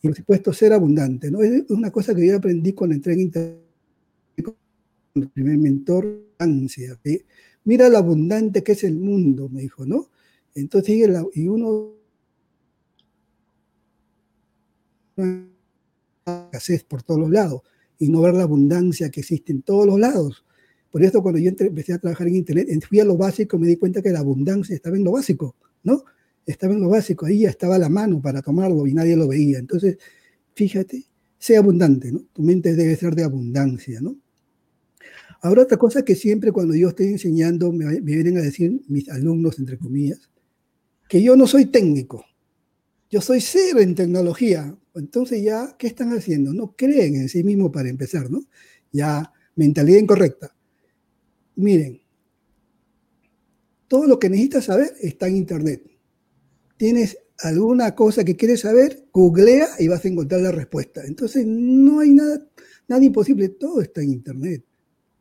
Y 0.02 0.08
por 0.08 0.16
supuesto, 0.16 0.54
ser 0.54 0.74
abundante, 0.74 1.30
¿no? 1.30 1.42
Es 1.42 1.70
una 1.70 1.92
cosa 1.92 2.16
que 2.16 2.26
yo 2.26 2.38
aprendí 2.38 2.74
cuando 2.74 2.96
entré 2.96 3.14
en 3.14 3.22
Internet, 3.22 3.60
con 3.60 3.69
el 5.24 5.30
primer 5.30 5.58
mentor, 5.58 6.24
ansia. 6.38 7.00
Mira 7.64 7.90
lo 7.90 7.98
abundante 7.98 8.64
que 8.64 8.72
es 8.74 8.84
el 8.84 8.96
mundo, 8.96 9.50
me 9.50 9.62
dijo, 9.62 9.86
¿no? 9.86 10.10
Entonces, 10.56 10.96
y 11.34 11.48
uno 11.48 11.94
escasez 16.26 16.84
por 16.84 17.04
todos 17.04 17.20
los 17.20 17.30
lados 17.30 17.62
y 17.98 18.10
no 18.10 18.22
ver 18.22 18.34
la 18.34 18.44
abundancia 18.44 19.10
que 19.10 19.20
existe 19.20 19.52
en 19.52 19.62
todos 19.62 19.86
los 19.86 20.00
lados. 20.00 20.46
Por 20.90 21.04
eso 21.04 21.22
cuando 21.22 21.40
yo 21.40 21.52
empecé 21.58 21.94
a 21.94 22.00
trabajar 22.00 22.28
en 22.28 22.36
Internet, 22.36 22.68
fui 22.88 23.00
a 23.00 23.06
lo 23.06 23.18
básico, 23.18 23.60
me 23.60 23.68
di 23.68 23.76
cuenta 23.76 24.02
que 24.02 24.10
la 24.10 24.20
abundancia 24.20 24.76
estaba 24.76 24.96
en 24.98 25.04
lo 25.04 25.12
básico, 25.12 25.56
¿no? 25.84 26.04
Estaba 26.46 26.74
en 26.74 26.82
lo 26.82 26.90
básico, 26.90 27.26
ahí 27.26 27.42
ya 27.42 27.50
estaba 27.50 27.78
la 27.78 27.90
mano 27.90 28.22
para 28.22 28.42
tomarlo 28.42 28.88
y 28.88 28.94
nadie 28.94 29.16
lo 29.16 29.28
veía. 29.28 29.60
Entonces, 29.60 29.98
fíjate, 30.56 31.06
sea 31.38 31.60
abundante, 31.60 32.12
¿no? 32.12 32.24
Tu 32.34 32.42
mente 32.42 32.74
debe 32.74 32.96
ser 32.96 33.14
de 33.14 33.24
abundancia, 33.24 34.02
¿no? 34.02 34.16
Ahora 35.42 35.64
otra 35.64 35.78
cosa 35.78 36.04
que 36.04 36.16
siempre 36.16 36.52
cuando 36.52 36.76
yo 36.76 36.90
estoy 36.90 37.08
enseñando 37.08 37.72
me, 37.72 38.02
vienen 38.02 38.38
a 38.38 38.42
decir 38.42 38.82
mis 38.88 39.08
alumnos, 39.10 39.58
entre 39.60 39.78
comillas, 39.78 40.30
que 41.08 41.22
yo 41.22 41.36
no 41.36 41.48
soy 41.48 41.68
técnico, 41.68 42.26
yo 43.10 43.22
soy 43.22 43.42
cero 43.42 43.80
en 43.80 43.96
tecnología. 43.96 44.78
Entonces 44.96 45.42
ya, 45.42 45.76
¿qué 45.80 45.88
están 45.88 46.12
haciendo? 46.12 46.54
No 46.54 46.76
creen 46.76 47.16
en 47.16 47.30
sí 47.30 47.44
mismos 47.44 47.72
para 47.72 47.90
empezar, 47.90 48.30
¿no? 48.30 48.42
Ya, 48.92 49.32
mentalidad 49.56 50.00
incorrecta. 50.00 50.54
Miren, 51.56 52.02
todo 53.88 54.08
lo 54.08 54.20
que 54.20 54.30
necesitas 54.30 54.66
saber 54.66 54.94
está 55.02 55.28
en 55.28 55.38
Internet. 55.38 55.84
Tienes 56.78 57.18
alguna 57.40 57.96
cosa 57.96 58.24
que 58.24 58.36
quieres 58.36 58.62
saber, 58.62 59.08
googlea 59.14 59.68
y 59.80 59.88
vas 59.88 60.04
a 60.04 60.08
encontrar 60.10 60.42
la 60.42 60.52
respuesta. 60.52 61.02
Entonces 61.06 61.46
no 61.46 62.00
hay 62.00 62.12
nada, 62.12 62.46
nada 62.88 63.04
imposible, 63.04 63.50
todo 63.50 63.82
está 63.82 64.02
en 64.02 64.12
Internet. 64.12 64.64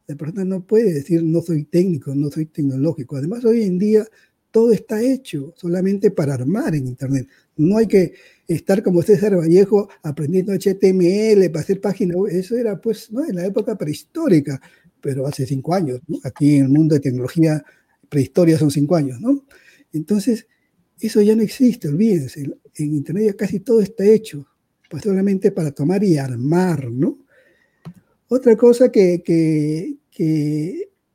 La 0.09 0.17
persona 0.17 0.45
no 0.45 0.67
puede 0.67 0.93
decir 0.93 1.23
no 1.23 1.41
soy 1.43 1.65
técnico, 1.65 2.15
no 2.15 2.31
soy 2.31 2.47
tecnológico. 2.47 3.17
Además, 3.17 3.45
hoy 3.45 3.63
en 3.63 3.79
día 3.79 4.05
todo 4.51 4.73
está 4.73 5.01
hecho 5.01 5.55
solamente 5.57 6.11
para 6.11 6.35
armar 6.35 6.75
en 6.75 6.89
Internet. 6.89 7.29
No 7.57 7.77
hay 7.79 7.87
que 7.87 8.15
estar 8.49 8.83
como 8.83 9.03
César 9.03 9.37
Vallejo 9.37 9.89
aprendiendo 10.03 10.53
HTML 10.53 11.51
para 11.51 11.61
hacer 11.61 11.81
páginas. 11.81 12.17
Eso 12.31 12.57
era 12.57 12.81
pues 12.81 13.13
¿no? 13.13 13.25
en 13.25 13.37
la 13.37 13.47
época 13.47 13.77
prehistórica 13.77 14.61
pero 15.01 15.27
hace 15.27 15.47
cinco 15.47 15.75
años, 15.75 16.01
¿no? 16.07 16.19
Aquí 16.25 16.57
en 16.57 16.65
el 16.65 16.69
mundo 16.69 16.95
de 16.95 17.01
tecnología, 17.01 17.65
prehistoria 18.09 18.59
son 18.59 18.71
cinco 18.71 18.97
años, 18.97 19.21
¿no? 19.21 19.45
Entonces, 19.93 20.47
eso 21.01 21.23
ya 21.23 21.37
no 21.37 21.43
existe, 21.43 21.89
olvídense. 21.89 22.43
En 22.75 22.95
Internet 22.95 23.27
ya 23.27 23.35
casi 23.35 23.61
todo 23.61 23.81
está 23.81 24.05
hecho, 24.05 24.47
pues 24.91 25.03
solamente 25.03 25.53
para 25.53 25.71
tomar 25.73 26.03
y 26.05 26.19
armar, 26.19 26.91
¿no? 26.91 27.19
Otra 28.29 28.57
cosa 28.57 28.91
que, 28.93 29.99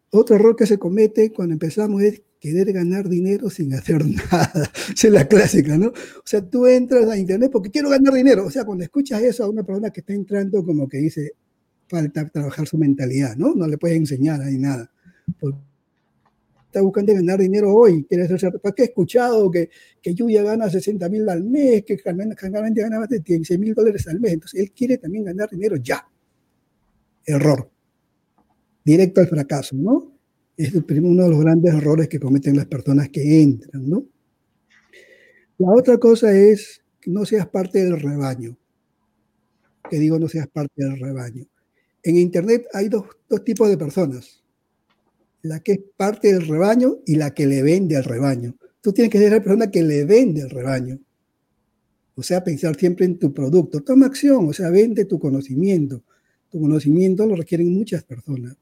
otro 0.10 0.36
error 0.36 0.56
que 0.56 0.66
se 0.66 0.80
comete 0.80 1.32
cuando 1.32 1.54
empezamos 1.54 2.02
es 2.02 2.24
querer 2.40 2.74
ganar 2.74 3.08
dinero 3.08 3.50
sin 3.50 3.74
hacer 3.74 4.04
nada. 4.32 4.72
Es 4.90 5.04
la 5.06 5.28
clásica, 5.28 5.78
¿no? 5.78 5.88
O 5.90 6.26
sea, 6.26 6.42
tú 6.42 6.66
entras 6.66 7.08
a 7.08 7.18
Internet 7.18 7.52
porque 7.52 7.70
quiero 7.70 7.90
ganar 7.90 8.14
dinero. 8.14 8.46
O 8.46 8.52
sea, 8.52 8.66
cuando 8.66 8.84
escuchas 8.84 9.22
eso 9.22 9.44
a 9.44 9.50
una 9.50 9.64
persona 9.64 9.92
que 9.92 10.00
está 10.00 10.14
entrando 10.14 10.66
como 10.66 10.90
que 10.90 10.98
dice, 10.98 11.34
falta 11.88 12.28
trabajar 12.30 12.68
su 12.68 12.78
mentalidad, 12.78 13.36
¿no? 13.38 13.54
No 13.54 13.68
le 13.68 13.78
puedes 13.78 13.98
enseñar 13.98 14.42
ahí 14.42 14.58
nada. 14.58 14.92
está 16.66 16.82
buscando 16.82 17.14
ganar 17.14 17.40
dinero 17.40 17.74
hoy, 17.76 18.06
quiere 18.06 18.24
hacer, 18.24 18.60
¿para 18.60 18.74
qué 18.74 18.82
he 18.82 18.86
escuchado 18.86 19.52
que, 19.52 19.70
que 20.02 20.16
Yuya 20.16 20.42
gana 20.42 20.68
60 20.68 21.08
mil 21.10 21.30
al 21.30 21.44
mes, 21.44 21.84
que 21.86 21.96
generalmente 21.98 22.82
gana 22.82 23.00
más 23.00 23.10
de 23.10 23.22
15 23.22 23.58
mil 23.60 23.76
dólares 23.76 24.08
al 24.08 24.20
mes? 24.20 24.34
Entonces, 24.34 24.60
él 24.60 24.72
quiere 24.72 24.98
también 24.98 25.24
ganar 25.24 25.50
dinero 25.52 25.76
ya. 25.76 26.04
Error. 27.26 27.70
Directo 28.84 29.22
al 29.22 29.28
fracaso, 29.28 29.76
¿no? 29.76 30.12
Es 30.58 30.74
uno 30.74 31.24
de 31.24 31.30
los 31.30 31.40
grandes 31.40 31.74
errores 31.74 32.08
que 32.08 32.20
cometen 32.20 32.56
las 32.56 32.68
personas 32.68 33.10
que 33.10 33.42
entran, 33.42 33.90
¿no? 33.90 34.06
La 35.58 35.72
otra 35.72 35.98
cosa 35.98 36.36
es 36.36 36.84
que 37.00 37.12
no 37.12 37.26
seas 37.26 37.48
parte 37.48 37.84
del 37.84 38.00
rebaño. 38.00 38.58
Que 39.90 40.00
digo, 40.00 40.20
no 40.20 40.28
seas 40.28 40.48
parte 40.48 40.74
del 40.84 41.00
rebaño. 41.00 41.46
En 42.04 42.18
Internet 42.18 42.66
hay 42.74 42.90
dos, 42.90 43.06
tipos 43.46 43.70
de 43.70 43.78
personas. 43.78 44.44
La 45.42 45.60
que 45.60 45.74
es 45.74 45.80
parte 45.96 46.34
del 46.34 46.48
rebaño 46.48 46.98
y 47.06 47.16
la 47.16 47.34
que 47.34 47.48
le 47.48 47.62
vende 47.62 47.96
al 47.96 48.04
rebaño. 48.04 48.56
Tú 48.82 48.92
tienes 48.92 49.12
que 49.12 49.20
ser 49.20 49.32
la 49.32 49.42
persona 49.42 49.72
que 49.72 49.84
le 49.84 50.06
vende 50.06 50.42
al 50.42 50.50
rebaño. 50.50 51.00
O 52.16 52.24
sea, 52.24 52.44
pensar 52.44 52.76
siempre 52.76 53.06
en 53.06 53.18
tu 53.18 53.34
producto. 53.34 53.82
Toma 53.82 54.06
acción, 54.06 54.48
o 54.48 54.54
sea, 54.54 54.70
vende 54.70 55.06
tu 55.06 55.20
conocimiento. 55.20 56.04
Tu 56.54 56.62
conocimiento 56.62 57.26
lo 57.26 57.36
requieren 57.36 57.74
muchas 57.74 58.04
personas. 58.04 58.56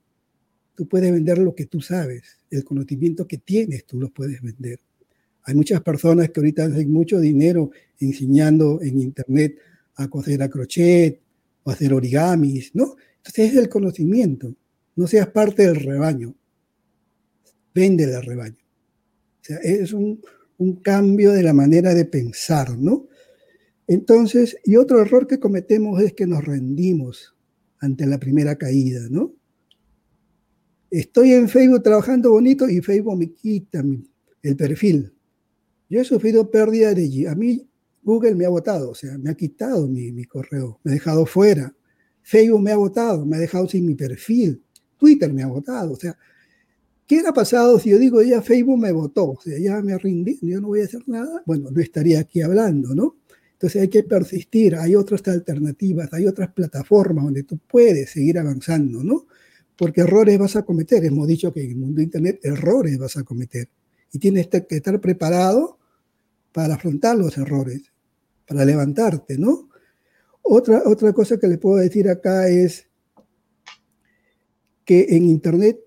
Tú 0.76 0.88
puedes 0.88 1.12
vender 1.12 1.39
lo 1.39 1.54
que 1.54 1.66
tú 1.66 1.82
sabes, 1.82 2.24
el 2.50 2.64
conocimiento 2.64 3.28
que 3.28 3.38
tienes, 3.38 3.86
tú 3.86 4.00
lo 4.00 4.08
puedes 4.10 4.42
vender. 4.42 4.80
Hay 5.44 5.56
muchas 5.56 5.82
personas 5.82 6.30
que 6.30 6.39
ahorita 6.39 6.68
hacen 6.68 6.89
mucho 6.89 7.20
dinero 7.20 7.70
enseñando 8.00 8.82
en 8.82 8.98
Internet 8.98 9.58
a 9.96 10.08
coser 10.08 10.42
a 10.42 10.48
crochet 10.48 11.20
o 11.64 11.72
hacer 11.72 11.94
origamis, 11.94 12.74
¿no? 12.74 12.96
Entonces 13.18 13.52
es 13.52 13.58
el 13.58 13.68
conocimiento. 13.68 14.56
No 14.96 15.06
seas 15.06 15.28
parte 15.28 15.68
del 15.68 15.76
rebaño. 15.76 16.34
Vende 17.76 18.06
el 18.06 18.24
rebaño. 18.24 18.56
O 18.56 19.44
sea, 19.44 19.58
es 19.58 19.92
un, 19.92 20.22
un 20.60 20.78
cambio 20.78 21.34
de 21.34 21.44
la 21.44 21.52
manera 21.52 21.94
de 21.94 22.06
pensar, 22.06 22.78
¿no? 22.78 23.10
Entonces, 23.86 24.56
y 24.64 24.78
otro 24.78 25.02
error 25.02 25.28
que 25.28 25.42
cometemos 25.42 26.02
es 26.02 26.14
que 26.14 26.26
nos 26.26 26.46
rendimos 26.46 27.36
ante 27.82 28.05
la 28.05 28.19
primera 28.19 28.55
caída, 28.55 29.01
¿no? 29.09 29.34
Estoy 30.89 31.34
en 31.34 31.49
Facebook 31.49 31.84
trabajando 31.84 32.32
bonito 32.32 32.69
y 32.69 32.82
Facebook 32.82 33.17
me 33.17 33.34
quita 33.34 33.84
el 34.43 34.55
perfil. 34.55 35.13
Yo 35.89 35.99
he 35.99 36.05
sufrido 36.05 36.49
pérdida 36.49 36.93
de. 36.93 37.27
A 37.27 37.36
mí 37.36 37.67
Google 38.03 38.36
me 38.36 38.45
ha 38.45 38.49
votado, 38.49 38.91
o 38.91 38.95
sea, 38.95 39.17
me 39.17 39.29
ha 39.29 39.36
quitado 39.36 39.88
mi, 39.88 40.11
mi 40.11 40.25
correo, 40.25 40.79
me 40.84 40.91
ha 40.91 40.93
dejado 40.93 41.25
fuera. 41.25 41.73
Facebook 42.21 42.61
me 42.61 42.71
ha 42.71 42.77
votado, 42.77 43.25
me 43.25 43.38
ha 43.38 43.39
dejado 43.39 43.67
sin 43.67 43.86
mi 43.86 43.95
perfil. 43.95 44.61
Twitter 44.97 45.34
me 45.34 45.43
ha 45.43 45.47
votado. 45.47 45.93
O 45.93 45.95
sea, 45.95 46.15
¿qué 47.07 47.21
ha 47.25 47.34
pasado 47.34 47.79
si 47.79 47.89
yo 47.89 47.97
digo 47.97 48.21
ya 48.21 48.41
Facebook 48.41 48.77
me 48.77 48.91
votó? 48.91 49.32
O 49.32 49.41
sea, 49.41 49.57
ya 49.59 49.82
me 49.82 49.97
rindí, 49.97 50.38
yo 50.41 50.61
no 50.61 50.67
voy 50.67 50.82
a 50.82 50.86
hacer 50.86 51.01
nada. 51.07 51.41
Bueno, 51.45 51.71
no 51.71 51.82
estaría 51.82 52.19
aquí 52.19 52.41
hablando, 52.41 52.93
¿no? 52.93 53.17
Entonces 53.62 53.84
hay 53.84 53.89
que 53.89 54.01
persistir, 54.01 54.76
hay 54.76 54.95
otras 54.95 55.22
alternativas, 55.28 56.12
hay 56.14 56.26
otras 56.26 56.51
plataformas 56.51 57.26
donde 57.26 57.43
tú 57.43 57.59
puedes 57.59 58.09
seguir 58.09 58.39
avanzando, 58.39 59.03
¿no? 59.03 59.28
Porque 59.76 60.01
errores 60.01 60.39
vas 60.39 60.55
a 60.55 60.64
cometer. 60.64 61.05
Hemos 61.05 61.28
dicho 61.28 61.53
que 61.53 61.64
en 61.64 61.70
el 61.70 61.76
mundo 61.76 61.97
de 61.97 62.05
Internet 62.05 62.39
errores 62.41 62.97
vas 62.97 63.18
a 63.18 63.24
cometer. 63.24 63.70
Y 64.12 64.18
tienes 64.18 64.47
que 64.47 64.66
estar 64.76 64.99
preparado 64.99 65.78
para 66.51 66.74
afrontar 66.74 67.16
los 67.20 67.38
errores, 67.38 67.84
para 68.47 68.66
levantarte, 68.66 69.38
¿no? 69.38 69.70
Otra, 70.41 70.82
otra 70.88 71.14
cosa 71.14 71.38
que 71.38 71.47
les 71.47 71.59
puedo 71.59 71.78
decir 71.78 72.09
acá 72.09 72.47
es 72.47 72.88
que 74.86 75.05
en 75.07 75.26
Internet, 75.26 75.80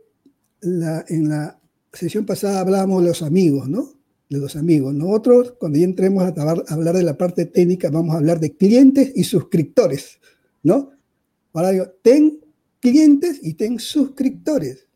en 0.63 1.29
la 1.29 1.61
sesión 1.93 2.25
pasada 2.25 2.61
hablábamos 2.61 3.03
de 3.03 3.09
los 3.09 3.23
amigos, 3.23 3.69
¿no? 3.69 3.95
De 4.31 4.39
los 4.39 4.57
amigos. 4.57 4.95
Nosotros, 4.95 5.55
cuando 5.59 5.79
ya 5.79 5.85
entremos 5.85 6.25
a 6.25 6.29
hablar 6.73 6.97
de 6.97 7.03
la 7.03 7.17
parte 7.17 7.45
técnica, 7.45 7.91
vamos 7.91 8.15
a 8.15 8.19
hablar 8.19 8.41
de 8.41 8.57
clientes 8.57 9.13
y 9.15 9.25
suscriptores, 9.25 10.19
¿no? 10.63 10.93
Ahora 11.53 11.71
digo, 11.71 11.87
ten 12.03 12.41
clientes 12.81 13.39
y 13.43 13.55
ten 13.55 13.79
suscriptores. 13.79 14.89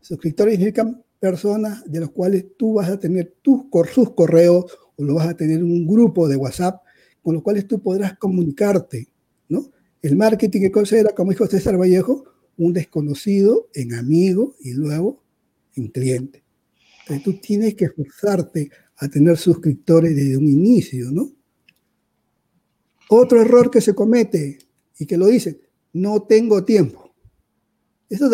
Suscriptores 0.00 0.54
significan 0.54 1.02
personas 1.18 1.82
de 1.90 2.00
los 2.00 2.10
cuales 2.10 2.44
tú 2.56 2.74
vas 2.74 2.88
a 2.88 2.98
tener 3.00 3.34
tus, 3.42 3.62
sus 3.92 4.14
correos 4.14 4.66
o 4.96 5.02
lo 5.02 5.14
vas 5.14 5.28
a 5.28 5.36
tener 5.36 5.62
un 5.62 5.86
grupo 5.86 6.28
de 6.28 6.36
WhatsApp 6.36 6.82
con 7.22 7.34
los 7.34 7.42
cuales 7.42 7.66
tú 7.66 7.80
podrás 7.80 8.16
comunicarte, 8.18 9.08
¿no? 9.48 9.70
El 10.00 10.16
marketing 10.16 10.60
que 10.60 10.70
considera, 10.70 11.14
como 11.14 11.32
dijo 11.32 11.46
César 11.46 11.76
Vallejo, 11.76 12.24
un 12.56 12.72
desconocido 12.72 13.68
en 13.74 13.94
amigo 13.94 14.54
y 14.60 14.74
luego 14.74 15.22
en 15.74 15.88
cliente. 15.88 16.45
Entonces 17.06 17.24
tú 17.24 17.40
tienes 17.40 17.74
que 17.76 17.84
esforzarte 17.84 18.68
a 18.96 19.08
tener 19.08 19.36
suscriptores 19.36 20.16
desde 20.16 20.36
un 20.36 20.48
inicio, 20.48 21.12
¿no? 21.12 21.30
Otro 23.08 23.40
error 23.40 23.70
que 23.70 23.80
se 23.80 23.94
comete 23.94 24.58
y 24.98 25.06
que 25.06 25.16
lo 25.16 25.26
dice, 25.28 25.60
no 25.92 26.22
tengo 26.22 26.64
tiempo. 26.64 27.14
Eso 28.10 28.28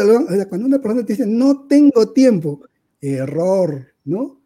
cuando 0.49 0.67
una 0.67 0.81
persona 0.81 1.05
te 1.05 1.13
dice, 1.13 1.27
no 1.27 1.67
tengo 1.67 2.13
tiempo, 2.13 2.63
error, 2.99 3.89
¿no? 4.05 4.41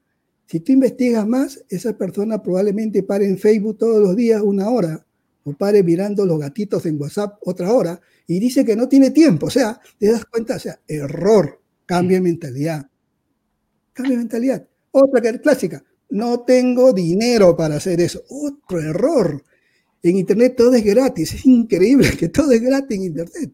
Si 0.46 0.58
tú 0.58 0.72
investigas 0.72 1.26
más, 1.26 1.64
esa 1.68 1.96
persona 1.96 2.42
probablemente 2.42 3.04
pare 3.04 3.26
en 3.26 3.38
Facebook 3.38 3.78
todos 3.78 4.02
los 4.02 4.16
días 4.16 4.42
una 4.42 4.68
hora, 4.70 5.06
o 5.44 5.52
pare 5.52 5.84
mirando 5.84 6.26
los 6.26 6.40
gatitos 6.40 6.84
en 6.86 7.00
WhatsApp 7.00 7.38
otra 7.42 7.72
hora, 7.72 8.00
y 8.26 8.40
dice 8.40 8.64
que 8.64 8.74
no 8.74 8.88
tiene 8.88 9.12
tiempo. 9.12 9.46
O 9.46 9.50
sea, 9.50 9.80
te 9.98 10.10
das 10.10 10.24
cuenta, 10.24 10.56
o 10.56 10.58
sea, 10.58 10.80
error, 10.88 11.60
cambia 11.84 12.20
mentalidad. 12.20 12.90
Cambia 13.96 14.18
mentalidad. 14.18 14.68
Otra 14.90 15.22
clásica, 15.38 15.82
no 16.10 16.40
tengo 16.40 16.92
dinero 16.92 17.56
para 17.56 17.76
hacer 17.76 17.98
eso. 17.98 18.22
Otro 18.28 18.78
error. 18.78 19.42
En 20.02 20.18
Internet 20.18 20.54
todo 20.54 20.74
es 20.74 20.84
gratis. 20.84 21.32
Es 21.32 21.46
increíble 21.46 22.10
que 22.18 22.28
todo 22.28 22.52
es 22.52 22.60
gratis 22.60 22.98
en 22.98 23.04
Internet. 23.04 23.52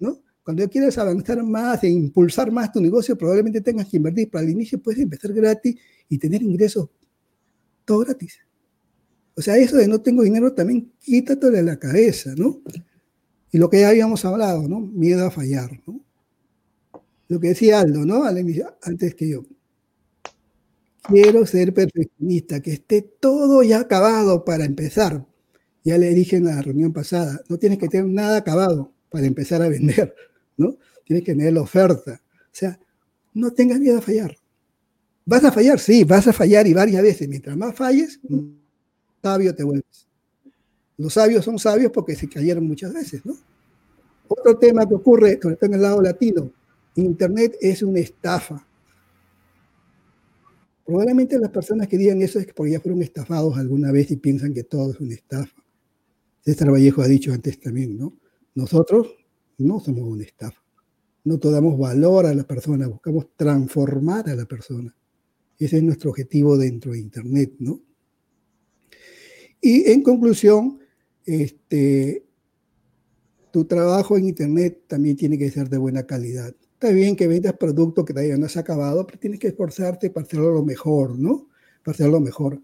¿no? 0.00 0.22
Cuando 0.42 0.68
quieres 0.68 0.98
avanzar 0.98 1.40
más 1.44 1.84
e 1.84 1.88
impulsar 1.88 2.50
más 2.50 2.72
tu 2.72 2.80
negocio, 2.80 3.16
probablemente 3.16 3.60
tengas 3.60 3.86
que 3.86 3.98
invertir. 3.98 4.28
Para 4.28 4.44
el 4.44 4.50
inicio 4.50 4.82
puedes 4.82 5.00
empezar 5.00 5.32
gratis 5.32 5.76
y 6.08 6.18
tener 6.18 6.42
ingresos 6.42 6.88
todo 7.84 8.00
gratis. 8.00 8.40
O 9.36 9.40
sea, 9.40 9.56
eso 9.56 9.76
de 9.76 9.86
no 9.86 10.00
tengo 10.00 10.24
dinero 10.24 10.52
también 10.52 10.90
quítate 10.98 11.48
de 11.48 11.62
la 11.62 11.78
cabeza, 11.78 12.34
¿no? 12.36 12.60
Y 13.52 13.58
lo 13.58 13.70
que 13.70 13.80
ya 13.82 13.90
habíamos 13.90 14.24
hablado, 14.24 14.66
¿no? 14.66 14.80
Miedo 14.80 15.24
a 15.24 15.30
fallar, 15.30 15.80
¿no? 15.86 16.04
Lo 17.28 17.38
que 17.38 17.48
decía 17.48 17.78
Aldo, 17.78 18.04
¿no? 18.04 18.24
Antes 18.24 19.14
que 19.14 19.28
yo. 19.28 19.44
Quiero 21.10 21.44
ser 21.44 21.74
perfeccionista, 21.74 22.60
que 22.60 22.72
esté 22.72 23.02
todo 23.02 23.62
ya 23.62 23.80
acabado 23.80 24.44
para 24.44 24.64
empezar. 24.64 25.26
Ya 25.82 25.98
le 25.98 26.14
dije 26.14 26.36
en 26.36 26.44
la 26.44 26.62
reunión 26.62 26.92
pasada, 26.92 27.40
no 27.48 27.58
tienes 27.58 27.78
que 27.78 27.88
tener 27.88 28.06
nada 28.06 28.38
acabado 28.38 28.92
para 29.10 29.26
empezar 29.26 29.62
a 29.62 29.68
vender, 29.68 30.14
¿no? 30.56 30.76
Tienes 31.04 31.24
que 31.24 31.34
tener 31.34 31.52
la 31.52 31.62
oferta. 31.62 32.20
O 32.22 32.52
sea, 32.52 32.78
no 33.34 33.52
tengas 33.52 33.80
miedo 33.80 33.98
a 33.98 34.02
fallar. 34.02 34.36
¿Vas 35.24 35.44
a 35.44 35.52
fallar? 35.52 35.78
Sí, 35.78 36.04
vas 36.04 36.26
a 36.28 36.32
fallar 36.32 36.66
y 36.66 36.74
varias 36.74 37.02
veces. 37.02 37.28
Mientras 37.28 37.56
más 37.56 37.74
falles, 37.74 38.20
sabio 39.22 39.54
te 39.54 39.64
vuelves. 39.64 40.06
Los 40.96 41.14
sabios 41.14 41.44
son 41.44 41.58
sabios 41.58 41.90
porque 41.92 42.14
se 42.14 42.28
cayeron 42.28 42.66
muchas 42.66 42.92
veces, 42.92 43.24
¿no? 43.24 43.34
Otro 44.28 44.56
tema 44.58 44.86
que 44.86 44.94
ocurre, 44.94 45.38
sobre 45.42 45.56
todo 45.56 45.66
en 45.66 45.74
el 45.74 45.82
lado 45.82 46.02
latino, 46.02 46.50
Internet 46.94 47.56
es 47.60 47.82
una 47.82 48.00
estafa. 48.00 48.64
Probablemente 50.90 51.38
las 51.38 51.52
personas 51.52 51.86
que 51.86 51.96
digan 51.96 52.20
eso 52.20 52.40
es 52.40 52.52
porque 52.52 52.72
ya 52.72 52.80
fueron 52.80 53.00
estafados 53.00 53.56
alguna 53.56 53.92
vez 53.92 54.10
y 54.10 54.16
piensan 54.16 54.52
que 54.52 54.64
todo 54.64 54.90
es 54.90 54.98
una 54.98 55.14
estafa. 55.14 55.62
César 56.40 56.72
Vallejo 56.72 57.00
ha 57.00 57.06
dicho 57.06 57.32
antes 57.32 57.60
también, 57.60 57.96
¿no? 57.96 58.18
Nosotros 58.56 59.06
no 59.58 59.78
somos 59.78 60.02
una 60.02 60.24
estafa. 60.24 60.60
No 61.22 61.36
damos 61.36 61.78
valor 61.78 62.26
a 62.26 62.34
la 62.34 62.42
persona, 62.42 62.88
buscamos 62.88 63.28
transformar 63.36 64.28
a 64.30 64.34
la 64.34 64.46
persona. 64.46 64.92
Ese 65.60 65.76
es 65.76 65.82
nuestro 65.84 66.10
objetivo 66.10 66.58
dentro 66.58 66.90
de 66.90 66.98
Internet, 66.98 67.52
¿no? 67.60 67.80
Y 69.60 69.92
en 69.92 70.02
conclusión, 70.02 70.80
este, 71.24 72.26
tu 73.52 73.64
trabajo 73.64 74.18
en 74.18 74.26
Internet 74.26 74.86
también 74.88 75.14
tiene 75.16 75.38
que 75.38 75.52
ser 75.52 75.68
de 75.68 75.78
buena 75.78 76.04
calidad. 76.04 76.52
Está 76.80 76.94
bien 76.94 77.14
que 77.14 77.28
vendas 77.28 77.52
productos 77.58 78.06
que 78.06 78.14
todavía 78.14 78.38
no 78.38 78.46
has 78.46 78.56
acabado, 78.56 79.06
pero 79.06 79.18
tienes 79.18 79.38
que 79.38 79.48
esforzarte 79.48 80.08
para 80.08 80.24
hacerlo 80.24 80.50
lo 80.50 80.64
mejor, 80.64 81.18
¿no? 81.18 81.46
Para 81.84 81.94
hacerlo 81.94 82.20
mejor. 82.20 82.58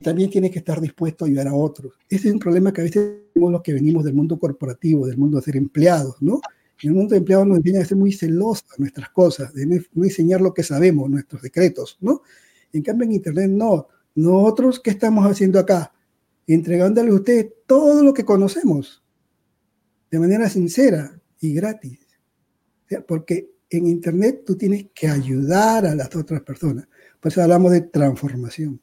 También 0.00 0.30
tienes 0.30 0.52
que 0.52 0.60
estar 0.60 0.80
dispuesto 0.80 1.24
a 1.24 1.26
ayudar 1.26 1.48
a 1.48 1.54
otros. 1.54 1.94
Ese 2.08 2.28
es 2.28 2.34
un 2.34 2.38
problema 2.38 2.72
que 2.72 2.82
a 2.82 2.84
veces 2.84 3.24
tenemos 3.34 3.50
los 3.54 3.62
que 3.62 3.72
venimos 3.72 4.04
del 4.04 4.14
mundo 4.14 4.38
corporativo, 4.38 5.04
del 5.04 5.18
mundo 5.18 5.38
de 5.38 5.42
ser 5.42 5.56
empleados, 5.56 6.14
¿no? 6.20 6.40
En 6.80 6.90
el 6.90 6.94
mundo 6.94 7.10
de 7.10 7.18
empleados 7.18 7.48
nos 7.48 7.56
enseña 7.56 7.80
a 7.80 7.84
ser 7.86 7.96
muy 7.96 8.12
celosos 8.12 8.68
de 8.70 8.76
nuestras 8.78 9.10
cosas, 9.10 9.52
de 9.52 9.66
no 9.66 10.04
enseñar 10.04 10.40
lo 10.40 10.54
que 10.54 10.62
sabemos, 10.62 11.10
nuestros 11.10 11.42
secretos, 11.42 11.98
¿no? 12.00 12.22
En 12.72 12.82
cambio, 12.82 13.06
en 13.06 13.14
Internet 13.14 13.50
no. 13.50 13.88
Nosotros, 14.14 14.78
¿qué 14.78 14.90
estamos 14.90 15.28
haciendo 15.28 15.58
acá? 15.58 15.92
Entregándole 16.46 17.10
a 17.10 17.14
ustedes 17.14 17.48
todo 17.66 18.04
lo 18.04 18.14
que 18.14 18.24
conocemos, 18.24 19.02
de 20.08 20.20
manera 20.20 20.48
sincera 20.48 21.20
y 21.40 21.52
gratis. 21.52 22.05
Porque 23.06 23.50
en 23.70 23.86
Internet 23.86 24.42
tú 24.46 24.56
tienes 24.56 24.86
que 24.94 25.08
ayudar 25.08 25.86
a 25.86 25.94
las 25.94 26.14
otras 26.14 26.42
personas. 26.42 26.88
Por 27.20 27.32
eso 27.32 27.42
hablamos 27.42 27.72
de 27.72 27.82
transformación. 27.82 28.80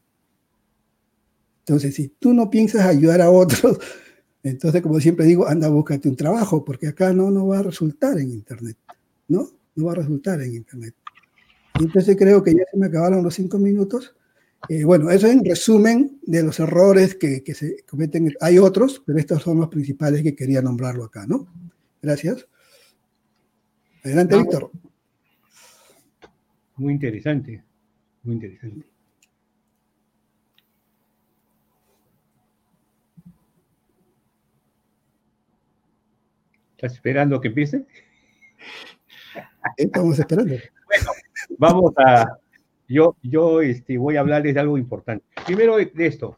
Entonces, 1.60 1.96
si 1.96 2.10
tú 2.10 2.34
no 2.34 2.50
piensas 2.50 2.86
ayudar 2.86 3.22
a 3.22 3.32
otros, 3.32 3.80
entonces, 4.44 4.82
como 4.82 5.00
siempre 5.00 5.26
digo, 5.26 5.48
anda, 5.48 5.70
búscate 5.70 6.10
un 6.10 6.18
trabajo, 6.18 6.66
porque 6.66 6.88
acá 6.88 7.14
no, 7.14 7.32
no 7.32 7.48
va 7.48 7.60
a 7.60 7.64
resultar 7.64 8.20
en 8.20 8.32
Internet. 8.32 8.78
¿No? 9.30 9.50
No 9.76 9.86
va 9.86 9.94
a 9.94 9.96
resultar 9.96 10.42
en 10.42 10.56
Internet. 10.56 10.94
entonces 11.80 12.16
creo 12.18 12.44
que 12.44 12.54
ya 12.54 12.64
se 12.70 12.78
me 12.78 12.88
acabaron 12.88 13.24
los 13.24 13.34
cinco 13.34 13.58
minutos. 13.58 14.16
Eh, 14.70 14.84
bueno, 14.84 15.10
eso 15.10 15.28
es 15.28 15.34
en 15.34 15.44
resumen 15.44 16.20
de 16.22 16.44
los 16.44 16.60
errores 16.60 17.16
que, 17.16 17.44
que, 17.44 17.54
se 17.54 17.84
cometen. 17.90 18.34
Hay 18.40 18.60
otros, 18.60 19.02
pero 19.06 19.20
estos 19.20 19.42
son 19.42 19.60
los 19.60 19.70
principales 19.70 20.22
que 20.22 20.36
quería 20.36 20.62
nombrarlo 20.62 21.06
acá, 21.06 21.26
¿no? 21.28 21.48
Gracias. 22.02 22.48
Adelante, 24.04 24.38
Víctor. 24.38 24.72
Muy 26.76 26.94
interesante, 26.94 27.64
muy 28.24 28.36
interesante. 28.36 28.86
¿Estás 36.76 36.94
esperando 36.94 37.40
que 37.40 37.48
empiece? 37.48 37.86
Estamos 39.78 40.20
esperando. 40.20 40.56
Bueno, 40.86 41.12
vamos 41.58 41.94
a. 41.98 42.38
Yo, 42.88 43.18
yo 43.24 43.62
este, 43.62 43.98
voy 43.98 44.16
a 44.16 44.20
hablarles 44.20 44.54
de 44.54 44.60
algo 44.60 44.78
importante. 44.78 45.26
Primero 45.46 45.78
de 45.78 45.92
esto, 46.06 46.38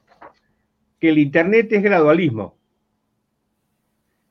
que 1.00 1.10
el 1.10 1.18
Internet 1.18 1.72
es 1.72 1.84
gradualismo. 1.84 2.56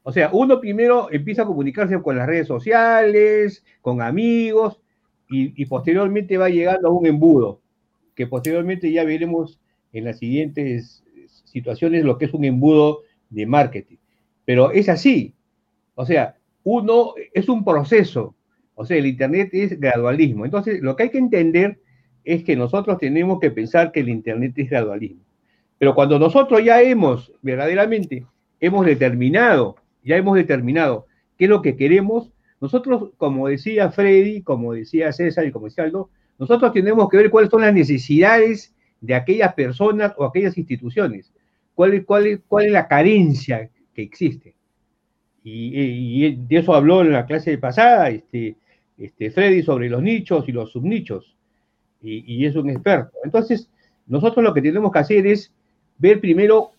O 0.07 0.13
sea, 0.13 0.29
uno 0.33 0.61
primero 0.61 1.09
empieza 1.11 1.43
a 1.43 1.47
comunicarse 1.47 2.01
con 2.03 2.17
las 2.17 2.27
redes 2.27 2.47
sociales, 2.47 3.65
con 3.81 4.03
amigos, 4.03 4.79
y, 5.31 5.65
posteriormente 5.65 6.37
va 6.37 6.51
llegando 6.51 6.89
a 6.89 6.93
un 6.93 7.07
embudo, 7.07 7.61
que 8.15 8.27
posteriormente 8.27 8.93
ya 8.93 9.03
veremos 9.03 9.59
en 9.93 10.05
las 10.05 10.19
siguientes 10.19 11.03
situaciones 11.45 12.05
lo 12.05 12.19
que 12.19 12.27
es 12.27 12.35
un 12.35 12.45
embudo 12.45 13.01
de 13.31 13.47
marketing. 13.47 13.97
Pero 14.45 14.71
es 14.71 14.91
así, 14.91 15.35
o 15.95 16.05
sea, 16.05 16.37
uno 16.65 17.15
es 17.33 17.49
un 17.49 17.65
proceso. 17.65 18.35
O 18.75 18.85
sea, 18.85 18.99
el 18.99 19.07
Internet 19.07 19.51
es 19.53 19.81
gradualismo. 19.81 20.45
Entonces, 20.45 20.83
lo 20.83 20.97
que 20.97 21.05
hay 21.05 21.11
que 21.11 21.19
entender 21.19 21.79
es 22.25 22.45
que 22.45 22.57
nosotros 22.57 22.99
tenemos 22.99 23.41
que 23.41 23.51
pensar 23.51 23.91
que 23.91 24.01
el 24.01 24.11
Internet 24.11 24.53
es 24.57 24.69
gradualismo. 24.69 25.23
Pero 25.79 25.95
cuando 25.95 26.19
nosotros 26.19 26.63
ya 26.65 26.83
hemos, 26.83 27.33
verdaderamente, 27.43 28.27
hemos 28.61 28.85
determinado, 28.85 29.77
ya 30.05 30.17
hemos 30.17 30.37
determinado 30.37 31.07
qué 31.37 31.45
es 31.45 31.51
lo 31.51 31.63
que 31.63 31.77
queremos, 31.77 32.31
nosotros, 32.61 33.11
como 33.17 33.49
decía 33.49 33.91
Freddy, 33.91 34.43
como 34.43 34.73
decía 34.73 35.13
César 35.13 35.47
y 35.47 35.53
como 35.53 35.67
decía 35.67 35.85
Aldo, 35.85 36.11
nosotros 36.39 36.73
tenemos 36.73 37.09
que 37.09 37.17
ver 37.17 37.31
cuáles 37.31 37.51
son 37.51 37.63
las 37.63 37.75
necesidades 37.75 38.75
de 39.01 39.15
aquellas 39.15 39.55
personas 39.55 40.13
o 40.17 40.25
aquellas 40.25 40.57
instituciones, 40.57 41.33
cuál, 41.75 42.05
cuál, 42.05 42.43
cuál 42.47 42.67
es 42.67 42.73
la 42.73 42.89
carencia 42.89 43.71
que 43.95 44.03
existe 44.03 44.55
y, 45.45 46.37
de 46.37 46.57
eso 46.57 46.75
habló 46.75 47.03
en 47.03 47.13
la 47.13 47.27
clase 47.27 47.59
pasada 47.59 48.09
este, 48.09 48.57
este, 48.97 49.31
Freddy 49.31 49.63
sobre 49.63 49.91
los 49.91 50.03
nichos 50.03 50.49
y 50.49 50.53
los 50.53 50.73
subnichos, 50.73 51.37
y, 52.03 52.25
y 52.27 52.47
es 52.47 52.57
un 52.57 52.71
experto. 52.71 53.13
Entonces, 53.23 53.69
nosotros 54.07 54.43
lo 54.43 54.55
que 54.55 54.63
tenemos 54.63 54.91
que 54.91 54.99
hacer 54.99 55.27
es 55.27 55.53
ver 55.99 56.21
primero 56.21 56.73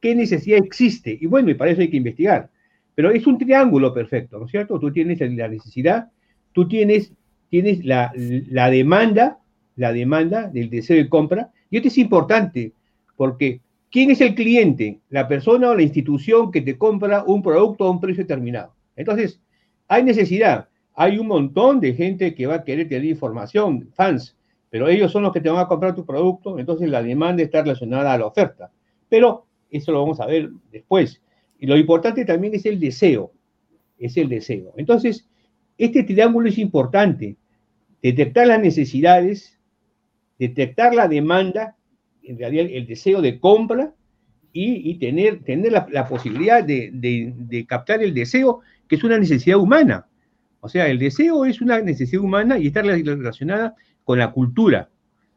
qué 0.00 0.14
necesidad 0.14 0.58
existe. 0.58 1.16
Y 1.20 1.26
bueno, 1.26 1.50
y 1.50 1.54
para 1.54 1.70
eso 1.70 1.80
hay 1.80 1.90
que 1.90 1.96
investigar. 1.96 2.50
Pero 2.94 3.10
es 3.10 3.26
un 3.26 3.38
triángulo 3.38 3.94
perfecto, 3.94 4.38
¿no 4.38 4.46
es 4.46 4.50
cierto? 4.50 4.78
Tú 4.78 4.92
tienes 4.92 5.20
la 5.20 5.48
necesidad, 5.48 6.10
tú 6.52 6.68
tienes, 6.68 7.12
tienes 7.48 7.84
la, 7.84 8.12
la 8.14 8.70
demanda, 8.70 9.38
la 9.76 9.92
demanda 9.92 10.48
del 10.48 10.70
deseo 10.70 10.96
de 10.96 11.08
compra, 11.08 11.50
y 11.70 11.76
esto 11.76 11.88
es 11.88 11.98
importante, 11.98 12.72
porque 13.16 13.60
¿quién 13.90 14.10
es 14.10 14.20
el 14.20 14.34
cliente? 14.34 15.00
La 15.08 15.28
persona 15.28 15.70
o 15.70 15.74
la 15.74 15.82
institución 15.82 16.50
que 16.50 16.62
te 16.62 16.76
compra 16.76 17.24
un 17.24 17.42
producto 17.42 17.84
a 17.84 17.90
un 17.90 18.00
precio 18.00 18.24
determinado. 18.24 18.74
Entonces, 18.96 19.40
hay 19.88 20.02
necesidad. 20.02 20.68
Hay 20.94 21.18
un 21.18 21.28
montón 21.28 21.80
de 21.80 21.94
gente 21.94 22.34
que 22.34 22.46
va 22.46 22.56
a 22.56 22.64
querer 22.64 22.88
tener 22.88 23.04
información, 23.04 23.88
fans, 23.94 24.36
pero 24.70 24.88
ellos 24.88 25.10
son 25.10 25.24
los 25.24 25.32
que 25.32 25.40
te 25.40 25.50
van 25.50 25.58
a 25.58 25.68
comprar 25.68 25.94
tu 25.94 26.06
producto, 26.06 26.58
entonces 26.58 26.88
la 26.88 27.02
demanda 27.02 27.42
está 27.42 27.62
relacionada 27.62 28.12
a 28.12 28.18
la 28.18 28.26
oferta. 28.26 28.70
Pero 29.08 29.46
eso 29.70 29.92
lo 29.92 30.00
vamos 30.00 30.20
a 30.20 30.26
ver 30.26 30.50
después. 30.70 31.20
Y 31.60 31.66
lo 31.66 31.76
importante 31.76 32.24
también 32.24 32.54
es 32.54 32.64
el 32.64 32.80
deseo, 32.80 33.32
es 33.98 34.16
el 34.16 34.28
deseo. 34.28 34.72
Entonces, 34.78 35.28
este 35.76 36.02
triángulo 36.04 36.48
es 36.48 36.58
importante. 36.58 37.36
Detectar 38.02 38.46
las 38.46 38.60
necesidades, 38.60 39.58
detectar 40.38 40.94
la 40.94 41.06
demanda, 41.06 41.76
en 42.22 42.38
realidad 42.38 42.66
el 42.70 42.86
deseo 42.86 43.20
de 43.20 43.38
compra 43.38 43.92
y, 44.52 44.94
tener, 44.94 45.42
tener 45.44 45.72
la, 45.72 46.08
posibilidad 46.08 46.64
de, 46.64 46.90
de, 46.92 47.66
captar 47.66 48.02
el 48.02 48.14
deseo, 48.14 48.60
que 48.88 48.96
es 48.96 49.04
una 49.04 49.18
necesidad 49.18 49.58
humana. 49.58 50.06
O 50.60 50.68
sea, 50.68 50.88
el 50.88 50.98
deseo 50.98 51.44
es 51.44 51.60
una 51.60 51.80
necesidad 51.80 52.22
humana 52.22 52.58
y 52.58 52.68
está 52.68 52.82
relacionada 52.82 53.74
con 54.02 54.18
la 54.18 54.32
cultura. 54.32 54.88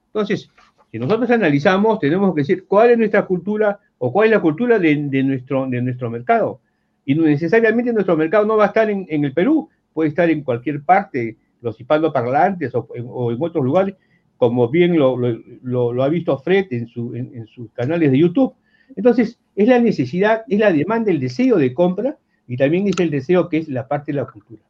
Entonces, 0.07 0.49
si 0.89 0.99
nosotros 0.99 1.29
analizamos, 1.31 1.99
tenemos 1.99 2.33
que 2.33 2.41
decir 2.41 2.65
cuál 2.65 2.91
es 2.91 2.97
nuestra 2.97 3.25
cultura 3.25 3.79
o 4.05 4.11
cuál 4.11 4.25
es 4.25 4.31
la 4.31 4.41
cultura 4.41 4.79
de, 4.79 4.97
nuestro, 5.23 5.65
de 5.65 5.81
nuestro 5.81 6.09
mercado. 6.09 6.59
Y 7.05 7.15
necesariamente 7.15 7.93
nuestro 7.93 8.17
mercado 8.17 8.45
no 8.45 8.57
va 8.57 8.65
a 8.65 8.67
estar 8.67 8.89
en, 8.89 9.07
el 9.07 9.31
Perú, 9.31 9.69
puede 9.93 10.09
estar 10.09 10.29
en 10.29 10.43
cualquier 10.43 10.83
parte, 10.83 11.37
los 11.61 11.79
hispanoparlantes 11.79 12.75
o, 12.75 12.79
o 12.81 13.31
en 13.31 13.37
otros 13.39 13.63
lugares, 13.63 13.95
como 14.35 14.67
bien 14.67 14.99
lo, 14.99 16.03
ha 16.03 16.09
visto 16.09 16.37
Fred 16.37 16.65
en, 16.71 16.89
en, 17.15 17.47
sus 17.47 17.71
canales 17.71 18.11
de 18.11 18.17
YouTube. 18.17 18.53
Entonces, 18.97 19.39
es 19.55 19.67
la 19.69 19.79
necesidad, 19.79 20.43
es 20.49 20.59
la 20.59 20.73
demanda, 20.73 21.09
el 21.09 21.21
deseo 21.21 21.55
de 21.55 21.73
compra 21.73 22.17
y 22.45 22.57
también 22.57 22.89
es 22.89 22.99
el 22.99 23.09
deseo 23.09 23.47
que 23.47 23.59
es 23.59 23.69
la 23.69 23.87
parte 23.87 24.11
de 24.11 24.17
la 24.17 24.25
cultura. 24.25 24.63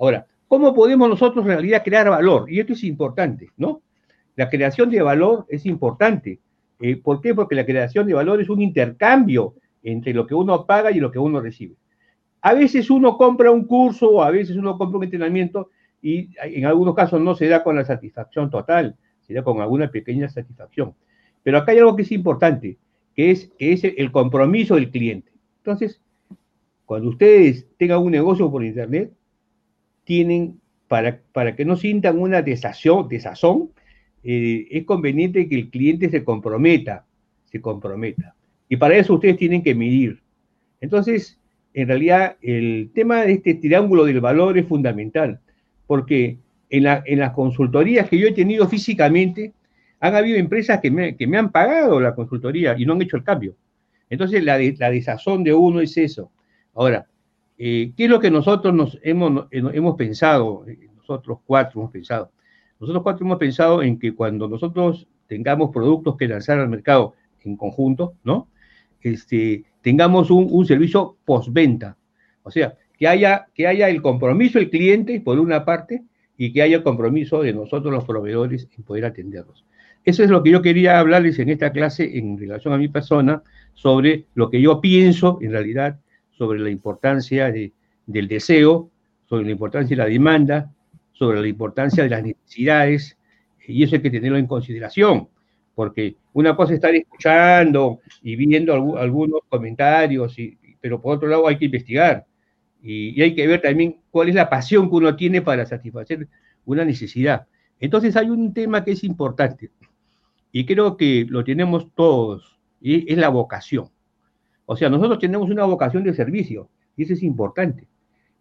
Ahora, 0.00 0.26
¿cómo 0.48 0.74
podemos 0.74 1.08
nosotros 1.08 1.44
en 1.44 1.52
realidad 1.52 1.84
crear 1.84 2.10
valor? 2.10 2.50
Y 2.50 2.58
esto 2.58 2.72
es 2.72 2.82
importante, 2.82 3.50
¿no? 3.56 3.82
La 4.34 4.50
creación 4.50 4.90
de 4.90 5.00
valor 5.00 5.46
es 5.48 5.64
importante. 5.64 6.40
Eh, 6.86 6.98
¿Por 6.98 7.22
qué? 7.22 7.34
Porque 7.34 7.54
la 7.54 7.64
creación 7.64 8.06
de 8.06 8.12
valor 8.12 8.42
es 8.42 8.50
un 8.50 8.60
intercambio 8.60 9.54
entre 9.82 10.12
lo 10.12 10.26
que 10.26 10.34
uno 10.34 10.66
paga 10.66 10.90
y 10.90 11.00
lo 11.00 11.10
que 11.10 11.18
uno 11.18 11.40
recibe. 11.40 11.76
A 12.42 12.52
veces 12.52 12.90
uno 12.90 13.16
compra 13.16 13.50
un 13.50 13.64
curso 13.64 14.10
o 14.10 14.22
a 14.22 14.30
veces 14.30 14.54
uno 14.54 14.76
compra 14.76 14.98
un 14.98 15.04
entrenamiento 15.04 15.70
y 16.02 16.28
en 16.42 16.66
algunos 16.66 16.94
casos 16.94 17.22
no 17.22 17.34
se 17.34 17.48
da 17.48 17.64
con 17.64 17.74
la 17.74 17.86
satisfacción 17.86 18.50
total, 18.50 18.96
se 19.22 19.32
da 19.32 19.42
con 19.42 19.62
alguna 19.62 19.90
pequeña 19.90 20.28
satisfacción. 20.28 20.92
Pero 21.42 21.56
acá 21.56 21.72
hay 21.72 21.78
algo 21.78 21.96
que 21.96 22.02
es 22.02 22.12
importante, 22.12 22.76
que 23.16 23.30
es, 23.30 23.50
el 23.58 24.12
compromiso 24.12 24.74
del 24.74 24.90
cliente. 24.90 25.32
Entonces, 25.60 26.02
cuando 26.84 27.08
ustedes 27.08 27.66
tengan 27.78 28.00
un 28.02 28.10
negocio 28.10 28.50
por 28.50 28.62
Internet, 28.62 29.10
tienen, 30.04 30.60
para, 30.86 31.56
que 31.56 31.64
no 31.64 31.76
sientan 31.76 32.18
una 32.18 32.42
desazón 32.42 33.70
eh, 34.24 34.66
es 34.70 34.84
conveniente 34.84 35.48
que 35.48 35.54
el 35.54 35.70
cliente 35.70 36.08
se 36.08 36.24
comprometa, 36.24 37.04
se 37.44 37.60
comprometa. 37.60 38.34
Y 38.68 38.76
para 38.76 38.96
eso 38.96 39.14
ustedes 39.14 39.36
tienen 39.36 39.62
que 39.62 39.74
medir. 39.74 40.22
Entonces, 40.80 41.38
en 41.74 41.88
realidad, 41.88 42.36
el 42.40 42.90
tema 42.94 43.22
de 43.22 43.32
este 43.32 43.54
triángulo 43.54 44.04
del 44.04 44.20
valor 44.20 44.56
es 44.56 44.66
fundamental, 44.66 45.40
porque 45.86 46.38
en, 46.70 46.84
las 46.84 47.32
consultorías 47.32 48.08
que 48.08 48.18
yo 48.18 48.28
he 48.28 48.32
tenido 48.32 48.66
físicamente, 48.66 49.52
han 50.00 50.14
habido 50.14 50.38
empresas 50.38 50.80
que 50.80 50.90
me, 50.90 51.38
han 51.38 51.50
pagado 51.50 52.00
la 52.00 52.14
consultoría 52.14 52.74
y 52.78 52.84
no 52.84 52.94
han 52.94 53.02
hecho 53.02 53.16
el 53.16 53.24
cambio. 53.24 53.54
Entonces, 54.10 54.42
la, 54.42 54.58
la 54.58 54.90
desazón 54.90 55.44
de 55.44 55.52
uno 55.52 55.80
es 55.80 55.96
eso. 55.96 56.30
Ahora, 56.74 57.06
eh, 57.58 57.92
¿qué 57.96 58.04
es 58.04 58.10
lo 58.10 58.20
que 58.20 58.30
nosotros 58.30 58.74
nos 58.74 58.98
hemos, 59.02 59.46
hemos 59.50 59.96
pensado? 59.96 60.64
Nosotros 60.96 61.38
cuatro 61.46 61.80
hemos 61.80 61.92
pensado. 61.92 62.30
Nosotros 62.84 63.02
cuatro 63.02 63.24
hemos 63.24 63.38
pensado 63.38 63.82
en 63.82 63.98
que 63.98 64.14
cuando 64.14 64.46
nosotros 64.46 65.06
tengamos 65.26 65.70
productos 65.70 66.18
que 66.18 66.28
lanzar 66.28 66.58
al 66.58 66.68
mercado 66.68 67.14
en 67.42 67.56
conjunto, 67.56 68.12
¿no? 68.24 68.48
Este, 69.00 69.64
tengamos 69.80 70.30
un, 70.30 70.66
servicio 70.66 71.16
postventa. 71.24 71.96
O 72.42 72.50
sea, 72.50 72.74
que 72.98 73.08
haya, 73.08 73.46
que 73.54 73.66
haya 73.66 73.88
el 73.88 74.02
compromiso 74.02 74.58
del 74.58 74.68
cliente, 74.68 75.22
por 75.22 75.38
una 75.38 75.64
parte, 75.64 76.02
y 76.36 76.52
que 76.52 76.60
haya 76.60 76.76
el 76.76 76.82
compromiso 76.82 77.40
de 77.40 77.54
nosotros 77.54 77.90
los 77.90 78.04
proveedores 78.04 78.68
en 78.76 78.84
poder 78.84 79.06
atenderlos. 79.06 79.64
Eso 80.04 80.22
es 80.22 80.28
lo 80.28 80.42
que 80.42 80.50
yo 80.50 80.60
quería 80.60 80.98
hablarles 80.98 81.38
en 81.38 81.48
esta 81.48 81.72
clase 81.72 82.18
en 82.18 82.36
relación 82.36 82.74
a 82.74 82.78
mi 82.78 82.88
persona, 82.88 83.42
sobre 83.72 84.26
lo 84.34 84.50
que 84.50 84.60
yo 84.60 84.82
pienso 84.82 85.38
en 85.40 85.52
realidad, 85.52 86.00
sobre 86.32 86.58
la 86.58 86.68
importancia 86.68 87.50
del 87.50 88.28
deseo, 88.28 88.90
sobre 89.26 89.46
la 89.46 89.52
importancia 89.52 89.96
de 89.96 90.02
la 90.02 90.08
demanda, 90.08 90.70
sobre 91.14 91.40
la 91.40 91.48
importancia 91.48 92.04
de 92.04 92.10
las 92.10 92.22
necesidades, 92.22 93.16
y 93.66 93.82
eso 93.82 93.96
hay 93.96 94.02
que 94.02 94.10
tenerlo 94.10 94.36
en 94.36 94.46
consideración, 94.46 95.28
porque 95.74 96.16
una 96.34 96.54
cosa 96.54 96.72
es 96.72 96.76
estar 96.76 96.94
escuchando 96.94 98.00
y 98.22 98.36
viendo 98.36 98.98
algunos 98.98 99.40
comentarios, 99.48 100.36
pero 100.80 101.00
por 101.00 101.16
otro 101.16 101.28
lado 101.28 101.48
hay 101.48 101.56
que 101.56 101.64
investigar 101.64 102.26
y, 102.82 103.20
hay 103.22 103.34
que 103.34 103.46
ver 103.46 103.62
también 103.62 103.96
cuál 104.10 104.28
es 104.28 104.34
la 104.34 104.50
pasión 104.50 104.90
que 104.90 104.96
uno 104.96 105.16
tiene 105.16 105.40
para 105.40 105.64
satisfacer 105.64 106.28
una 106.66 106.84
necesidad. 106.84 107.46
Entonces 107.80 108.14
hay 108.16 108.28
un 108.28 108.52
tema 108.52 108.84
que 108.84 108.92
es 108.92 109.02
importante 109.02 109.70
y 110.52 110.66
creo 110.66 110.96
que 110.96 111.26
lo 111.28 111.42
tenemos 111.42 111.88
todos, 111.94 112.58
y 112.80 113.10
es 113.10 113.18
la 113.18 113.30
vocación. 113.30 113.88
O 114.66 114.76
sea, 114.76 114.90
nosotros 114.90 115.18
tenemos 115.18 115.50
una 115.50 115.64
vocación 115.64 116.04
de 116.04 116.14
servicio 116.14 116.68
y 116.96 117.04
eso 117.04 117.14
es 117.14 117.22
importante. 117.22 117.88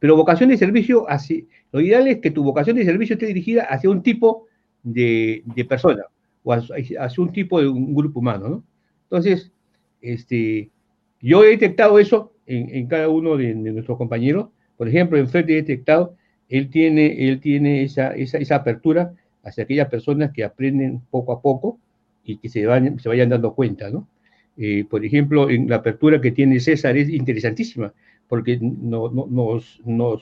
Pero 0.04 0.18
vocación 0.18 0.50
de 0.50 0.58
servicio, 0.58 1.10
así, 1.10 1.48
lo 1.72 1.80
ideal 1.80 2.06
es 2.10 2.18
que 2.18 2.30
tu 2.30 2.44
vocación 2.44 2.76
de 2.76 2.84
servicio 2.84 3.14
esté 3.14 3.26
dirigida 3.26 3.64
hacia 3.64 3.90
un 3.90 4.04
tipo 4.04 4.48
de, 4.84 5.46
persona 5.70 6.04
o 6.44 6.52
hacia, 6.52 7.10
un 7.20 7.32
tipo 7.32 7.62
de 7.62 7.70
un 7.70 7.96
grupo 7.96 8.20
humano, 8.20 8.50
¿no? 8.50 8.64
Entonces, 9.04 9.54
este, 10.02 10.70
yo 11.22 11.46
he 11.46 11.52
detectado 11.52 12.00
eso 12.00 12.34
en, 12.46 12.86
cada 12.88 13.08
uno 13.08 13.38
de, 13.38 13.56
nuestros 13.56 13.98
compañeros. 13.98 14.50
Por 14.76 14.90
ejemplo, 14.90 15.18
en 15.18 15.30
Fred 15.30 15.50
he 15.50 15.56
detectado, 15.56 16.18
él 16.50 16.70
tiene, 16.70 17.30
él 17.30 17.40
tiene 17.40 17.84
esa, 17.84 18.14
esa, 18.14 18.56
apertura 18.58 19.14
hacia 19.42 19.64
aquellas 19.64 19.88
personas 19.88 20.34
que 20.34 20.44
aprenden 20.44 21.00
poco 21.12 21.32
a 21.32 21.42
poco 21.42 21.80
y 22.26 22.40
que 22.40 22.50
se, 22.50 22.66
van, 22.66 23.00
se 23.00 23.08
vayan 23.08 23.30
dando 23.30 23.54
cuenta, 23.54 23.90
¿no? 23.90 24.06
Eh, 24.58 24.84
por 24.84 25.06
ejemplo, 25.06 25.50
en 25.50 25.70
la 25.70 25.78
apertura 25.78 26.20
que 26.20 26.32
tiene 26.32 26.60
César 26.60 26.98
es 26.98 27.08
interesantísima 27.08 27.94
porque 28.34 28.58
nos, 28.60 29.80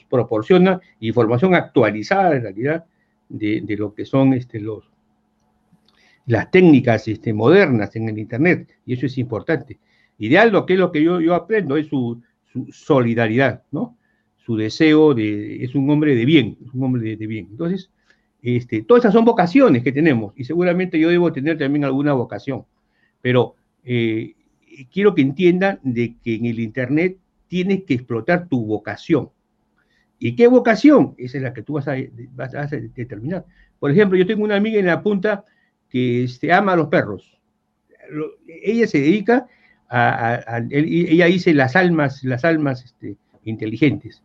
proporciona 0.09 0.81
información 0.99 1.55
actualizada 1.55 2.35
en 2.35 2.41
realidad 2.41 2.83
de, 3.29 3.63
lo 3.79 3.93
que 3.93 4.03
son 4.03 4.33
este, 4.33 4.61
las 6.25 6.51
técnicas 6.51 7.07
este, 7.07 7.31
modernas 7.31 7.95
en 7.95 8.09
el 8.09 8.19
Internet, 8.19 8.67
y 8.85 8.95
eso 8.95 9.05
es 9.05 9.17
importante. 9.17 9.79
Ideal, 10.17 10.51
lo 10.51 10.65
que 10.65 10.73
es 10.73 10.79
lo 10.79 10.91
que 10.91 11.01
yo, 11.01 11.33
aprendo 11.33 11.77
es 11.77 11.87
su, 11.87 12.21
solidaridad. 12.73 13.63
Su 14.35 14.57
deseo 14.57 15.13
de, 15.13 15.63
es 15.63 15.73
un 15.73 15.89
hombre 15.89 16.13
de 16.13 16.25
bien, 16.25 16.57
un 16.73 16.83
hombre 16.83 17.15
de, 17.15 17.27
bien. 17.27 17.47
Entonces, 17.49 17.91
este, 18.41 18.81
todas 18.81 19.05
esas 19.05 19.13
son 19.13 19.23
vocaciones 19.23 19.83
que 19.83 19.93
tenemos, 19.93 20.33
y 20.35 20.43
seguramente 20.43 20.99
yo 20.99 21.07
debo 21.07 21.31
tener 21.31 21.57
también 21.57 21.85
alguna 21.85 22.11
vocación, 22.11 22.65
pero 23.21 23.55
eh, 23.85 24.33
quiero 24.91 25.15
que 25.15 25.21
entiendan 25.21 25.79
de 25.81 26.17
que 26.21 26.35
en 26.35 26.47
el 26.47 26.59
Internet 26.59 27.20
tienes 27.51 27.83
que 27.83 27.95
explotar 27.95 28.47
tu 28.47 28.65
vocación. 28.65 29.29
¿Y 30.17 30.37
qué 30.37 30.47
vocación? 30.47 31.15
Esa 31.17 31.35
es 31.35 31.43
la 31.43 31.53
que 31.53 31.63
tú 31.63 31.73
vas 31.73 31.85
a, 31.89 31.95
determinar. 32.95 33.43
Por 33.77 33.91
ejemplo, 33.91 34.17
yo 34.17 34.25
tengo 34.25 34.45
una 34.45 34.55
amiga 34.55 34.79
en 34.79 34.85
la 34.85 35.03
punta 35.03 35.43
que 35.89 36.23
este, 36.23 36.53
ama 36.53 36.71
a 36.71 36.75
los 36.77 36.87
perros. 36.87 37.37
ella 38.47 38.87
se 38.87 39.01
dedica 39.01 39.47
a, 39.89 40.61
ella 40.69 41.25
dice 41.25 41.53
las 41.53 41.75
almas, 41.75 42.23
las 42.23 42.45
almas 42.45 42.85
este, 42.85 43.17
inteligentes. 43.43 44.23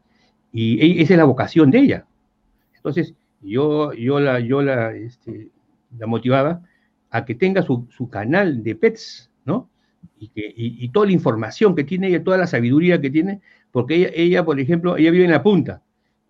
Y 0.53 0.79
e, 0.81 1.03
esa 1.03 1.15
es 1.15 1.19
la 1.19 1.25
vocación 1.25 1.73
de 1.73 1.81
ella. 1.81 2.07
Entonces, 2.77 3.17
yo, 3.41 3.93
yo, 3.93 4.21
la, 4.21 4.39
yo 4.39 4.63
la, 4.63 4.95
este, 4.95 5.51
la 5.99 6.07
motivaba 6.07 6.63
a 7.11 7.25
que 7.25 7.35
tenga 7.35 7.63
su, 7.63 7.89
su 7.91 8.09
canal 8.09 8.63
de 8.63 8.77
pets, 8.77 9.33
¿no? 9.45 9.69
Y, 10.19 10.29
que, 10.29 10.53
y, 10.57 10.89
toda 10.89 11.07
la 11.07 11.13
información 11.13 11.75
que 11.75 11.85
tiene 11.85 12.09
ella, 12.09 12.25
toda 12.25 12.39
la 12.39 12.47
sabiduría 12.47 13.01
que 13.01 13.11
tiene, 13.11 13.41
porque 13.73 14.13
ella, 14.15 14.45
por 14.45 14.59
ejemplo, 14.61 14.97
ella 14.97 15.11
vive 15.11 15.25
en 15.25 15.31
la 15.31 15.43
punta 15.43 15.83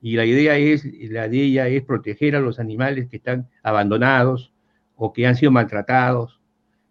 y 0.03 0.17
la 0.17 0.25
idea 0.25 0.57
es, 0.57 0.85
la 1.11 1.29
de 1.29 1.43
ella 1.43 1.69
es 1.69 1.83
proteger 1.83 2.37
a 2.37 2.41
los 2.41 2.59
animales 2.59 3.09
que 3.09 3.17
están 3.17 3.49
abandonados 3.63 4.53
o 4.95 5.13
que 5.13 5.27
han 5.27 5.37
sido 5.37 5.51
maltratados. 5.51 6.41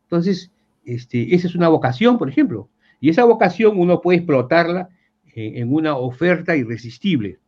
Entonces, 0.03 0.51
este, 0.85 1.33
esa 1.33 1.47
es 1.47 1.55
una 1.55 1.69
vocación, 1.69 2.17
por 2.17 2.29
ejemplo. 2.29 2.69
Y 2.99 3.09
esa 3.09 3.23
vocación 3.25 3.79
uno 3.79 4.01
puede 4.01 4.17
explotarla 4.17 4.89
en 5.35 5.73
una 5.73 5.97
oferta 5.97 6.55
irresistible. 6.55 7.39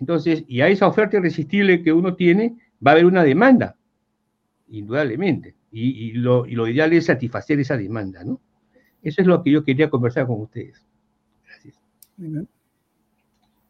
Entonces, 0.00 0.44
y 0.48 0.60
a 0.60 0.68
esa 0.68 0.86
oferta 0.86 1.16
irresistible 1.16 1.82
que 1.82 1.92
uno 1.92 2.14
tiene, 2.14 2.56
va 2.84 2.92
a 2.92 2.94
haber 2.94 3.06
una 3.06 3.22
demanda, 3.24 3.76
indudablemente. 4.68 5.54
Y, 5.70 6.12
lo, 6.12 6.46
ideal 6.46 6.92
es 6.92 7.06
satisfacer 7.06 7.60
esa 7.60 7.76
demanda, 7.76 8.24
¿no? 8.24 8.40
Eso 9.02 9.20
es 9.20 9.26
lo 9.26 9.42
que 9.42 9.50
yo 9.50 9.64
quería 9.64 9.90
conversar 9.90 10.26
con 10.26 10.40
ustedes. 10.40 10.84
Gracias. 11.46 11.78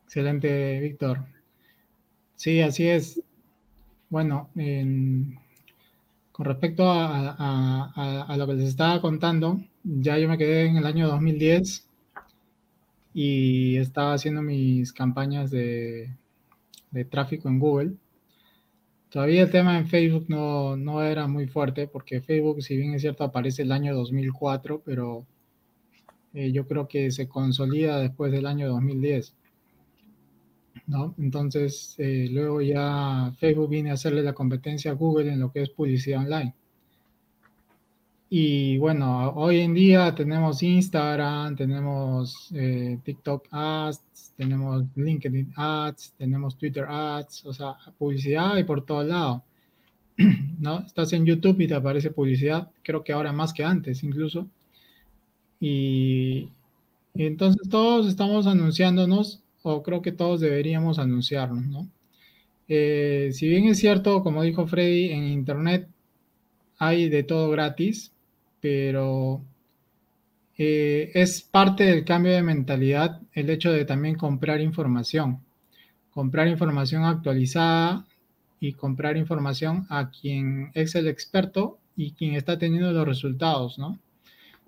Excelente, 0.05 0.80
Víctor. 0.80 1.26
Sí, 2.36 2.62
así 2.62 2.88
es. 2.88 3.22
Bueno, 4.09 4.49
con 6.32 6.44
respecto 6.46 6.84
a, 6.88 8.34
lo 8.38 8.46
que 8.46 8.55
les 8.55 8.68
estaba 8.68 9.01
contando, 9.01 9.61
ya 9.82 10.18
yo 10.18 10.28
me 10.28 10.38
quedé 10.38 10.66
en 10.66 10.76
el 10.76 10.86
año 10.86 11.09
2010 11.09 11.86
y 13.12 13.76
estaba 13.76 14.14
haciendo 14.14 14.40
mis 14.40 14.92
campañas 14.92 15.51
de, 15.51 16.11
de 16.90 17.05
tráfico 17.05 17.49
en 17.49 17.59
Google. 17.59 17.92
Todavía 19.11 19.42
el 19.42 19.50
tema 19.50 19.78
en 19.78 19.86
Facebook 19.86 20.26
no, 20.28 20.76
no, 20.76 21.02
era 21.02 21.26
muy 21.26 21.46
fuerte 21.46 21.88
porque 21.88 22.20
Facebook, 22.20 22.62
si 22.62 22.76
bien 22.76 22.94
es 22.94 23.00
cierto, 23.02 23.24
aparece 23.24 23.62
el 23.62 23.72
año 23.72 23.94
2004, 23.94 24.82
pero 24.84 25.26
eh, 26.34 26.52
yo 26.52 26.66
creo 26.66 26.88
que 26.88 27.11
se 27.11 27.26
consolida 27.26 27.98
después 27.98 28.30
del 28.32 28.46
año 28.46 28.68
2010. 28.68 29.34
¿no? 30.86 31.14
Entonces, 31.18 31.94
eh, 31.98 32.28
luego 32.30 32.61
ya 32.61 33.32
Facebook 33.38 33.70
viene 33.70 33.90
a 33.90 33.94
hacerle 33.94 34.22
la 34.22 34.34
competencia 34.34 34.90
a 34.90 34.94
Google 34.94 35.32
en 35.32 35.40
lo 35.40 35.50
que 35.52 35.62
es 35.62 35.70
publicidad 35.70 36.20
online. 36.20 36.54
Y 38.30 38.76
bueno, 38.76 39.30
hoy 39.36 39.60
en 39.60 39.72
día 39.72 40.14
tenemos 40.14 40.62
Instagram, 40.62 41.56
tenemos 41.56 42.50
eh, 42.54 42.98
TikTok 43.02 43.48
Ads, 43.50 44.34
tenemos 44.36 44.84
LinkedIn 44.96 45.52
Ads, 45.56 46.12
tenemos 46.18 46.58
Twitter 46.58 46.84
Ads, 46.86 47.46
o 47.46 47.54
sea, 47.54 47.76
publicidad 47.98 48.58
y 48.58 48.64
por 48.64 48.84
todo 48.84 49.02
lado. 49.02 49.44
¿No? 50.60 50.80
Estás 50.80 51.12
en 51.14 51.24
YouTube 51.24 51.60
y 51.60 51.68
te 51.68 51.74
aparece 51.74 52.10
publicidad, 52.10 52.70
creo 52.82 53.02
que 53.02 53.12
ahora 53.12 53.32
más 53.32 53.52
que 53.54 53.64
antes 53.64 54.02
incluso. 54.04 54.46
Y, 55.60 56.50
y 57.14 57.26
entonces 57.26 57.68
todos 57.68 58.06
estamos 58.06 58.46
anunciándonos 58.46 59.42
o 59.62 59.82
creo 59.82 60.02
que 60.02 60.12
todos 60.12 60.40
deberíamos 60.40 60.98
anunciarnos, 60.98 61.66
¿no? 61.66 61.88
Eh, 62.68 63.30
si 63.32 63.48
bien 63.48 63.64
es 63.68 63.78
cierto, 63.78 64.22
como 64.22 64.42
dijo 64.42 64.66
Freddy, 64.66 65.10
en 65.10 65.24
Internet 65.24 65.88
hay 66.78 67.08
de 67.08 67.22
todo 67.22 67.50
gratis, 67.50 68.12
pero 68.61 69.42
eh, 70.56 71.12
es 71.14 71.42
parte 71.42 71.84
del 71.84 72.04
cambio 72.04 72.32
de 72.32 72.42
mentalidad 72.42 73.20
el 73.32 73.50
hecho 73.50 73.70
de 73.70 73.84
también 73.84 74.16
comprar 74.16 74.61
información, 74.61 75.40
comprar 76.11 76.48
información 76.48 77.04
actualizada 77.04 78.06
y 78.61 78.72
comprar 78.72 79.16
información 79.16 79.86
a 79.88 80.11
quien 80.11 80.70
es 80.74 80.94
el 80.96 81.06
experto 81.06 81.78
y 81.96 82.12
quien 82.12 82.34
está 82.34 82.59
teniendo 82.59 82.92
los 82.92 83.06
resultados, 83.06 83.78
¿no? 83.78 83.98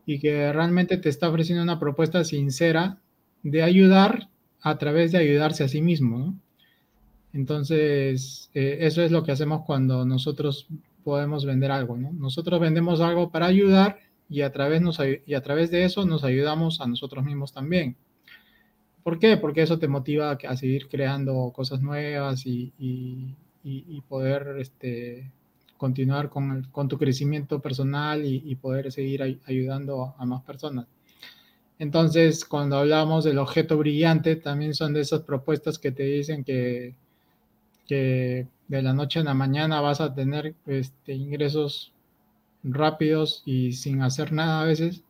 Y 0.06 0.18
que 0.20 0.52
realmente 0.52 0.96
te 0.96 1.08
está 1.08 1.28
ofreciendo 1.28 1.62
una 1.62 1.78
propuesta 1.78 2.22
sincera 2.24 2.98
de 3.42 3.62
ayudar 3.62 4.28
a 4.62 4.78
través 4.78 5.12
de 5.12 5.18
ayudarse 5.18 5.64
a 5.64 5.68
sí 5.68 5.82
mismo, 5.82 6.18
¿no? 6.18 6.34
Entonces, 7.32 8.50
eh, 8.54 8.78
eso 8.80 9.02
es 9.02 9.12
lo 9.12 9.22
que 9.22 9.32
hacemos 9.32 9.64
cuando 9.64 10.04
nosotros 10.04 10.66
podemos 11.04 11.44
vender 11.44 11.70
algo, 11.70 11.96
¿no? 11.96 12.12
Nosotros 12.12 12.60
vendemos 12.60 13.00
algo 13.00 13.30
para 13.30 13.46
ayudar 13.46 13.98
y 14.28 14.42
a 14.42 14.52
través, 14.52 14.80
nos, 14.80 14.98
y 15.26 15.34
a 15.34 15.42
través 15.42 15.70
de 15.70 15.84
eso 15.84 16.06
nos 16.06 16.22
ayudamos 16.24 16.80
a 16.80 16.86
nosotros 16.86 17.24
mismos 17.24 17.52
también. 17.52 17.96
¿Por 19.02 19.18
qué? 19.18 19.36
Porque 19.36 19.62
eso 19.62 19.78
te 19.78 19.88
motiva 19.88 20.32
a 20.32 20.56
seguir 20.56 20.88
creando 20.88 21.52
cosas 21.54 21.80
nuevas 21.80 22.46
y, 22.46 22.72
y, 22.78 24.00
poder 24.08 24.56
este, 24.58 25.30
continuar 25.76 26.28
con, 26.28 26.64
con, 26.70 26.88
tu 26.88 26.98
crecimiento 26.98 27.60
personal 27.60 28.24
y, 28.24 28.54
poder 28.56 28.92
seguir 28.92 29.40
ayudando 29.46 30.14
a 30.18 30.24
más 30.26 30.42
personas. 30.42 30.86
Entonces, 31.78 32.44
cuando 32.44 32.76
hablamos 32.76 33.24
del 33.24 33.38
objeto 33.38 33.78
brillante, 33.78 34.36
también 34.36 34.74
son 34.74 34.92
de 34.92 35.00
esas 35.00 35.22
propuestas 35.22 35.78
que 35.78 35.92
te 35.92 36.02
dicen 36.02 36.44
que, 36.44 36.94
que 37.86 38.46
de 38.70 38.82
la 38.82 38.94
noche 38.94 39.20
a 39.20 39.24
la 39.24 39.34
mañana 39.34 39.80
vas 39.80 40.00
a 40.00 40.14
tener 40.14 40.54
este, 40.66 41.12
ingresos 41.14 41.92
rápidos 42.62 43.42
y 43.44 43.72
sin 43.72 44.02
hacer 44.02 44.32
nada 44.32 44.62
a 44.62 44.64
veces. 44.64 45.02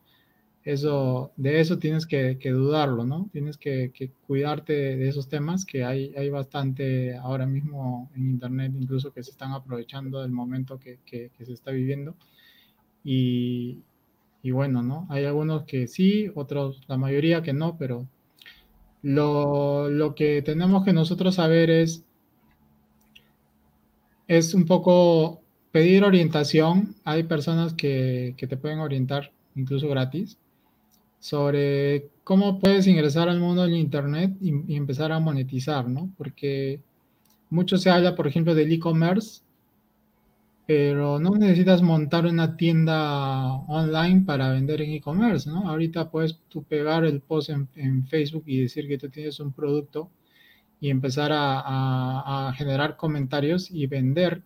Eso, 0.63 1.31
de 1.37 1.59
eso 1.59 1.79
tienes 1.79 2.05
que, 2.05 2.35
dudarlo, 2.43 3.05
¿no? 3.05 3.29
Tienes 3.31 3.57
que, 3.57 3.91
cuidarte 4.27 4.73
de, 4.73 5.07
esos 5.07 5.29
temas 5.29 5.65
que 5.65 5.83
hay, 5.83 6.13
hay 6.15 6.29
bastante 6.29 7.15
ahora 7.17 7.45
mismo 7.45 8.09
en 8.15 8.31
Internet, 8.31 8.73
incluso 8.79 9.13
que 9.13 9.23
se 9.23 9.31
están 9.31 9.53
aprovechando 9.53 10.21
del 10.21 10.31
momento 10.31 10.79
que, 10.79 10.99
que 11.05 11.45
se 11.45 11.53
está 11.53 11.71
viviendo. 11.71 12.15
Y, 13.03 13.79
y 14.43 14.51
bueno, 14.51 14.81
¿no? 14.81 15.05
Hay 15.09 15.25
algunos 15.25 15.63
que 15.63 15.87
sí, 15.87 16.31
otros, 16.35 16.81
la 16.87 16.97
mayoría 16.97 17.43
que 17.43 17.53
no, 17.53 17.77
pero 17.77 18.07
lo, 19.03 20.13
que 20.15 20.41
tenemos 20.41 20.83
que 20.83 20.93
nosotros 20.93 21.35
saber 21.35 21.69
es, 21.69 22.05
es 24.37 24.53
un 24.53 24.65
poco 24.65 25.41
pedir 25.73 26.05
orientación. 26.05 26.95
Hay 27.03 27.23
personas 27.23 27.73
que, 27.73 28.33
te 28.37 28.55
pueden 28.55 28.79
orientar, 28.79 29.33
incluso 29.55 29.89
gratis, 29.89 30.37
sobre 31.19 32.09
cómo 32.23 32.57
puedes 32.57 32.87
ingresar 32.87 33.27
al 33.27 33.41
mundo 33.41 33.63
del 33.63 33.75
Internet 33.75 34.37
y, 34.41 34.75
empezar 34.75 35.11
a 35.11 35.19
monetizar, 35.19 35.89
¿no? 35.89 36.09
Porque 36.17 36.79
mucho 37.49 37.77
se 37.77 37.89
habla, 37.89 38.15
por 38.15 38.25
ejemplo, 38.25 38.55
del 38.55 38.71
e-commerce 38.71 39.41
pero 40.65 41.19
no 41.19 41.31
necesitas 41.31 41.81
montar 41.81 42.25
una 42.25 42.55
tienda 42.55 43.51
online 43.67 44.21
para 44.25 44.53
vender 44.53 44.81
en 44.81 44.91
e-commerce, 44.91 45.49
¿no? 45.49 45.67
Ahorita 45.67 46.09
puedes 46.09 46.39
tú 46.47 46.63
pegar 46.63 47.03
el 47.03 47.19
post 47.19 47.49
en, 47.49 48.07
Facebook 48.07 48.43
y 48.45 48.61
decir 48.61 48.87
que 48.87 48.97
tú 48.97 49.09
tienes 49.09 49.41
un 49.41 49.51
producto 49.51 50.09
y 50.81 50.89
empezar 50.89 51.31
a, 51.31 52.51
generar 52.57 52.97
comentarios 52.97 53.69
y 53.69 53.85
vender 53.85 54.41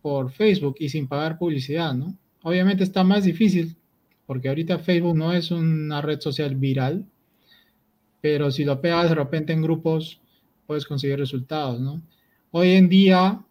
por 0.00 0.30
Facebook 0.30 0.76
y 0.78 0.88
sin 0.88 1.08
pagar 1.08 1.36
publicidad, 1.36 1.92
¿no? 1.92 2.16
Obviamente 2.42 2.84
está 2.84 3.04
más 3.04 3.24
difícil 3.24 3.76
porque 4.24 4.48
ahorita 4.48 4.78
Facebook 4.78 5.16
no 5.16 5.32
es 5.32 5.50
una 5.50 6.00
red 6.00 6.20
social 6.20 6.54
viral, 6.54 7.04
pero 8.20 8.52
si 8.52 8.64
lo 8.64 8.80
pegas 8.80 9.08
de 9.08 9.16
repente 9.16 9.52
en 9.52 9.62
grupos 9.62 10.20
puedes 10.66 10.86
conseguir 10.86 11.18
resultados, 11.18 11.80
¿no? 11.80 12.00
Hoy 12.52 12.70
en 12.70 12.88
día 12.88 13.42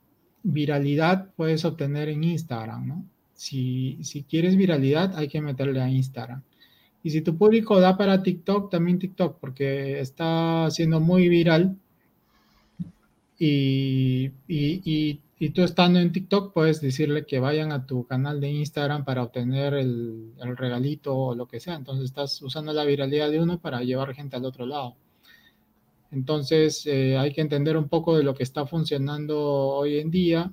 viralidad 0.42 1.30
puedes 1.36 1.66
obtener 1.66 2.08
en 2.08 2.24
Instagram, 2.24 2.88
¿no? 2.88 3.06
Si, 3.34 4.00
si 4.02 4.24
quieres 4.24 4.56
viralidad, 4.56 5.16
hay 5.18 5.28
que 5.28 5.42
meterle 5.42 5.82
a 5.82 5.90
Instagram. 5.90 6.42
Y 7.04 7.12
si 7.12 7.22
tu 7.22 7.38
público 7.38 7.80
da 7.80 7.98
para 7.98 8.22
TikTok, 8.24 8.70
también 8.70 9.00
TikTok, 9.00 9.40
porque 9.40 10.00
está 10.00 10.70
siendo 10.70 11.00
muy 11.00 11.30
viral. 11.30 11.78
Y, 13.38 14.32
y, 14.48 15.22
y, 15.40 15.50
tú 15.52 15.64
estando 15.64 16.00
en 16.00 16.12
TikTok, 16.12 16.54
puedes 16.54 16.82
decirle 16.82 17.26
que 17.26 17.40
vayan 17.40 17.72
a 17.72 17.86
tu 17.86 18.06
canal 18.06 18.42
de 18.42 18.52
Instagram 18.52 19.06
para 19.06 19.24
obtener 19.24 19.74
el, 19.76 20.34
el 20.42 20.58
regalito 20.58 21.16
o 21.16 21.36
lo 21.36 21.48
que 21.48 21.62
sea. 21.62 21.76
Entonces 21.76 22.06
estás 22.06 22.42
usando 22.42 22.74
la 22.74 22.84
viralidad 22.84 23.32
de 23.32 23.42
uno 23.42 23.60
para 23.60 23.82
llevar 23.82 24.14
gente 24.14 24.36
al 24.36 24.46
otro 24.46 24.66
lado. 24.66 24.96
Entonces, 26.12 26.86
eh, 26.88 27.18
hay 27.18 27.32
que 27.34 27.42
entender 27.42 27.78
un 27.78 27.88
poco 27.88 28.18
de 28.18 28.24
lo 28.24 28.34
que 28.36 28.44
está 28.44 28.66
funcionando 28.66 29.40
hoy 29.40 30.00
en 30.00 30.12
día. 30.12 30.52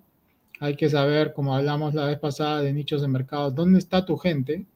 Hay 0.60 0.76
que 0.76 0.88
saber, 0.88 1.32
como 1.32 1.56
hablamos 1.56 1.94
la 1.94 2.06
vez 2.06 2.18
pasada 2.18 2.62
de 2.62 2.72
nichos 2.72 3.02
de 3.02 3.08
mercado, 3.08 3.50
dónde 3.50 3.78
está 3.78 4.04
tu 4.06 4.16
gente 4.16 4.66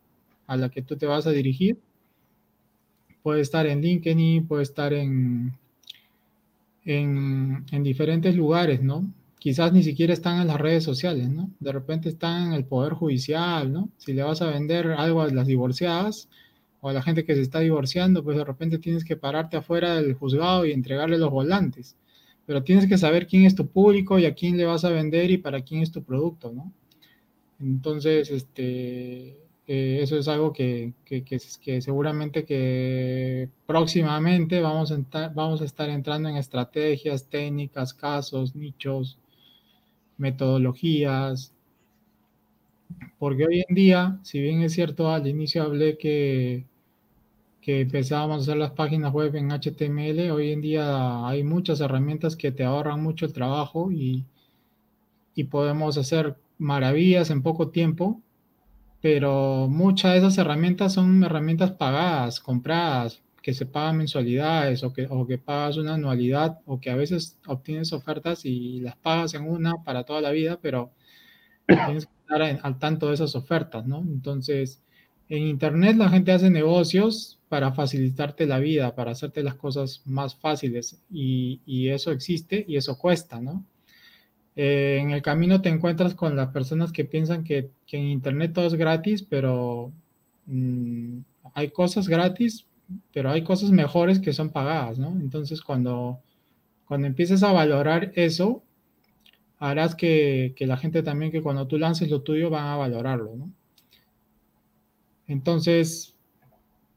a 0.50 0.56
la 0.56 0.68
que 0.68 0.82
tú 0.82 0.96
te 0.96 1.06
vas 1.06 1.28
a 1.28 1.30
dirigir. 1.30 1.78
Puede 3.22 3.40
estar 3.40 3.66
en 3.66 3.80
LinkedIn, 3.80 4.48
puede 4.48 4.64
estar 4.64 4.92
en, 4.92 5.52
en, 6.84 7.64
en 7.70 7.82
diferentes 7.84 8.34
lugares, 8.34 8.82
¿no? 8.82 9.08
Quizás 9.38 9.72
ni 9.72 9.84
siquiera 9.84 10.12
están 10.12 10.40
en 10.40 10.48
las 10.48 10.60
redes 10.60 10.82
sociales, 10.82 11.28
¿no? 11.28 11.50
De 11.60 11.70
repente 11.70 12.08
están 12.08 12.48
en 12.48 12.52
el 12.54 12.64
poder 12.64 12.94
judicial, 12.94 13.72
¿no? 13.72 13.90
Si 13.98 14.12
le 14.12 14.24
vas 14.24 14.42
a 14.42 14.50
vender 14.50 14.88
algo 14.88 15.22
a 15.22 15.28
las 15.28 15.46
divorciadas, 15.46 16.28
o 16.80 16.88
a 16.88 16.92
la 16.92 17.02
gente 17.02 17.24
que 17.24 17.36
se 17.36 17.42
está 17.42 17.60
divorciando, 17.60 18.24
pues 18.24 18.36
de 18.36 18.44
repente 18.44 18.78
tienes 18.78 19.04
que 19.04 19.16
pararte 19.16 19.56
afuera 19.56 19.94
del 19.94 20.14
juzgado 20.14 20.66
y 20.66 20.72
entregarle 20.72 21.18
los 21.18 21.30
volantes. 21.30 21.94
Pero 22.46 22.64
tienes 22.64 22.88
que 22.88 22.98
saber 22.98 23.28
quién 23.28 23.44
es 23.44 23.54
tu 23.54 23.68
público 23.68 24.18
y 24.18 24.26
a 24.26 24.34
quién 24.34 24.56
le 24.56 24.64
vas 24.64 24.84
a 24.84 24.90
vender 24.90 25.30
y 25.30 25.38
para 25.38 25.62
quién 25.62 25.82
es 25.82 25.92
tu 25.92 26.02
producto, 26.02 26.50
¿no? 26.52 26.72
Entonces, 27.60 28.30
este, 28.30 29.36
eh, 29.72 30.00
eso 30.02 30.18
es 30.18 30.26
algo 30.26 30.52
que, 30.52 30.94
que, 31.04 31.22
que, 31.24 31.38
seguramente 31.80 32.44
que 32.44 33.48
próximamente 33.66 34.60
vamos 34.60 34.90
a, 34.90 35.28
vamos 35.28 35.62
a 35.62 35.64
estar 35.64 35.88
entrando 35.88 36.28
en 36.28 36.36
estrategias, 36.36 37.28
técnicas, 37.28 37.94
casos, 37.94 38.56
nichos, 38.56 39.16
metodologías, 40.18 41.54
porque 43.18 43.46
hoy 43.46 43.64
en 43.68 43.74
día, 43.74 44.18
si 44.24 44.40
bien 44.40 44.62
es 44.62 44.72
cierto, 44.72 45.10
al 45.10 45.26
inicio 45.28 45.62
hablé 45.62 45.96
que, 45.98 46.66
que 47.60 47.82
empezábamos 47.82 48.38
a 48.38 48.42
hacer 48.42 48.56
las 48.56 48.72
páginas 48.72 49.12
web 49.12 49.36
en 49.36 49.52
HTML, 49.52 50.32
hoy 50.32 50.52
en 50.52 50.62
día 50.62 51.28
hay 51.28 51.44
muchas 51.44 51.80
herramientas 51.80 52.36
que 52.36 52.52
te 52.52 52.64
ahorran 52.64 53.02
mucho 53.02 53.26
el 53.26 53.32
trabajo 53.32 53.92
y, 53.92 54.24
y 55.34 55.44
podemos 55.44 55.96
hacer 55.98 56.36
maravillas 56.58 57.30
en 57.30 57.42
poco 57.42 57.68
tiempo, 57.70 58.20
pero 59.00 59.68
muchas 59.68 60.12
de 60.12 60.18
esas 60.18 60.38
herramientas 60.38 60.92
son 60.94 61.22
herramientas 61.24 61.72
pagadas, 61.72 62.40
compradas, 62.40 63.22
que 63.42 63.54
se 63.54 63.66
pagan 63.66 63.96
mensualidades 63.98 64.84
o 64.84 64.92
que, 64.92 65.06
o 65.08 65.26
que 65.26 65.38
pagas 65.38 65.76
una 65.78 65.94
anualidad 65.94 66.60
o 66.66 66.80
que 66.80 66.90
a 66.90 66.96
veces 66.96 67.38
obtienes 67.46 67.92
ofertas 67.92 68.44
y 68.44 68.80
las 68.80 68.96
pagas 68.96 69.34
en 69.34 69.48
una 69.48 69.82
para 69.82 70.04
toda 70.04 70.20
la 70.20 70.30
vida, 70.30 70.58
pero 70.60 70.92
tienes 71.66 72.06
que 72.06 72.12
estar 72.22 72.42
al 72.42 72.78
tanto 72.78 73.08
de 73.08 73.14
esas 73.14 73.34
ofertas, 73.34 73.86
¿no? 73.86 74.00
Entonces, 74.00 74.82
en 75.28 75.44
Internet 75.44 75.96
la 75.96 76.08
gente 76.10 76.32
hace 76.32 76.50
negocios 76.50 77.38
para 77.48 77.72
facilitarte 77.72 78.46
la 78.46 78.58
vida, 78.58 78.94
para 78.94 79.12
hacerte 79.12 79.42
las 79.42 79.54
cosas 79.54 80.02
más 80.04 80.34
fáciles 80.36 81.00
y, 81.10 81.60
y 81.64 81.88
eso 81.88 82.12
existe 82.12 82.64
y 82.68 82.76
eso 82.76 82.98
cuesta, 82.98 83.40
¿no? 83.40 83.64
Eh, 84.56 84.98
en 85.00 85.10
el 85.10 85.22
camino 85.22 85.62
te 85.62 85.68
encuentras 85.68 86.14
con 86.14 86.36
las 86.36 86.48
personas 86.48 86.92
que 86.92 87.04
piensan 87.04 87.44
que, 87.44 87.70
en 87.92 88.04
Internet 88.04 88.52
todo 88.52 88.66
es 88.66 88.74
gratis, 88.74 89.22
pero 89.22 89.92
mmm, 90.46 91.20
hay 91.54 91.70
cosas 91.70 92.08
gratis, 92.08 92.66
pero 93.12 93.30
hay 93.30 93.42
cosas 93.44 93.70
mejores 93.70 94.18
que 94.18 94.32
son 94.32 94.50
pagadas, 94.50 94.98
¿no? 94.98 95.10
Entonces, 95.20 95.62
cuando, 95.62 96.20
cuando 96.86 97.06
empieces 97.06 97.42
a 97.42 97.52
valorar 97.52 98.12
eso, 98.16 98.62
harás 99.58 99.94
que, 99.94 100.54
que, 100.56 100.66
la 100.66 100.76
gente 100.76 101.02
también, 101.02 101.32
que 101.32 101.42
cuando 101.42 101.66
tú 101.66 101.78
lances 101.78 102.10
lo 102.10 102.22
tuyo, 102.22 102.50
van 102.50 102.66
a 102.66 102.76
valorarlo, 102.76 103.36
¿no? 103.36 103.50
Entonces, 105.26 106.16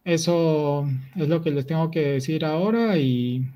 eso 0.04 0.88
es 1.16 1.30
lo 1.30 1.42
que 1.42 1.52
les 1.52 1.66
tengo 1.66 1.92
que 1.92 2.02
decir 2.14 2.44
ahora 2.44 2.98
y 2.98 3.48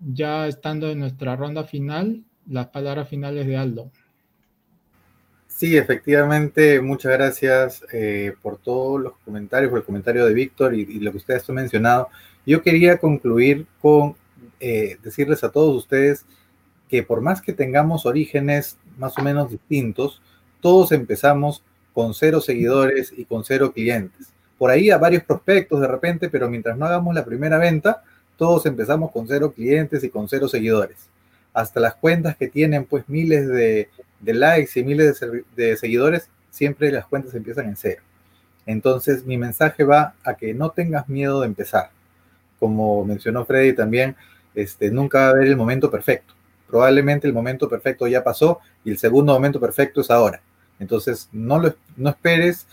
ya 0.00 0.46
estando 0.46 0.90
en 0.90 1.00
nuestra 1.00 1.36
ronda 1.36 1.64
final, 1.64 2.24
las 2.48 2.68
palabras 2.68 3.08
finales 3.08 3.46
de 3.46 3.56
Aldo. 3.56 3.90
Sí, 5.58 5.76
efectivamente, 5.76 6.80
muchas 6.80 7.12
gracias 7.12 7.84
eh, 7.92 8.32
por 8.42 8.58
todos 8.58 9.00
los 9.00 9.12
comentarios, 9.24 9.70
por 9.70 9.80
el 9.80 9.84
comentario 9.84 10.24
de 10.24 10.32
Víctor 10.32 10.74
y, 10.74 11.00
lo 11.00 11.10
que 11.10 11.16
ustedes 11.16 11.48
han 11.48 11.56
mencionado. 11.56 12.08
Yo 12.46 12.62
quería 12.62 12.98
concluir 12.98 13.66
con 13.80 14.14
eh, 14.60 14.98
decirles 15.02 15.42
a 15.42 15.50
todos 15.50 15.76
ustedes 15.76 16.24
que 16.88 17.02
por 17.02 17.20
más 17.20 17.42
que 17.42 17.52
tengamos 17.52 18.06
orígenes 18.06 18.78
más 18.98 19.18
o 19.18 19.22
menos 19.22 19.50
distintos, 19.50 20.22
todos 20.60 20.92
empezamos 20.92 21.62
con 21.92 22.14
cero 22.14 22.40
seguidores 22.40 23.12
y 23.16 23.24
con 23.24 23.44
cero 23.44 23.72
clientes. 23.72 24.28
Por 24.58 24.70
ahí 24.70 24.90
a 24.90 24.98
varios 24.98 25.24
prospectos 25.24 25.80
de 25.80 25.88
repente, 25.88 26.28
pero 26.28 26.48
mientras 26.48 26.78
no 26.78 26.86
hagamos 26.86 27.14
la 27.14 27.24
primera 27.24 27.58
venta, 27.58 28.04
todos 28.36 28.64
empezamos 28.66 29.10
con 29.10 29.26
cero 29.26 29.52
clientes 29.52 30.04
y 30.04 30.08
con 30.08 30.28
cero 30.28 30.48
seguidores. 30.48 31.08
Hasta 31.58 31.80
las 31.80 31.96
cuentas 31.96 32.36
que 32.36 32.46
tienen 32.46 32.84
pues 32.84 33.08
miles 33.08 33.48
de, 33.48 33.88
likes 34.22 34.78
y 34.78 34.84
miles 34.84 35.18
de, 35.18 35.44
de, 35.56 35.76
seguidores, 35.76 36.30
siempre 36.50 36.92
las 36.92 37.06
cuentas 37.06 37.34
empiezan 37.34 37.66
en 37.66 37.76
cero. 37.76 38.02
Entonces 38.64 39.24
mi 39.24 39.38
mensaje 39.38 39.82
va 39.82 40.14
a 40.22 40.34
que 40.34 40.54
no 40.54 40.70
tengas 40.70 41.08
miedo 41.08 41.40
de 41.40 41.46
empezar. 41.46 41.90
Como 42.60 43.04
mencionó 43.04 43.44
Freddy 43.44 43.72
también, 43.72 44.14
este, 44.54 44.90
nunca 44.92 45.18
va 45.18 45.26
a 45.26 45.30
haber 45.30 45.48
el 45.48 45.56
momento 45.56 45.90
perfecto. 45.90 46.34
Probablemente 46.68 47.26
el 47.26 47.32
momento 47.32 47.68
perfecto 47.68 48.06
ya 48.06 48.22
pasó 48.22 48.60
y 48.84 48.90
el 48.90 48.98
segundo 48.98 49.32
momento 49.32 49.58
perfecto 49.58 50.00
es 50.00 50.10
ahora. 50.12 50.40
Entonces 50.78 51.28
no, 51.32 51.58
lo, 51.58 51.74
no 51.96 52.10
esperes, 52.10 52.68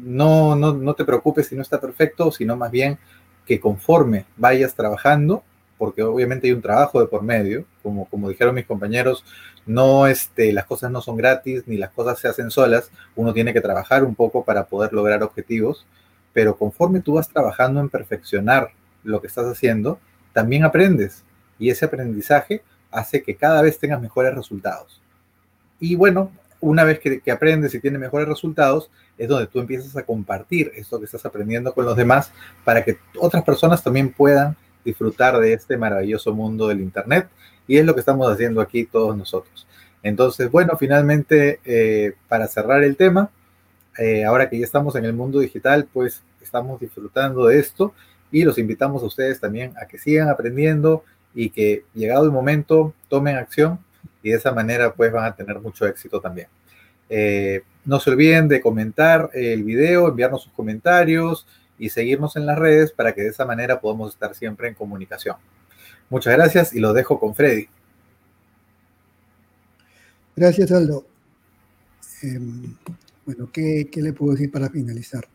no, 0.00 0.56
no, 0.56 0.74
no 0.74 0.94
te 0.94 1.04
preocupes 1.04 1.46
si 1.46 1.54
no 1.54 1.62
está 1.62 1.80
perfecto, 1.80 2.32
sino 2.32 2.56
más 2.56 2.72
bien 2.72 2.98
que 3.46 3.60
conforme 3.60 4.24
vayas 4.36 4.74
trabajando, 4.74 5.44
porque 5.78 6.02
obviamente 6.02 6.46
hay 6.46 6.52
un 6.52 6.62
trabajo 6.62 7.00
de 7.00 7.06
por 7.06 7.22
medio, 7.22 7.64
como, 7.82 8.06
como 8.08 8.28
dijeron 8.28 8.54
mis 8.54 8.66
compañeros, 8.66 9.24
no 9.66 10.06
este, 10.06 10.52
las 10.52 10.66
cosas 10.66 10.90
no 10.90 11.00
son 11.00 11.16
gratis 11.16 11.64
ni 11.66 11.76
las 11.76 11.90
cosas 11.90 12.18
se 12.18 12.28
hacen 12.28 12.50
solas, 12.50 12.90
uno 13.16 13.32
tiene 13.32 13.52
que 13.52 13.60
trabajar 13.60 14.04
un 14.04 14.14
poco 14.14 14.44
para 14.44 14.66
poder 14.66 14.92
lograr 14.92 15.22
objetivos, 15.22 15.86
pero 16.32 16.56
conforme 16.56 17.00
tú 17.00 17.14
vas 17.14 17.28
trabajando 17.28 17.80
en 17.80 17.88
perfeccionar 17.88 18.70
lo 19.02 19.20
que 19.20 19.26
estás 19.26 19.46
haciendo, 19.46 19.98
también 20.32 20.64
aprendes 20.64 21.24
y 21.58 21.70
ese 21.70 21.84
aprendizaje 21.86 22.62
hace 22.90 23.22
que 23.22 23.36
cada 23.36 23.62
vez 23.62 23.78
tengas 23.78 24.00
mejores 24.00 24.34
resultados. 24.34 25.00
Y 25.80 25.96
bueno, 25.96 26.30
una 26.60 26.84
vez 26.84 26.98
que, 26.98 27.20
que, 27.20 27.30
aprendes 27.30 27.74
y 27.74 27.80
tienes 27.80 28.00
mejores 28.00 28.28
resultados, 28.28 28.90
es 29.18 29.28
donde 29.28 29.46
tú 29.46 29.60
empiezas 29.60 29.96
a 29.96 30.02
compartir 30.02 30.72
esto 30.74 30.98
que 30.98 31.04
estás 31.04 31.24
aprendiendo 31.26 31.74
con 31.74 31.84
los 31.84 31.96
demás 31.96 32.32
para 32.64 32.84
que 32.84 32.98
otras 33.18 33.44
personas 33.44 33.82
también 33.82 34.12
puedan 34.12 34.56
disfrutar 34.84 35.38
de 35.38 35.52
este 35.52 35.76
maravilloso 35.76 36.34
mundo 36.34 36.68
del 36.68 36.80
Internet. 36.80 37.28
Y 37.66 37.78
es 37.78 37.84
lo 37.84 37.94
que 37.94 38.00
estamos 38.00 38.30
haciendo 38.30 38.60
aquí 38.60 38.84
todos 38.84 39.16
nosotros. 39.16 39.66
Entonces, 40.02 40.50
bueno, 40.50 40.76
finalmente, 40.78 41.60
eh, 41.64 42.12
para 42.28 42.46
cerrar 42.46 42.84
el 42.84 42.96
tema, 42.96 43.30
eh, 43.98 44.24
ahora 44.24 44.50
que 44.50 44.58
ya 44.58 44.64
estamos 44.64 44.94
en 44.96 45.04
el 45.04 45.14
mundo 45.14 45.38
digital, 45.38 45.88
pues 45.92 46.22
estamos 46.42 46.78
disfrutando 46.78 47.46
de 47.46 47.58
esto 47.58 47.94
y 48.30 48.44
los 48.44 48.58
invitamos 48.58 49.02
a 49.02 49.06
ustedes 49.06 49.40
también 49.40 49.72
a 49.80 49.86
que 49.86 49.98
sigan 49.98 50.28
aprendiendo 50.28 51.04
y 51.34 51.50
que 51.50 51.84
llegado 51.94 52.24
el 52.24 52.32
momento 52.32 52.92
tomen 53.08 53.36
acción 53.36 53.78
y 54.22 54.30
de 54.30 54.36
esa 54.36 54.52
manera 54.52 54.92
pues 54.92 55.12
van 55.12 55.24
a 55.24 55.34
tener 55.34 55.58
mucho 55.60 55.86
éxito 55.86 56.20
también. 56.20 56.48
Eh, 57.08 57.62
no 57.84 58.00
se 58.00 58.10
olviden 58.10 58.48
de 58.48 58.60
comentar 58.60 59.30
el 59.32 59.62
video, 59.62 60.08
enviarnos 60.08 60.42
sus 60.42 60.52
comentarios 60.52 61.46
y 61.78 61.88
seguirnos 61.88 62.36
en 62.36 62.46
las 62.46 62.58
redes 62.58 62.92
para 62.92 63.14
que 63.14 63.22
de 63.22 63.28
esa 63.28 63.44
manera 63.44 63.80
podamos 63.80 64.12
estar 64.12 64.34
siempre 64.34 64.68
en 64.68 64.74
comunicación. 64.74 65.36
Muchas 66.10 66.34
gracias 66.34 66.74
y 66.74 66.80
lo 66.80 66.92
dejo 66.92 67.18
con 67.18 67.34
Freddy. 67.34 67.68
Gracias, 70.36 70.70
Aldo. 70.72 71.06
Eh, 72.22 72.40
bueno, 73.26 73.48
¿qué, 73.52 73.88
¿qué, 73.90 74.02
le 74.02 74.12
puedo 74.12 74.32
decir 74.32 74.50
para 74.50 74.68
finalizar? 74.68 75.26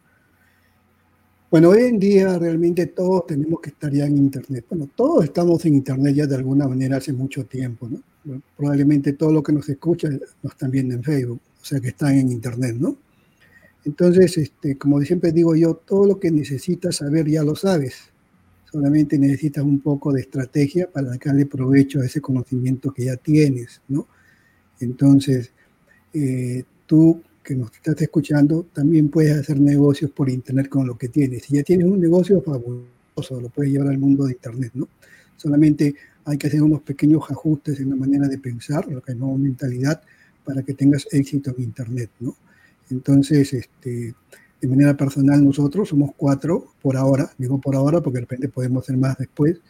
Bueno, 1.50 1.70
hoy 1.70 1.84
en 1.84 1.98
día 1.98 2.38
realmente 2.38 2.86
todos 2.88 3.26
tenemos 3.26 3.60
que 3.60 3.72
estar 3.72 3.92
ya 3.92 4.06
en 4.06 4.18
Internet. 4.18 4.66
Bueno, 4.70 4.88
todos 4.96 5.24
estamos 5.24 5.66
en 5.66 5.76
Internet 5.76 6.16
ya 6.16 6.28
de 6.28 6.36
alguna 6.36 6.68
manera 6.68 6.98
hace 6.98 7.12
mucho 7.12 7.46
tiempo, 7.46 7.90
¿no? 7.90 8.42
Probablemente 8.56 9.14
todo 9.14 9.32
lo 9.32 9.42
que 9.42 9.54
nos 9.54 9.68
escucha 9.70 10.10
nos 10.10 10.52
están 10.52 10.70
viendo 10.70 10.94
en 10.94 11.04
Facebook, 11.04 11.42
o 11.60 11.66
sea 11.66 11.80
que 11.80 11.88
están 11.88 12.20
en 12.20 12.32
Internet, 12.32 12.76
¿no? 12.78 12.96
Entonces, 13.86 14.38
este, 14.38 14.78
como 14.78 15.02
siempre 15.02 15.32
digo 15.32 15.56
yo, 15.56 15.76
todo 15.76 16.06
lo 16.06 16.20
que 16.20 16.32
necesitas 16.32 16.98
saber 16.98 17.28
ya 17.30 17.44
lo 17.44 17.56
sabes. 17.56 17.96
Solamente 18.72 19.18
necesitas 19.18 19.64
un 19.64 19.80
poco 19.80 20.12
de 20.12 20.22
estrategia 20.22 20.90
para 20.92 21.12
sacarle 21.14 21.46
provecho 21.46 22.02
a 22.02 22.06
ese 22.06 22.22
conocimiento 22.22 22.94
que 22.94 23.06
ya 23.06 23.18
tienes, 23.18 23.82
¿no? 23.88 24.08
Entonces, 24.80 25.52
eh, 26.14 26.64
tú 26.86 27.22
que 27.44 27.56
nos 27.56 27.72
estás 27.74 28.00
escuchando, 28.02 28.68
también 28.74 29.10
puedes 29.10 29.36
hacer 29.36 29.60
negocios 29.60 30.12
por 30.12 30.30
Internet 30.30 30.70
con 30.70 30.86
lo 30.86 30.98
que 30.98 31.08
tienes. 31.08 31.44
Si 31.44 31.56
ya 31.56 31.64
tienes 31.64 31.88
un 31.88 32.00
negocio 32.00 32.42
fabuloso, 32.42 33.42
lo 33.42 33.50
puedes 33.50 33.72
llevar 33.72 33.88
al 33.90 33.98
mundo 33.98 34.26
de 34.26 34.34
Internet, 34.34 34.72
¿no? 34.76 34.88
Solamente 35.36 35.96
hay 36.26 36.38
que 36.38 36.48
hacer 36.48 36.62
unos 36.62 36.82
pequeños 36.82 37.24
ajustes 37.30 37.80
en 37.80 37.90
la 37.90 37.96
manera 37.96 38.28
de 38.28 38.38
pensar, 38.38 38.88
lo 38.88 39.02
que 39.02 39.16
nueva 39.16 39.38
mentalidad, 39.38 40.02
para 40.44 40.62
que 40.62 40.76
tengas 40.76 41.08
éxito 41.12 41.56
en 41.58 41.64
Internet, 41.64 42.12
¿no? 42.20 42.36
Entonces, 42.90 43.54
este, 43.54 44.14
de 44.62 44.68
manera 44.68 44.96
personal, 44.96 45.44
nosotros 45.44 45.90
somos 45.90 46.12
cuatro 46.18 46.74
por 46.82 46.98
ahora, 46.98 47.32
digo 47.38 47.60
por 47.60 47.76
ahora 47.76 48.02
porque 48.02 48.18
de 48.18 48.22
repente 48.22 48.50
podemos 48.50 48.86
ser 48.86 48.98
más 48.98 49.18
después. 49.18 49.62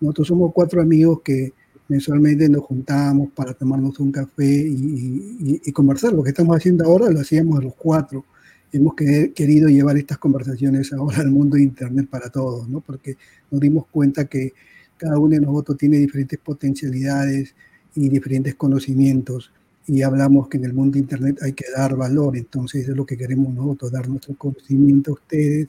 Nosotros 0.00 0.28
somos 0.28 0.52
cuatro 0.52 0.82
amigos 0.82 1.20
que 1.22 1.52
mensualmente 1.88 2.48
nos 2.48 2.64
juntamos 2.64 3.30
para 3.34 3.54
tomarnos 3.54 3.98
un 4.00 4.12
café 4.12 4.66
y, 4.66 5.72
conversar. 5.72 6.12
Lo 6.12 6.22
que 6.22 6.30
estamos 6.30 6.56
haciendo 6.56 6.84
ahora 6.84 7.10
lo 7.10 7.20
hacíamos 7.20 7.62
los 7.62 7.74
cuatro. 7.74 8.24
Hemos 8.72 8.94
que, 8.94 9.32
querido 9.32 9.68
llevar 9.68 9.96
estas 9.96 10.18
conversaciones 10.18 10.92
ahora 10.92 11.18
al 11.18 11.30
mundo 11.30 11.56
de 11.56 11.62
Internet 11.62 12.08
para 12.08 12.28
todos, 12.28 12.68
¿no? 12.68 12.80
porque 12.80 13.16
nos 13.50 13.60
dimos 13.60 13.86
cuenta 13.90 14.24
que 14.26 14.52
cada 14.96 15.18
uno 15.18 15.34
de 15.34 15.40
nosotros 15.40 15.78
tiene 15.78 15.98
diferentes 15.98 16.38
potencialidades 16.38 17.54
y 17.94 18.08
diferentes 18.08 18.54
conocimientos 18.56 19.52
y 19.86 20.02
hablamos 20.02 20.48
que 20.48 20.56
en 20.56 20.64
el 20.64 20.72
mundo 20.72 20.94
de 20.94 21.00
Internet 21.00 21.38
hay 21.42 21.52
que 21.52 21.66
dar 21.76 21.94
valor, 21.96 22.36
entonces 22.36 22.88
es 22.88 22.96
lo 22.96 23.04
que 23.04 23.16
queremos 23.16 23.52
nosotros, 23.54 23.92
dar 23.92 24.08
nuestro 24.08 24.34
conocimiento 24.34 25.10
a 25.10 25.14
ustedes 25.14 25.68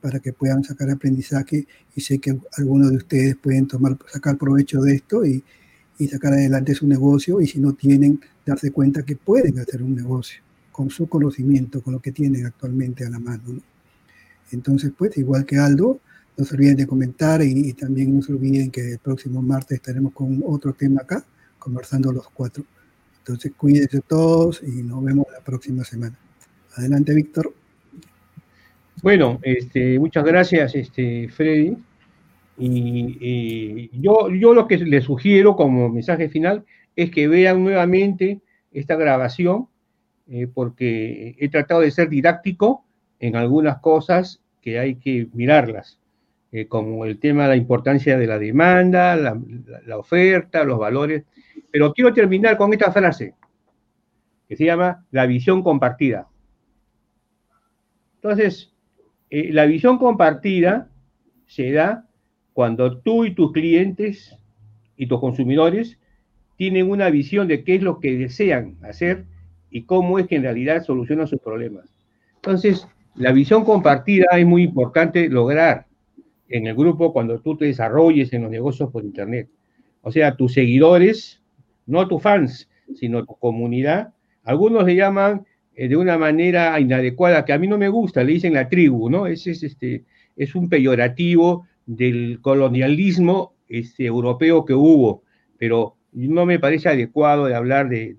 para 0.00 0.20
que 0.20 0.32
puedan 0.32 0.62
sacar 0.62 0.90
aprendizaje 0.90 1.66
y 1.94 2.00
sé 2.00 2.18
que 2.18 2.38
algunos 2.56 2.90
de 2.90 2.98
ustedes 2.98 3.36
pueden 3.36 3.66
tomar, 3.66 3.98
sacar 4.12 4.36
provecho 4.36 4.80
de 4.82 4.94
esto 4.94 5.24
y, 5.24 5.42
y 5.98 6.08
sacar 6.08 6.34
adelante 6.34 6.74
su 6.74 6.86
negocio 6.86 7.40
y 7.40 7.46
si 7.46 7.58
no 7.58 7.72
tienen, 7.72 8.20
darse 8.44 8.70
cuenta 8.70 9.02
que 9.02 9.16
pueden 9.16 9.58
hacer 9.58 9.82
un 9.82 9.96
negocio 9.96 10.42
con 10.70 10.90
su 10.90 11.08
conocimiento, 11.08 11.80
con 11.82 11.94
lo 11.94 12.00
que 12.00 12.12
tienen 12.12 12.46
actualmente 12.46 13.04
a 13.04 13.10
la 13.10 13.18
mano. 13.18 13.42
¿no? 13.48 13.60
Entonces, 14.52 14.92
pues, 14.96 15.16
igual 15.16 15.44
que 15.44 15.56
Aldo, 15.56 16.00
no 16.36 16.44
se 16.44 16.54
olviden 16.54 16.76
de 16.76 16.86
comentar 16.86 17.42
y, 17.42 17.70
y, 17.70 17.72
también 17.72 18.14
no 18.14 18.22
se 18.22 18.32
olviden 18.32 18.70
que 18.70 18.92
el 18.92 18.98
próximo 18.98 19.40
martes 19.40 19.76
estaremos 19.76 20.12
con 20.12 20.42
otro 20.46 20.74
tema 20.74 21.00
acá, 21.00 21.24
conversando 21.58 22.12
los 22.12 22.28
cuatro. 22.28 22.64
Entonces, 23.26 23.52
cuídense 23.56 24.00
todos 24.02 24.62
y 24.62 24.84
nos 24.84 25.02
vemos 25.02 25.26
la 25.32 25.40
próxima 25.40 25.82
semana. 25.82 26.16
Adelante, 26.76 27.12
Víctor. 27.12 27.52
Bueno, 29.02 29.40
este, 29.42 29.98
muchas 29.98 30.24
gracias, 30.24 30.76
este, 30.76 31.28
Freddy. 31.28 31.76
Y, 32.56 33.90
yo, 34.00 34.30
yo 34.30 34.54
lo 34.54 34.68
que 34.68 34.78
les 34.78 35.04
sugiero 35.04 35.56
como 35.56 35.88
mensaje 35.88 36.28
final 36.28 36.64
es 36.94 37.10
que 37.10 37.26
vean 37.26 37.64
nuevamente 37.64 38.40
esta 38.70 38.94
grabación, 38.94 39.66
eh, 40.28 40.46
porque 40.52 41.34
he 41.38 41.48
tratado 41.48 41.80
de 41.80 41.90
ser 41.90 42.08
didáctico 42.08 42.84
en 43.18 43.34
algunas 43.34 43.78
cosas 43.78 44.40
que 44.62 44.78
hay 44.78 44.96
que 44.96 45.26
mirarlas, 45.32 45.98
eh, 46.52 46.68
como 46.68 47.04
el 47.04 47.18
tema 47.18 47.42
de 47.44 47.48
la 47.48 47.56
importancia 47.56 48.16
de 48.16 48.26
la 48.28 48.38
demanda, 48.38 49.16
la, 49.16 49.98
oferta, 49.98 50.62
los 50.62 50.78
valores. 50.78 51.24
Pero 51.70 51.92
quiero 51.92 52.12
terminar 52.12 52.56
con 52.56 52.72
esta 52.72 52.92
frase, 52.92 53.34
que 54.48 54.56
se 54.56 54.64
llama 54.64 55.04
la 55.10 55.26
visión 55.26 55.62
compartida. 55.62 56.28
Entonces, 58.16 58.72
eh, 59.30 59.52
la 59.52 59.66
visión 59.66 59.98
compartida 59.98 60.90
se 61.46 61.72
da 61.72 62.08
cuando 62.52 62.98
tú 62.98 63.24
y 63.24 63.34
tus 63.34 63.52
clientes 63.52 64.36
y 64.96 65.06
tus 65.06 65.20
consumidores 65.20 65.98
tienen 66.56 66.90
una 66.90 67.10
visión 67.10 67.48
de 67.48 67.64
qué 67.64 67.76
es 67.76 67.82
lo 67.82 68.00
que 68.00 68.16
desean 68.16 68.76
hacer 68.82 69.26
y 69.70 69.82
cómo 69.82 70.18
es 70.18 70.26
que 70.26 70.36
en 70.36 70.42
realidad 70.42 70.82
solucionan 70.82 71.26
sus 71.26 71.40
problemas. 71.40 71.94
Entonces, 72.36 72.88
la 73.14 73.32
visión 73.32 73.64
compartida 73.64 74.26
es 74.32 74.46
muy 74.46 74.62
importante 74.62 75.28
lograr 75.28 75.86
en 76.48 76.66
el 76.66 76.74
grupo 76.74 77.12
cuando 77.12 77.40
tú 77.40 77.56
te 77.56 77.66
desarrolles 77.66 78.32
en 78.32 78.42
los 78.42 78.50
negocios 78.50 78.90
por 78.90 79.04
Internet. 79.04 79.48
O 80.02 80.12
sea, 80.12 80.36
tus 80.36 80.52
seguidores, 80.52 81.42
no 81.86 82.06
tus 82.08 82.22
fans, 82.22 82.68
sino 82.94 83.24
tu 83.24 83.34
comunidad, 83.36 84.12
algunos 84.44 84.84
le 84.84 84.94
llaman 84.94 85.44
eh, 85.74 85.88
de 85.88 85.96
una 85.96 86.16
manera 86.16 86.78
inadecuada, 86.80 87.44
que 87.44 87.52
a 87.52 87.58
mí 87.58 87.66
no 87.66 87.78
me 87.78 87.88
gusta, 87.88 88.22
le 88.22 88.34
dicen 88.34 88.54
la 88.54 88.68
tribu, 88.68 89.10
¿no? 89.10 89.26
Es, 89.26 89.46
es, 89.46 89.62
este, 89.62 90.04
es 90.36 90.54
un 90.54 90.68
peyorativo 90.68 91.66
del 91.84 92.40
colonialismo 92.40 93.54
este, 93.68 94.06
europeo 94.06 94.64
que 94.64 94.74
hubo, 94.74 95.22
pero 95.58 95.96
no 96.12 96.46
me 96.46 96.58
parece 96.58 96.88
adecuado 96.88 97.46
de 97.46 97.54
hablar 97.54 97.88
de, 97.88 98.16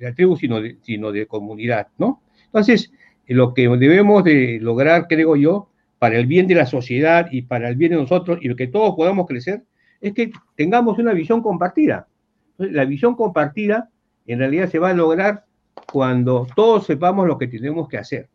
la 0.00 0.14
tribu, 0.14 0.36
sino 0.36 0.60
de, 0.60 0.78
sino 0.82 1.12
de 1.12 1.26
comunidad, 1.26 1.88
¿no? 1.98 2.22
Entonces, 2.46 2.92
lo 3.26 3.52
que 3.54 3.68
debemos 3.68 4.24
de 4.24 4.58
lograr, 4.60 5.06
creo 5.08 5.36
yo, 5.36 5.68
para 5.98 6.18
el 6.18 6.26
bien 6.26 6.46
de 6.46 6.54
la 6.54 6.66
sociedad 6.66 7.28
y 7.30 7.42
para 7.42 7.68
el 7.68 7.76
bien 7.76 7.90
de 7.92 7.98
nosotros 7.98 8.38
y 8.40 8.54
que 8.54 8.68
todos 8.68 8.94
podamos 8.94 9.26
crecer, 9.26 9.64
es 10.00 10.12
que 10.12 10.30
tengamos 10.54 10.98
una 10.98 11.12
visión 11.12 11.42
compartida. 11.42 12.06
La 12.58 12.84
visión 12.84 13.14
compartida 13.14 13.90
en 14.26 14.38
realidad 14.38 14.68
se 14.68 14.78
va 14.78 14.90
a 14.90 14.94
lograr 14.94 15.44
cuando 15.92 16.46
todos 16.56 16.86
sepamos 16.86 17.26
lo 17.26 17.38
que 17.38 17.48
tenemos 17.48 17.88
que 17.88 17.98
hacer. 17.98 18.28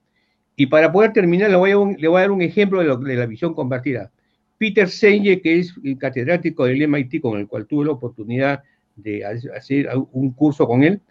Y 0.55 0.67
para 0.67 0.91
poder 0.91 1.13
terminar, 1.13 1.49
le 1.49 1.55
voy 1.55 1.71
a, 1.71 2.19
dar 2.19 2.31
un 2.31 2.41
ejemplo 2.41 2.81
de, 2.81 3.09
de, 3.09 3.15
la 3.15 3.25
visión 3.25 3.53
compartida. 3.53 4.11
Peter 4.57 4.87
Senge, 4.87 5.41
que 5.41 5.59
es 5.59 5.73
el 5.83 5.97
catedrático 5.97 6.65
del 6.65 6.87
MIT 6.87 7.21
con 7.21 7.39
el 7.39 7.47
cual 7.47 7.65
tuve 7.65 7.85
la 7.85 7.93
oportunidad 7.93 8.61
de 8.95 9.25
hacer 9.25 9.89
un 10.11 10.31
curso 10.33 10.67
con 10.67 10.83
él, 10.83 11.01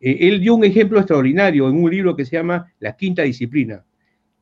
eh, 0.00 0.18
él 0.28 0.40
dio 0.40 0.54
un 0.54 0.64
ejemplo 0.64 0.98
extraordinario 0.98 1.68
en 1.68 1.82
un 1.82 1.90
libro 1.90 2.16
que 2.16 2.24
se 2.24 2.36
llama 2.36 2.72
La 2.80 2.96
Quinta 2.96 3.22
Disciplina. 3.22 3.84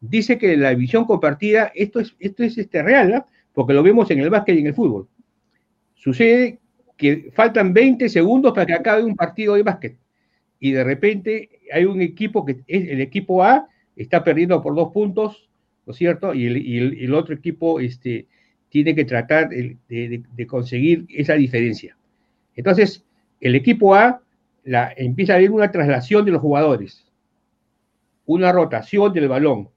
Dice 0.01 0.39
que 0.39 0.57
la 0.57 0.75
visión 0.75 1.05
compartida, 1.05 1.73
esto 1.75 2.01
es, 2.01 2.15
esto 2.19 2.43
es 2.43 2.59
este, 2.59 2.83
real, 2.83 3.25
porque 3.53 3.73
lo 3.73 3.83
vemos 3.83 4.11
en 4.11 4.21
el 4.21 4.31
básquet 4.31 4.57
y 4.57 4.61
en 4.61 4.67
el 4.69 4.75
fútbol. 4.75 5.09
Sucede 5.95 6.59
que 6.97 7.31
faltan 7.35 7.73
20 7.73 8.09
segundos 8.09 8.53
para 8.53 8.67
que 8.67 8.75
acabe 8.75 9.03
un 9.05 9.17
partido 9.17 9.55
de 9.55 9.63
básquet 9.63 9.97
y 10.65 10.73
de 10.73 10.83
repente 10.83 11.51
hay 11.73 11.85
un 11.85 12.01
equipo 12.01 12.45
que 12.45 12.63
es 12.67 12.89
el 12.89 13.01
equipo 13.03 13.43
A 13.43 13.69
está 13.97 14.25
perdiendo 14.25 14.63
por 14.63 14.75
dos 14.75 14.93
puntos, 14.93 15.49
¿no 15.85 15.93
es 15.93 15.99
cierto? 15.99 16.33
Y 16.33 16.47
el, 16.47 17.15
otro 17.15 17.35
equipo 17.35 17.81
este, 17.81 18.27
tiene 18.71 18.95
que 18.95 19.05
tratar 19.05 19.51
de 19.51 20.47
conseguir 20.47 21.05
esa 21.11 21.35
diferencia. 21.35 21.97
Entonces, 22.57 23.05
el 23.43 23.55
equipo 23.55 23.95
A 23.95 24.23
la, 24.65 24.93
empieza 24.97 25.35
a 25.35 25.37
haber 25.37 25.51
una 25.51 25.71
traslación 25.71 26.25
de 26.25 26.33
los 26.33 26.41
jugadores, 26.41 27.13
una 28.27 28.51
rotación 28.51 29.13
del 29.13 29.29
balón, 29.29 29.69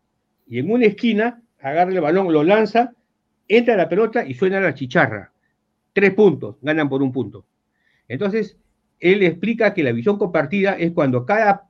y 0.47 0.59
en 0.59 0.71
una 0.71 0.85
esquina 0.85 1.41
agarra 1.59 1.91
el 1.91 1.99
balón, 1.99 2.31
lo 2.31 2.43
lanza, 2.43 2.93
entra 3.47 3.75
la 3.75 3.89
pelota 3.89 4.25
y 4.25 4.33
suena 4.35 4.61
la 4.61 4.73
chicharra. 4.73 5.33
Tres 5.97 6.13
puntos, 6.13 6.57
ganan 6.61 6.89
por 6.89 7.01
un 7.01 7.11
punto. 7.11 7.47
Entonces, 8.07 8.55
él 8.99 9.23
explica 9.23 9.73
que 9.73 9.81
la 9.81 9.91
visión 9.91 10.19
compartida 10.19 10.73
es 10.73 10.91
cuando 10.91 11.25
cada, 11.25 11.63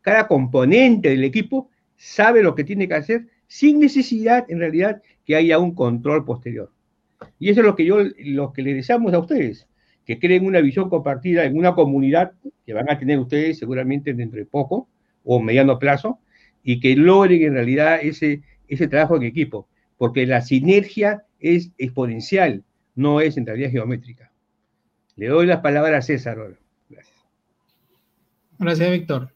cada 0.00 0.26
componente 0.26 1.10
del 1.10 1.22
equipo 1.22 1.68
sabe 1.94 2.42
lo 2.42 2.54
que 2.54 2.64
tiene 2.64 2.88
que 2.88 2.94
hacer 2.94 3.26
sin 3.46 3.78
necesidad, 3.80 4.46
en 4.48 4.60
realidad, 4.60 5.02
que 5.26 5.36
haya 5.36 5.58
un 5.58 5.74
control 5.74 6.24
posterior. 6.24 6.72
Y 7.38 7.50
eso 7.50 7.60
es 7.60 7.66
lo 7.66 7.76
que 7.76 7.84
yo, 7.84 7.98
lo 8.20 8.54
que 8.54 8.62
le 8.62 8.72
deseamos 8.72 9.12
a 9.12 9.18
ustedes, 9.18 9.68
que 10.06 10.18
creen 10.18 10.46
una 10.46 10.62
visión 10.62 10.88
compartida 10.88 11.44
en 11.44 11.54
una 11.54 11.74
comunidad 11.74 12.32
que 12.64 12.72
van 12.72 12.90
a 12.90 12.98
tener 12.98 13.18
ustedes 13.18 13.58
seguramente 13.58 14.14
dentro 14.14 14.38
de 14.38 14.46
poco 14.46 14.88
o 15.24 15.42
mediano 15.42 15.78
plazo 15.78 16.20
y 16.62 16.80
que 16.80 16.96
logren 16.96 17.42
en 17.42 17.52
realidad 17.52 17.98
ese, 18.00 18.40
ese 18.66 18.88
trabajo 18.88 19.16
en 19.16 19.24
equipo, 19.24 19.68
porque 19.98 20.24
la 20.24 20.40
sinergia 20.40 21.26
es 21.38 21.70
exponencial, 21.76 22.64
no 22.94 23.20
es 23.20 23.36
en 23.36 23.46
realidad 23.46 23.70
geométrica. 23.70 24.30
Le 25.16 25.28
doy 25.28 25.46
las 25.46 25.60
palabras 25.60 26.04
a 26.04 26.06
César 26.06 26.38
ahora. 26.38 26.58
Gracias. 26.88 27.16
Gracias, 28.58 28.90
Víctor. 28.90 29.34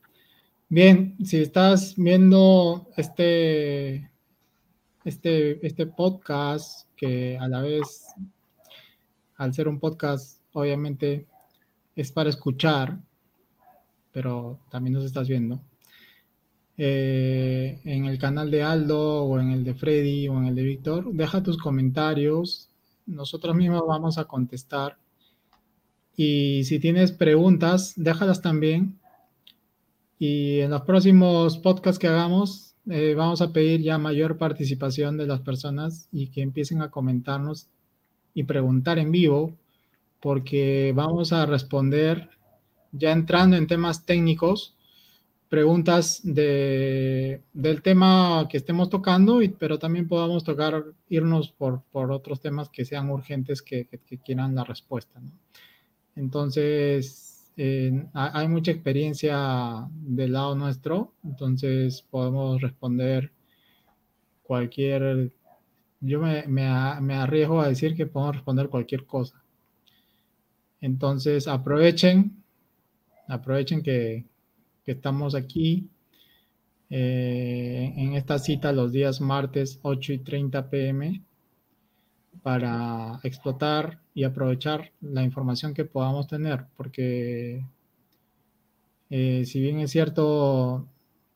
Bien, 0.69 1.17
si 1.25 1.39
estás 1.39 1.95
viendo 1.97 2.89
este, 2.97 4.11
este, 5.05 5.67
este 5.67 5.87
podcast, 5.87 6.87
que 6.95 7.39
a 7.39 7.49
la 7.49 7.63
vez, 7.63 8.07
al 9.37 9.55
ser 9.55 9.69
un 9.69 9.79
podcast 9.79 10.43
obviamente 10.53 11.27
es 11.95 12.13
para 12.13 12.29
escuchar, 12.29 12.99
pero 14.13 14.61
también 14.71 14.95
nos 14.95 15.05
estás 15.05 15.29
viendo. 15.29 15.61
Eh, 16.77 17.81
en 17.85 18.05
el 18.05 18.19
canal 18.19 18.51
de 18.51 18.63
Aldo 18.63 19.25
o 19.25 19.41
en 19.41 19.51
el 19.51 19.65
de 19.65 19.75
Freddy 19.75 20.29
o 20.29 20.39
en 20.39 20.47
el 20.47 20.55
de 20.55 20.63
Víctor, 20.63 21.13
deja 21.13 21.43
tus 21.43 21.57
comentarios. 21.57 22.68
Nosotros 23.09 23.57
mismos 23.57 23.83
vamos 23.87 24.19
a 24.19 24.27
contestar. 24.27 24.99
Y 26.15 26.65
si 26.65 26.79
tienes 26.79 27.11
preguntas, 27.11 27.95
déjalas 27.97 28.43
también. 28.43 28.99
Y 30.19 30.61
en 30.61 30.71
los 30.71 30.83
próximos 30.83 31.59
podcasts 31.59 31.99
que 31.99 32.09
hagamos, 32.09 32.75
eh, 32.91 33.15
vamos 33.15 33.41
a 33.41 33.53
pedir 33.53 33.83
ya 33.83 33.99
mayor 33.99 34.37
participación 34.37 35.17
de 35.17 35.27
las 35.27 35.41
personas 35.41 36.09
y 36.13 36.29
que 36.29 36.43
empiecen 36.43 36.83
a 36.83 36.91
comentarnos 36.91 37.69
y 38.35 38.45
preguntar 38.45 38.99
en 38.99 39.11
vivo 39.11 39.55
porque 40.21 40.93
vamos 40.95 41.33
a 41.33 41.47
responder, 41.47 42.29
ya 42.93 43.13
entrando 43.13 43.57
en 43.57 43.67
temas 43.67 44.05
técnicos, 44.05 44.75
preguntas 45.49 46.20
de, 46.22 47.42
del 47.53 47.82
tema 47.82 48.46
que 48.51 48.59
estemos 48.59 48.90
tocando, 48.90 49.42
y, 49.42 49.49
pero 49.49 49.78
también 49.78 50.07
podamos 50.07 50.44
tocar, 50.44 50.84
irnos 51.09 51.51
por, 51.51 51.82
por 51.90 52.12
otros 52.12 52.40
temas 52.40 52.68
que 52.68 52.84
sean 52.84 53.11
urgentes 53.11 53.62
que, 53.62 53.88
quieran 54.24 54.55
la 54.55 54.64
respuesta. 54.64 55.20
Entonces, 56.16 57.51
hay 58.12 58.49
mucha 58.49 58.70
experiencia 58.70 59.88
del 59.90 60.32
lado 60.32 60.55
nuestro, 60.55 61.14
entonces 61.24 62.03
podemos 62.11 62.61
responder 62.61 63.32
cualquier, 64.42 65.32
yo 66.01 66.20
me, 66.20 66.46
me 66.46 67.14
arriesgo 67.14 67.61
a 67.61 67.68
decir 67.68 67.96
que 67.96 68.07
podemos 68.07 68.36
responder 68.36 68.68
cualquier 68.68 69.07
cosa. 69.07 69.42
Entonces 70.80 71.49
aprovechen, 71.49 72.44
aprovechen 73.26 73.82
que, 73.82 74.24
estamos 74.93 75.34
aquí 75.34 75.89
eh, 76.91 77.93
en 77.97 78.14
esta 78.14 78.39
cita 78.39 78.72
los 78.72 78.93
días 78.93 79.20
martes 79.20 79.78
8 79.82 80.12
y 80.14 80.18
30 80.18 80.70
pm 80.70 81.22
para 82.43 83.20
explotar 83.22 84.01
y 84.14 84.24
aprovechar 84.24 84.93
la 85.01 85.22
información 85.22 85.74
que 85.74 85.84
podamos 85.84 86.26
tener, 86.26 86.66
porque 86.76 87.64
eh, 89.11 89.45
si 89.45 89.61
bien 89.61 89.80
es 89.80 89.91
cierto, 89.91 90.86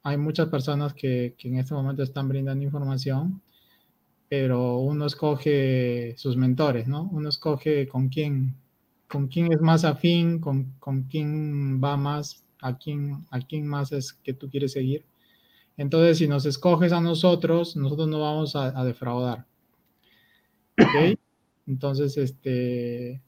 hay 0.02 0.16
muchas 0.16 0.48
personas 0.48 0.94
que, 0.94 1.34
que, 1.38 1.48
en 1.48 1.58
este 1.58 1.74
momento 1.74 2.02
están 2.02 2.28
brindando 2.28 2.64
información, 2.64 3.42
pero 4.28 4.78
uno 4.78 5.06
escoge 5.06 6.14
sus 6.16 6.36
mentores, 6.36 6.88
¿no? 6.88 7.08
Uno 7.12 7.28
escoge 7.28 7.86
con 7.88 8.08
quién, 8.08 8.54
con 9.08 9.28
quién 9.28 9.52
es 9.52 9.60
más 9.60 9.84
afín, 9.84 10.38
con, 10.38 10.72
con 10.78 11.02
quién 11.04 11.82
va 11.82 11.96
más, 11.96 12.42
a 12.62 12.78
quién, 12.78 13.26
a 13.30 13.40
quién 13.40 13.66
más 13.66 13.92
es 13.92 14.12
que 14.12 14.32
tú 14.32 14.48
quieres 14.48 14.72
seguir. 14.72 15.04
Entonces, 15.76 16.18
si 16.18 16.28
nos 16.28 16.46
escoges 16.46 16.92
a 16.92 17.00
nosotros, 17.00 17.76
nosotros 17.76 18.08
no 18.08 18.20
vamos 18.20 18.56
a, 18.56 18.84
defraudar. 18.84 19.46
¿Ok? 20.78 21.18
Entonces, 21.66 22.16
este, 22.16 23.20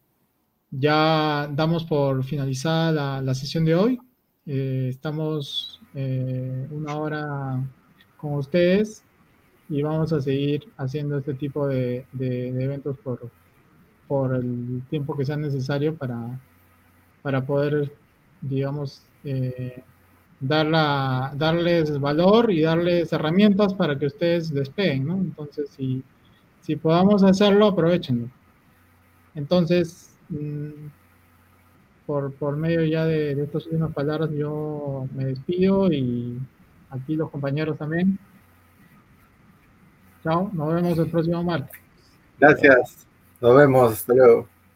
ya 0.71 1.49
damos 1.53 1.85
por 1.85 2.25
finalizada 2.25 3.21
la, 3.23 3.35
sesión 3.35 3.65
de 3.65 3.75
hoy. 3.75 3.99
Eh, 4.47 4.89
estamos 4.91 5.81
eh, 5.95 6.67
una 6.71 6.97
hora 6.97 7.65
con 8.17 8.35
ustedes 8.35 9.03
y 9.69 9.83
vamos 9.83 10.13
a 10.13 10.21
seguir 10.21 10.71
haciendo 10.77 11.19
este 11.19 11.35
tipo 11.35 11.67
de, 11.67 12.07
eventos 12.21 12.99
por, 12.99 13.31
por 14.07 14.35
el 14.35 14.83
tiempo 14.91 15.17
que 15.17 15.25
sea 15.25 15.37
necesario 15.37 15.97
para, 15.97 16.39
para 17.23 17.47
poder, 17.47 17.95
digamos, 18.43 19.03
eh, 19.25 19.83
darles 20.41 21.99
valor 21.99 22.51
y 22.51 22.63
darles 22.63 23.13
herramientas 23.13 23.75
para 23.75 23.99
que 23.99 24.07
ustedes 24.07 24.53
despeguen. 24.53 25.09
Entonces, 25.11 25.71
si, 25.71 26.03
si 26.61 26.77
podamos 26.77 27.23
hacerlo, 27.23 27.67
aprovechenlo. 27.67 28.29
Entonces, 29.35 30.17
mm, 30.29 30.89
por, 32.07 32.33
por 32.35 32.57
medio 32.57 32.85
ya 32.85 33.07
de, 33.07 33.35
de 33.35 33.45
estas 33.45 33.67
últimas 33.67 33.93
palabras, 33.93 34.31
yo 34.33 35.07
me 35.15 35.25
despido 35.27 35.91
y 35.93 36.39
aquí 36.91 37.17
los 37.17 37.31
compañeros 37.31 37.79
también. 37.79 38.19
Chao, 40.23 40.51
nos 40.53 40.75
vemos 40.75 40.99
el 40.99 41.11
próximo 41.11 41.43
martes. 41.43 41.79
Gracias, 42.39 43.07
nos 43.41 43.57
vemos, 43.57 43.93
hasta 43.93 44.15
luego. 44.15 44.54